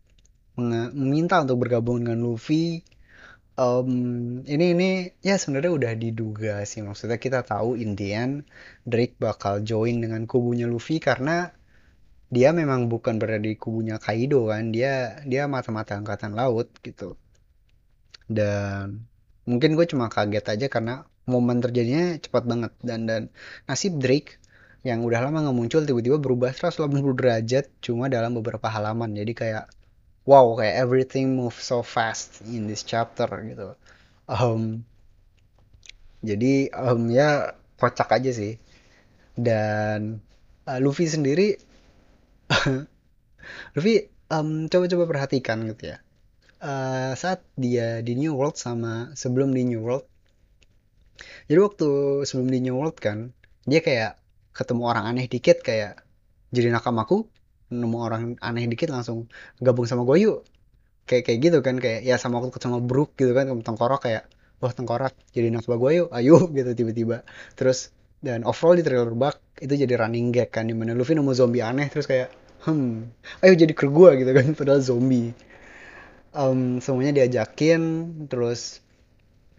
meminta 0.59 1.39
untuk 1.39 1.67
bergabung 1.67 2.03
dengan 2.03 2.23
Luffy 2.23 2.83
um, 3.59 3.89
ini 4.47 4.65
ini 4.75 4.89
ya 5.23 5.35
sebenarnya 5.41 5.71
udah 5.79 5.93
diduga 5.95 6.63
sih. 6.67 6.81
Maksudnya 6.83 7.17
kita 7.19 7.39
tahu 7.47 7.79
Indian 7.79 8.43
Drake 8.87 9.15
bakal 9.19 9.63
join 9.63 10.03
dengan 10.03 10.27
kubunya 10.27 10.67
Luffy 10.67 10.99
karena 10.99 11.51
dia 12.35 12.49
memang 12.51 12.91
bukan 12.91 13.15
berada 13.21 13.43
di 13.43 13.55
kubunya 13.55 13.95
Kaido 14.01 14.51
kan. 14.51 14.71
Dia 14.75 15.23
dia 15.23 15.47
mata-mata 15.47 15.95
angkatan 15.95 16.35
laut 16.35 16.67
gitu. 16.83 17.15
Dan 18.27 19.05
mungkin 19.49 19.77
gue 19.77 19.85
cuma 19.91 20.09
kaget 20.11 20.45
aja 20.57 20.67
karena 20.67 20.93
momen 21.29 21.57
terjadinya 21.63 22.17
cepat 22.19 22.43
banget. 22.51 22.71
Dan 22.83 22.99
dan 23.09 23.21
nasib 23.69 23.97
Drake 24.03 24.41
yang 24.85 25.01
udah 25.01 25.19
lama 25.25 25.41
nggak 25.49 25.57
muncul 25.57 25.81
tiba-tiba 25.81 26.17
berubah 26.21 26.53
180 26.53 27.17
derajat 27.17 27.65
cuma 27.81 28.05
dalam 28.11 28.37
beberapa 28.37 28.67
halaman. 28.69 29.17
Jadi 29.17 29.33
kayak 29.33 29.65
wow 30.25 30.57
kayak 30.57 30.75
everything 30.81 31.37
move 31.37 31.55
so 31.55 31.85
fast 31.85 32.41
in 32.45 32.65
this 32.65 32.81
chapter 32.81 33.29
gitu. 33.45 33.77
Um, 34.25 34.83
jadi 36.25 36.73
um, 36.73 37.09
ya 37.13 37.53
kocak 37.77 38.09
aja 38.09 38.31
sih. 38.33 38.57
Dan 39.35 40.19
uh, 40.65 40.79
Luffy 40.81 41.05
sendiri 41.05 41.59
Luffy 43.75 44.09
um, 44.33 44.65
coba-coba 44.67 45.03
perhatikan 45.05 45.63
gitu 45.69 45.95
ya. 45.95 45.97
Uh, 46.59 47.13
saat 47.13 47.45
dia 47.59 48.01
di 48.01 48.17
New 48.17 48.33
World 48.33 48.57
sama 48.57 49.13
sebelum 49.13 49.53
di 49.53 49.67
New 49.67 49.85
World 49.85 50.07
jadi 51.45 51.59
waktu 51.61 51.87
sebelum 52.27 52.49
di 52.51 52.59
New 52.65 52.75
World 52.75 52.97
kan 52.99 53.31
dia 53.65 53.79
kayak 53.81 54.19
ketemu 54.55 54.83
orang 54.87 55.05
aneh 55.09 55.25
dikit 55.29 55.61
kayak 55.63 56.03
jadi 56.51 56.71
nakamaku 56.71 57.27
nemu 57.71 57.97
orang 57.97 58.23
aneh 58.41 58.65
dikit 58.69 58.93
langsung 58.93 59.29
gabung 59.61 59.87
sama 59.89 60.05
gue 60.05 60.17
yuk. 60.25 60.39
Kayak 61.05 61.23
kayak 61.29 61.39
gitu 61.41 61.57
kan 61.61 61.75
kayak 61.77 62.01
ya 62.01 62.17
sama 62.17 62.41
waktu 62.41 62.57
sama 62.57 62.81
Brook 62.81 63.13
gitu 63.17 63.31
kan 63.37 63.49
tengkorak 63.61 64.01
kayak 64.05 64.23
wah 64.61 64.73
tengkorak 64.73 65.13
jadi 65.35 65.53
nasabah 65.53 65.77
gue 65.77 65.91
yuk 66.05 66.09
ayo 66.13 66.37
gitu 66.57 66.71
tiba-tiba. 66.73 67.25
Terus 67.57 67.93
dan 68.25 68.41
overall 68.47 68.77
di 68.77 68.83
trailer 68.85 69.13
bug 69.13 69.37
itu 69.61 69.73
jadi 69.73 69.93
running 70.01 70.33
gag 70.33 70.49
kan 70.49 70.65
di 70.65 70.73
mana 70.73 70.97
Luffy 70.97 71.13
nemu 71.13 71.31
zombie 71.37 71.61
aneh 71.61 71.87
terus 71.93 72.09
kayak 72.09 72.33
hmm 72.65 73.05
ayo 73.45 73.53
jadi 73.53 73.73
kru 73.77 73.93
gue 73.93 74.25
gitu 74.25 74.31
kan 74.33 74.45
padahal 74.59 74.81
zombie. 74.81 75.33
Um, 76.35 76.83
semuanya 76.83 77.23
diajakin 77.23 77.81
terus 78.27 78.84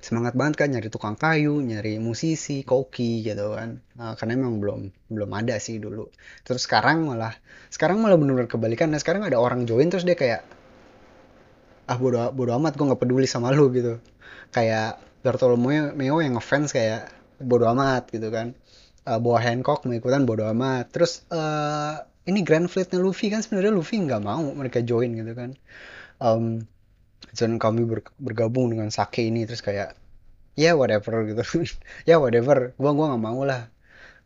semangat 0.06 0.38
banget 0.38 0.54
kan 0.62 0.68
nyari 0.70 0.86
tukang 0.86 1.18
kayu 1.18 1.58
nyari 1.58 1.98
musisi 1.98 2.62
koki 2.62 3.26
gitu 3.26 3.58
kan. 3.58 3.82
Nah, 3.98 4.14
karena 4.14 4.38
emang 4.38 4.62
belum 4.62 4.80
belum 5.10 5.30
ada 5.34 5.58
sih 5.58 5.82
dulu. 5.82 6.06
Terus 6.46 6.62
sekarang 6.70 7.10
malah 7.10 7.34
sekarang 7.74 7.98
malah 7.98 8.14
benar-benar 8.14 8.46
kebalikan. 8.46 8.94
Nah 8.94 9.02
sekarang 9.02 9.26
ada 9.26 9.42
orang 9.42 9.66
join 9.66 9.90
terus 9.90 10.06
dia 10.06 10.14
kayak 10.14 10.46
ah 11.90 11.98
bodo 11.98 12.30
bodo 12.30 12.54
amat 12.54 12.78
gue 12.78 12.86
nggak 12.86 13.02
peduli 13.02 13.26
sama 13.26 13.50
lu 13.50 13.66
gitu. 13.74 13.98
Kayak 14.54 15.02
Bartolomeo 15.26 15.90
Meo 15.98 16.22
yang 16.22 16.38
ngefans 16.38 16.70
kayak 16.70 17.10
bodo 17.42 17.66
amat 17.74 18.06
gitu 18.14 18.30
kan. 18.30 18.54
Uh, 19.02 19.18
bawa 19.18 19.42
Hancock 19.42 19.82
mengikutan 19.90 20.22
bodo 20.22 20.46
amat. 20.54 20.86
Terus 20.94 21.26
uh, 21.34 21.98
ini 22.30 22.46
Grand 22.46 22.70
Fleetnya 22.70 23.02
Luffy 23.02 23.26
kan 23.34 23.42
sebenarnya 23.42 23.74
Luffy 23.74 23.98
nggak 23.98 24.22
mau 24.22 24.54
mereka 24.54 24.78
join 24.86 25.18
gitu 25.18 25.34
kan. 25.34 25.58
Um, 26.22 26.62
dan 27.36 27.60
kami 27.60 27.84
bergabung 28.16 28.72
dengan 28.72 28.88
Sake 28.88 29.28
ini 29.28 29.44
terus 29.44 29.60
kayak 29.60 29.96
ya 30.56 30.72
yeah, 30.72 30.74
whatever 30.74 31.22
gitu. 31.28 31.42
Ya 32.08 32.16
yeah, 32.16 32.18
whatever. 32.18 32.72
Gua 32.80 32.96
gua 32.96 33.12
nggak 33.12 33.22
mau 33.22 33.44
lah 33.44 33.68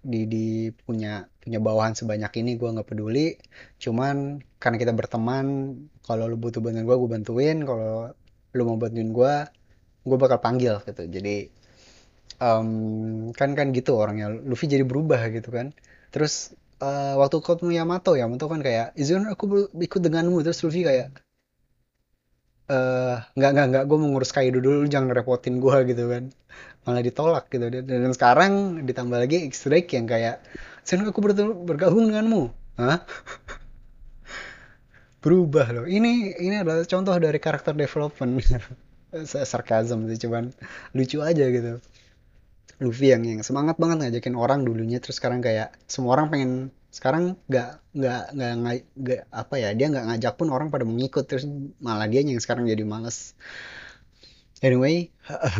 di 0.01 0.24
di 0.24 0.47
punya 0.86 1.26
punya 1.43 1.59
bawahan 1.59 1.99
sebanyak 1.99 2.30
ini. 2.41 2.55
Gua 2.57 2.70
nggak 2.74 2.88
peduli. 2.88 3.34
Cuman 3.82 4.41
karena 4.62 4.76
kita 4.78 4.93
berteman 4.95 5.47
kalau 6.07 6.30
lu 6.30 6.38
butuh 6.38 6.62
bantuan 6.62 6.86
gua 6.86 6.97
gua 7.03 7.11
bantuin. 7.18 7.59
Kalau 7.66 8.14
lu 8.55 8.62
mau 8.62 8.78
bantuin 8.78 9.11
gua 9.11 9.51
gua 10.07 10.16
bakal 10.22 10.38
panggil 10.38 10.78
gitu. 10.86 11.03
Jadi 11.11 11.51
um, 12.38 12.70
kan 13.34 13.59
kan 13.59 13.74
gitu 13.74 13.99
orangnya. 13.99 14.30
Luffy 14.30 14.70
jadi 14.70 14.86
berubah 14.86 15.20
gitu 15.34 15.51
kan. 15.51 15.74
Terus 16.14 16.55
eh, 16.82 17.14
waktu 17.18 17.43
ketemu 17.43 17.70
Yamato 17.82 18.14
Yamato 18.18 18.47
kan 18.51 18.61
kayak 18.62 18.95
izin 18.95 19.26
aku 19.26 19.70
ikut 19.74 20.01
denganmu? 20.03 20.43
Terus 20.47 20.62
Luffy 20.62 20.82
kayak 20.86 21.30
eh 22.71 23.16
nggak 23.35 23.51
nggak 23.51 23.66
nggak 23.75 23.85
gue 23.91 23.97
mau 23.99 24.09
ngurus 24.14 24.31
Kaido 24.31 24.62
dulu 24.62 24.87
jangan 24.87 25.11
repotin 25.11 25.59
gue 25.59 25.77
gitu 25.91 26.05
kan. 26.07 26.31
Malah 26.87 27.03
ditolak 27.03 27.45
gitu. 27.51 27.66
Dan, 27.66 27.85
dan 27.91 28.12
sekarang 28.14 28.53
ditambah 28.87 29.18
lagi 29.18 29.45
X-Drake 29.51 29.91
yang 29.99 30.07
kayak 30.07 30.41
izin 30.87 31.07
aku 31.07 31.21
bergabung 31.66 32.09
denganmu. 32.11 32.51
Hah? 32.79 33.03
berubah 35.21 35.66
loh. 35.77 35.87
Ini 35.87 36.41
ini 36.41 36.57
adalah 36.57 36.83
contoh 36.89 37.12
dari 37.21 37.39
karakter 37.39 37.77
development. 37.77 38.41
Sarkasm 39.51 40.07
sih 40.09 40.18
cuman 40.27 40.55
lucu 40.97 41.21
aja 41.21 41.45
gitu. 41.51 41.83
Luffy 42.81 43.12
yang 43.12 43.29
yang 43.29 43.45
semangat 43.45 43.77
banget 43.77 44.09
ngajakin 44.09 44.35
orang 44.39 44.64
dulunya 44.64 44.97
terus 45.05 45.21
sekarang 45.21 45.45
kayak 45.45 45.77
semua 45.85 46.16
orang 46.16 46.33
pengen 46.33 46.53
sekarang 46.91 47.38
nggak 47.47 47.70
nggak 47.95 48.22
nggak 48.34 48.53
nggak 48.99 49.20
apa 49.30 49.55
ya 49.62 49.70
dia 49.78 49.86
nggak 49.91 50.07
ngajak 50.11 50.34
pun 50.34 50.51
orang 50.51 50.74
pada 50.74 50.82
mengikut 50.82 51.24
terus 51.26 51.47
malah 51.78 52.11
dia 52.11 52.22
yang 52.26 52.43
sekarang 52.43 52.66
jadi 52.66 52.82
males. 52.82 53.38
Anyway 54.61 55.09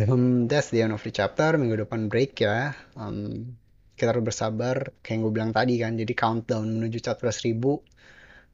um, 0.05 0.45
that's 0.45 0.69
the 0.69 0.83
end 0.83 0.93
of 0.93 1.01
the 1.01 1.11
chapter. 1.11 1.55
Minggu 1.55 1.87
depan 1.87 2.11
break 2.11 2.35
ya. 2.43 2.75
Um, 2.99 3.55
kita 3.95 4.13
harus 4.13 4.25
bersabar 4.25 4.91
kayak 5.01 5.11
yang 5.13 5.19
gue 5.23 5.33
bilang 5.33 5.51
tadi 5.55 5.79
kan. 5.79 5.95
Jadi 5.95 6.13
countdown 6.13 6.67
menuju 6.67 6.99
chapter 6.99 7.31
1000 7.31 7.57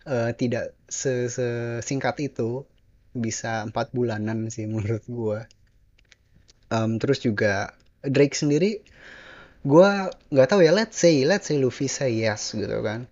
uh, 0.07 0.31
tidak 0.37 0.77
sesingkat 0.87 2.15
itu 2.23 2.63
bisa 3.17 3.65
empat 3.65 3.91
bulanan 3.91 4.47
sih 4.53 4.69
menurut 4.69 5.03
gue 5.09 5.39
um, 6.71 7.01
terus 7.01 7.23
juga 7.23 7.73
Drake 8.05 8.37
sendiri 8.37 8.85
gue 9.67 9.89
nggak 10.31 10.47
tahu 10.47 10.63
ya 10.63 10.71
let's 10.71 10.95
say 10.95 11.27
let's 11.27 11.51
say 11.51 11.59
Luffy 11.59 11.91
say 11.91 12.15
yes 12.15 12.55
gitu 12.55 12.79
kan. 12.79 13.11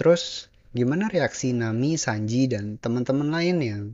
Terus 0.00 0.48
gimana 0.72 1.12
reaksi 1.12 1.52
Nami 1.52 2.00
Sanji 2.00 2.48
dan 2.48 2.80
teman-teman 2.80 3.28
lain 3.28 3.56
yang 3.60 3.84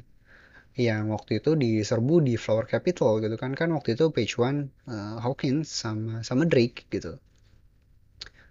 yang 0.79 1.11
waktu 1.11 1.43
itu 1.43 1.59
diserbu 1.59 2.23
di 2.23 2.39
Flower 2.39 2.71
Capital 2.71 3.19
gitu 3.19 3.35
kan. 3.35 3.59
Kan 3.59 3.75
waktu 3.75 3.99
itu 3.99 4.15
Page 4.15 4.39
One 4.39 4.71
uh, 4.87 5.19
Hawkins 5.19 5.67
sama 5.67 6.23
sama 6.23 6.47
Drake 6.47 6.87
gitu. 6.95 7.19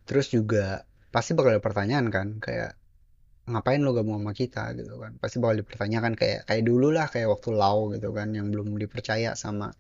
Terus 0.04 0.28
juga 0.36 0.84
pasti 1.16 1.32
bakal 1.32 1.56
ada 1.56 1.64
pertanyaan 1.64 2.12
kan 2.12 2.28
kayak 2.44 2.76
ngapain 3.48 3.80
lo 3.80 3.96
gabung 3.96 4.20
sama 4.20 4.36
kita? 4.36 4.76
gitu 4.76 5.00
kan. 5.00 5.16
Pasti 5.22 5.40
bakal 5.40 5.64
dipertanyakan 5.64 6.20
kayak 6.20 6.44
kayak 6.44 6.64
dulu 6.68 6.92
lah 6.92 7.08
kayak 7.08 7.32
waktu 7.32 7.56
Lau 7.56 7.94
gitu 7.96 8.12
kan 8.12 8.36
yang 8.36 8.52
belum 8.52 8.76
dipercaya 8.76 9.32
sama 9.40 9.72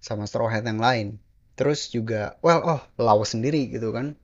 sama 0.00 0.24
Straw 0.24 0.48
Hat 0.48 0.64
yang 0.64 0.80
lain 0.80 1.20
terus 1.58 1.92
juga 1.92 2.40
well 2.40 2.62
oh 2.64 2.82
Lau 3.00 3.22
sendiri 3.22 3.68
gitu 3.72 3.92
kan. 3.92 4.16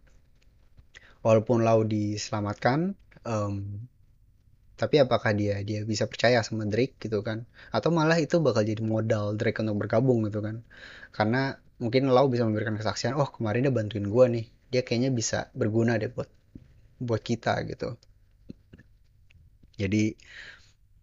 Walaupun 1.20 1.66
Lau 1.66 1.83
diselamatkan 1.83 2.95
um, 3.26 3.85
tapi 4.79 5.03
apakah 5.03 5.35
dia 5.35 5.59
dia 5.66 5.83
bisa 5.83 6.07
percaya 6.07 6.39
sama 6.47 6.62
Drake 6.70 7.03
gitu 7.03 7.20
kan? 7.26 7.51
Atau 7.74 7.91
malah 7.91 8.16
itu 8.22 8.39
bakal 8.39 8.62
jadi 8.62 8.79
modal 8.79 9.35
Drake 9.35 9.59
untuk 9.59 9.83
bergabung 9.83 10.22
gitu 10.31 10.39
kan? 10.39 10.62
Karena 11.11 11.59
mungkin 11.83 12.07
Lau 12.14 12.31
bisa 12.31 12.47
memberikan 12.47 12.79
kesaksian 12.79 13.18
oh 13.18 13.26
kemarin 13.26 13.66
dia 13.66 13.74
bantuin 13.74 14.07
gue 14.07 14.24
nih. 14.31 14.47
Dia 14.70 14.83
kayaknya 14.87 15.11
bisa 15.11 15.51
berguna 15.59 15.99
deh 15.99 16.09
buat 16.14 16.31
buat 17.03 17.22
kita 17.22 17.66
gitu. 17.66 17.99
Jadi 19.79 20.14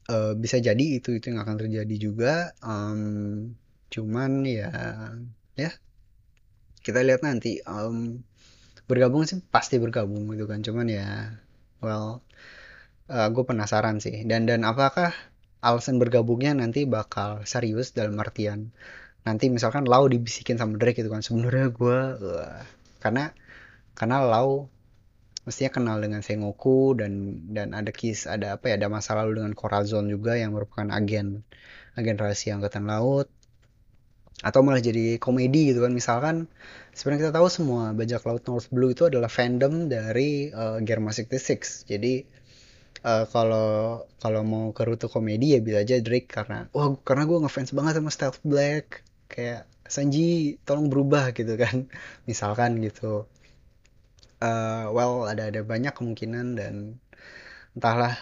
uh, 0.07 0.33
bisa 0.39 0.57
jadi 0.63 0.85
itu 0.99 1.19
itu 1.19 1.25
yang 1.31 1.43
akan 1.43 1.55
terjadi 1.59 1.95
juga. 1.99 2.55
Um, 2.63 3.55
cuman 3.91 4.43
ya 4.47 4.71
ya 5.59 5.71
kita 6.85 7.01
lihat 7.01 7.25
nanti 7.25 7.57
um, 7.65 8.21
bergabung 8.85 9.25
sih 9.25 9.41
pasti 9.49 9.81
bergabung 9.81 10.29
gitu 10.29 10.45
kan. 10.45 10.61
Cuman 10.61 10.85
ya 10.85 11.33
well 11.81 12.21
uh, 13.09 13.25
eh, 13.25 13.27
gue 13.33 13.43
penasaran 13.49 13.97
sih. 13.97 14.21
Dan 14.29 14.45
dan 14.45 14.61
apakah 14.61 15.09
alasan 15.65 15.97
bergabungnya 15.97 16.53
nanti 16.53 16.85
bakal 16.85 17.41
serius 17.49 17.97
dalam 17.97 18.13
artian 18.21 18.69
nanti 19.25 19.49
misalkan 19.49 19.89
Lau 19.89 20.05
dibisikin 20.05 20.61
sama 20.61 20.77
Drake 20.77 21.01
gitu 21.01 21.09
kan. 21.09 21.25
Sebenarnya 21.25 21.73
gue 21.73 21.97
uh, 22.21 22.61
karena 23.01 23.33
karena 23.97 24.21
Lau 24.21 24.69
mestinya 25.45 25.71
kenal 25.77 25.97
dengan 26.01 26.21
Sengoku 26.25 26.97
dan 26.97 27.45
dan 27.53 27.77
ada 27.77 27.93
kis 27.93 28.25
ada 28.25 28.57
apa 28.57 28.73
ya 28.73 28.81
ada 28.81 28.89
masa 28.89 29.13
lalu 29.13 29.41
dengan 29.41 29.53
Corazon 29.53 30.09
juga 30.09 30.33
yang 30.37 30.57
merupakan 30.57 30.89
agen 30.89 31.45
agen 31.93 32.17
rahasia 32.17 32.57
angkatan 32.57 32.89
laut 32.89 33.29
atau 34.43 34.59
malah 34.65 34.83
jadi 34.83 35.21
komedi 35.21 35.71
gitu 35.71 35.85
kan. 35.85 35.93
Misalkan 35.95 36.49
sebenarnya 36.91 37.29
kita 37.29 37.33
tahu 37.39 37.47
semua 37.47 37.95
bajak 37.95 38.23
laut 38.27 38.43
North 38.49 38.67
Blue 38.73 38.91
itu 38.91 39.07
adalah 39.07 39.31
fandom 39.31 39.87
dari 39.87 40.51
uh, 40.51 40.79
Germa 40.83 41.15
66 41.15 41.87
jadi 41.87 42.13
uh, 43.05 43.25
kalau 43.29 44.03
kalau 44.17 44.41
mau 44.41 44.65
ke 44.73 44.81
rute 44.83 45.07
komedi 45.07 45.55
ya 45.55 45.59
bisa 45.61 45.85
aja 45.85 45.95
Drake 46.01 46.27
karena 46.27 46.67
wah 46.73 46.97
karena 47.05 47.23
gue 47.29 47.37
ngefans 47.45 47.71
banget 47.77 47.93
sama 48.01 48.11
Stealth 48.11 48.41
Black. 48.43 49.05
Kayak 49.29 49.69
Sanji 49.85 50.57
tolong 50.65 50.89
berubah 50.89 51.31
gitu 51.37 51.53
kan. 51.55 51.87
Misalkan 52.29 52.81
gitu. 52.81 53.29
Uh, 54.43 54.91
well 54.91 55.25
ada 55.31 55.47
ada 55.47 55.61
banyak 55.63 55.93
kemungkinan 55.95 56.57
dan 56.59 56.75
entahlah. 57.77 58.17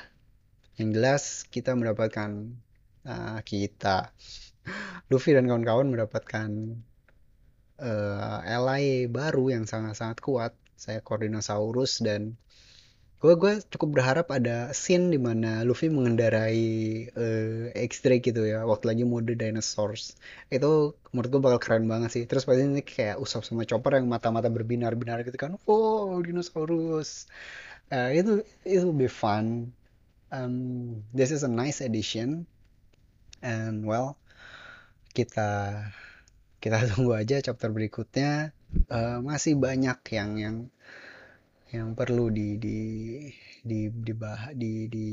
Yang 0.74 0.90
jelas 0.98 1.24
kita 1.54 1.78
mendapatkan 1.78 2.58
uh, 3.06 3.40
kita 3.46 4.10
Luffy 5.12 5.36
dan 5.36 5.46
kawan-kawan 5.46 5.92
mendapatkan 5.92 6.50
uh, 7.80 8.40
ally 8.46 9.06
baru 9.12 9.52
yang 9.52 9.66
sangat-sangat 9.68 10.24
kuat 10.24 10.54
saya 10.74 11.00
Koordinosaurus 11.00 12.04
dan 12.04 12.36
gue 13.24 13.40
gue 13.40 13.64
cukup 13.72 13.96
berharap 13.96 14.28
ada 14.36 14.76
scene 14.76 15.08
di 15.08 15.16
mana 15.16 15.64
Luffy 15.64 15.88
mengendarai 15.88 16.64
uh, 17.16 17.72
X-Drake 17.72 18.36
gitu 18.36 18.44
ya 18.44 18.68
waktu 18.68 18.92
lagi 18.92 19.04
mode 19.08 19.32
dinosaurs. 19.40 20.20
Itu 20.52 21.00
menurut 21.16 21.30
gue 21.32 21.40
bakal 21.40 21.60
keren 21.64 21.86
banget 21.88 22.10
sih. 22.12 22.24
Terus 22.28 22.44
pasti 22.44 22.68
ini 22.68 22.84
kayak 22.84 23.24
Usop 23.24 23.48
sama 23.48 23.64
Chopper 23.64 23.96
yang 23.96 24.12
mata-mata 24.12 24.52
berbinar-binar 24.52 25.24
gitu 25.24 25.40
kan 25.40 25.56
oh 25.72 26.20
dinosaurus. 26.20 27.32
Uh, 27.88 28.12
itu 28.12 28.44
itu 28.68 28.92
be 28.92 29.08
fun. 29.08 29.72
Um, 30.34 31.00
this 31.16 31.32
is 31.32 31.48
a 31.48 31.52
nice 31.52 31.80
addition. 31.80 32.44
And 33.40 33.88
well 33.88 34.20
kita 35.14 35.50
kita 36.58 36.78
tunggu 36.92 37.14
aja 37.14 37.40
chapter 37.40 37.70
berikutnya. 37.70 38.52
Uh, 38.90 39.22
masih 39.22 39.54
banyak 39.54 40.02
yang 40.18 40.32
yang 40.42 40.58
yang 41.70 41.94
perlu 41.94 42.34
di 42.34 42.58
di 42.58 42.80
di 43.62 43.90
di 43.94 44.14
di, 44.58 44.72
di 44.90 45.08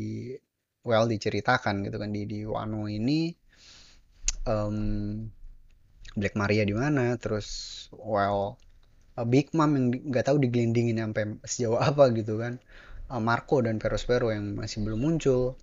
well 0.81 1.05
diceritakan 1.05 1.85
gitu 1.85 1.97
kan 2.01 2.11
di 2.11 2.25
di 2.25 2.49
Wano 2.49 2.89
ini. 2.89 3.37
Um, 4.49 5.29
Black 6.17 6.35
Maria 6.35 6.65
di 6.65 6.73
mana 6.73 7.15
terus 7.21 7.87
well 7.93 8.57
Big 9.29 9.53
Mom 9.53 9.77
yang 9.77 9.87
nggak 9.93 10.33
tahu 10.33 10.41
digelindingin 10.41 10.97
sampai 10.97 11.37
sejauh 11.45 11.77
apa 11.77 12.09
gitu 12.17 12.41
kan. 12.41 12.57
Uh, 13.13 13.21
Marco 13.21 13.61
dan 13.61 13.77
Perospero 13.77 14.33
yang 14.33 14.57
masih 14.57 14.81
belum 14.81 15.05
muncul 15.05 15.61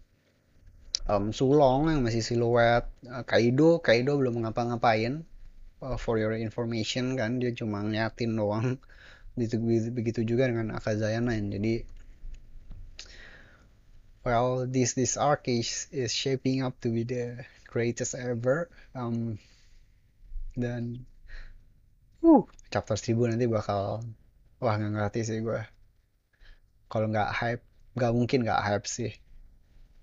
um, 1.08 1.32
Sulong 1.32 1.90
yang 1.90 2.02
masih 2.04 2.22
siluet. 2.22 2.86
Uh, 3.08 3.24
Kaido 3.24 3.80
Kaido 3.80 4.20
belum 4.20 4.44
ngapa-ngapain. 4.44 5.24
Uh, 5.78 5.94
for 5.94 6.18
your 6.18 6.34
information 6.34 7.14
kan 7.16 7.40
dia 7.40 7.56
cuma 7.56 7.82
ngeliatin 7.82 8.36
doang. 8.36 8.78
Begitu, 9.34 9.58
begitu 9.98 10.22
juga 10.28 10.52
dengan 10.52 10.76
Akazayana 10.76 11.34
jadi 11.38 11.88
well 14.28 14.68
this 14.68 14.92
this 15.00 15.16
arc 15.16 15.48
is, 15.48 15.88
is 15.96 16.12
shaping 16.12 16.60
up 16.60 16.76
to 16.84 16.92
be 16.92 17.08
the 17.08 17.48
greatest 17.72 18.12
ever. 18.12 18.68
Um, 18.92 19.40
dan 20.58 21.06
uh 22.26 22.44
chapter 22.74 22.98
1000 22.98 23.38
nanti 23.38 23.46
bakal 23.46 24.02
wah 24.58 24.74
nggak 24.74 24.90
ngerti 24.90 25.22
sih 25.22 25.40
gue 25.46 25.62
kalau 26.90 27.08
nggak 27.14 27.30
hype 27.30 27.64
nggak 27.94 28.12
mungkin 28.18 28.42
nggak 28.42 28.62
hype 28.66 28.90
sih 28.90 29.14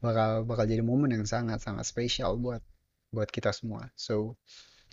bakal 0.05 0.45
bakal 0.45 0.69
jadi 0.69 0.85
momen 0.85 1.17
yang 1.17 1.25
sangat 1.25 1.65
sangat 1.65 1.89
spesial 1.89 2.37
buat 2.37 2.61
buat 3.09 3.33
kita 3.33 3.57
semua 3.57 3.89
so 3.97 4.37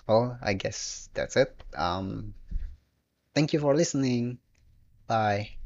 well 0.08 0.40
I 0.40 0.56
guess 0.56 1.12
that's 1.12 1.36
it 1.36 1.52
um 1.76 2.32
Thank 3.34 3.54
you 3.54 3.60
for 3.60 3.76
listening. 3.76 4.40
Bye. 5.08 5.61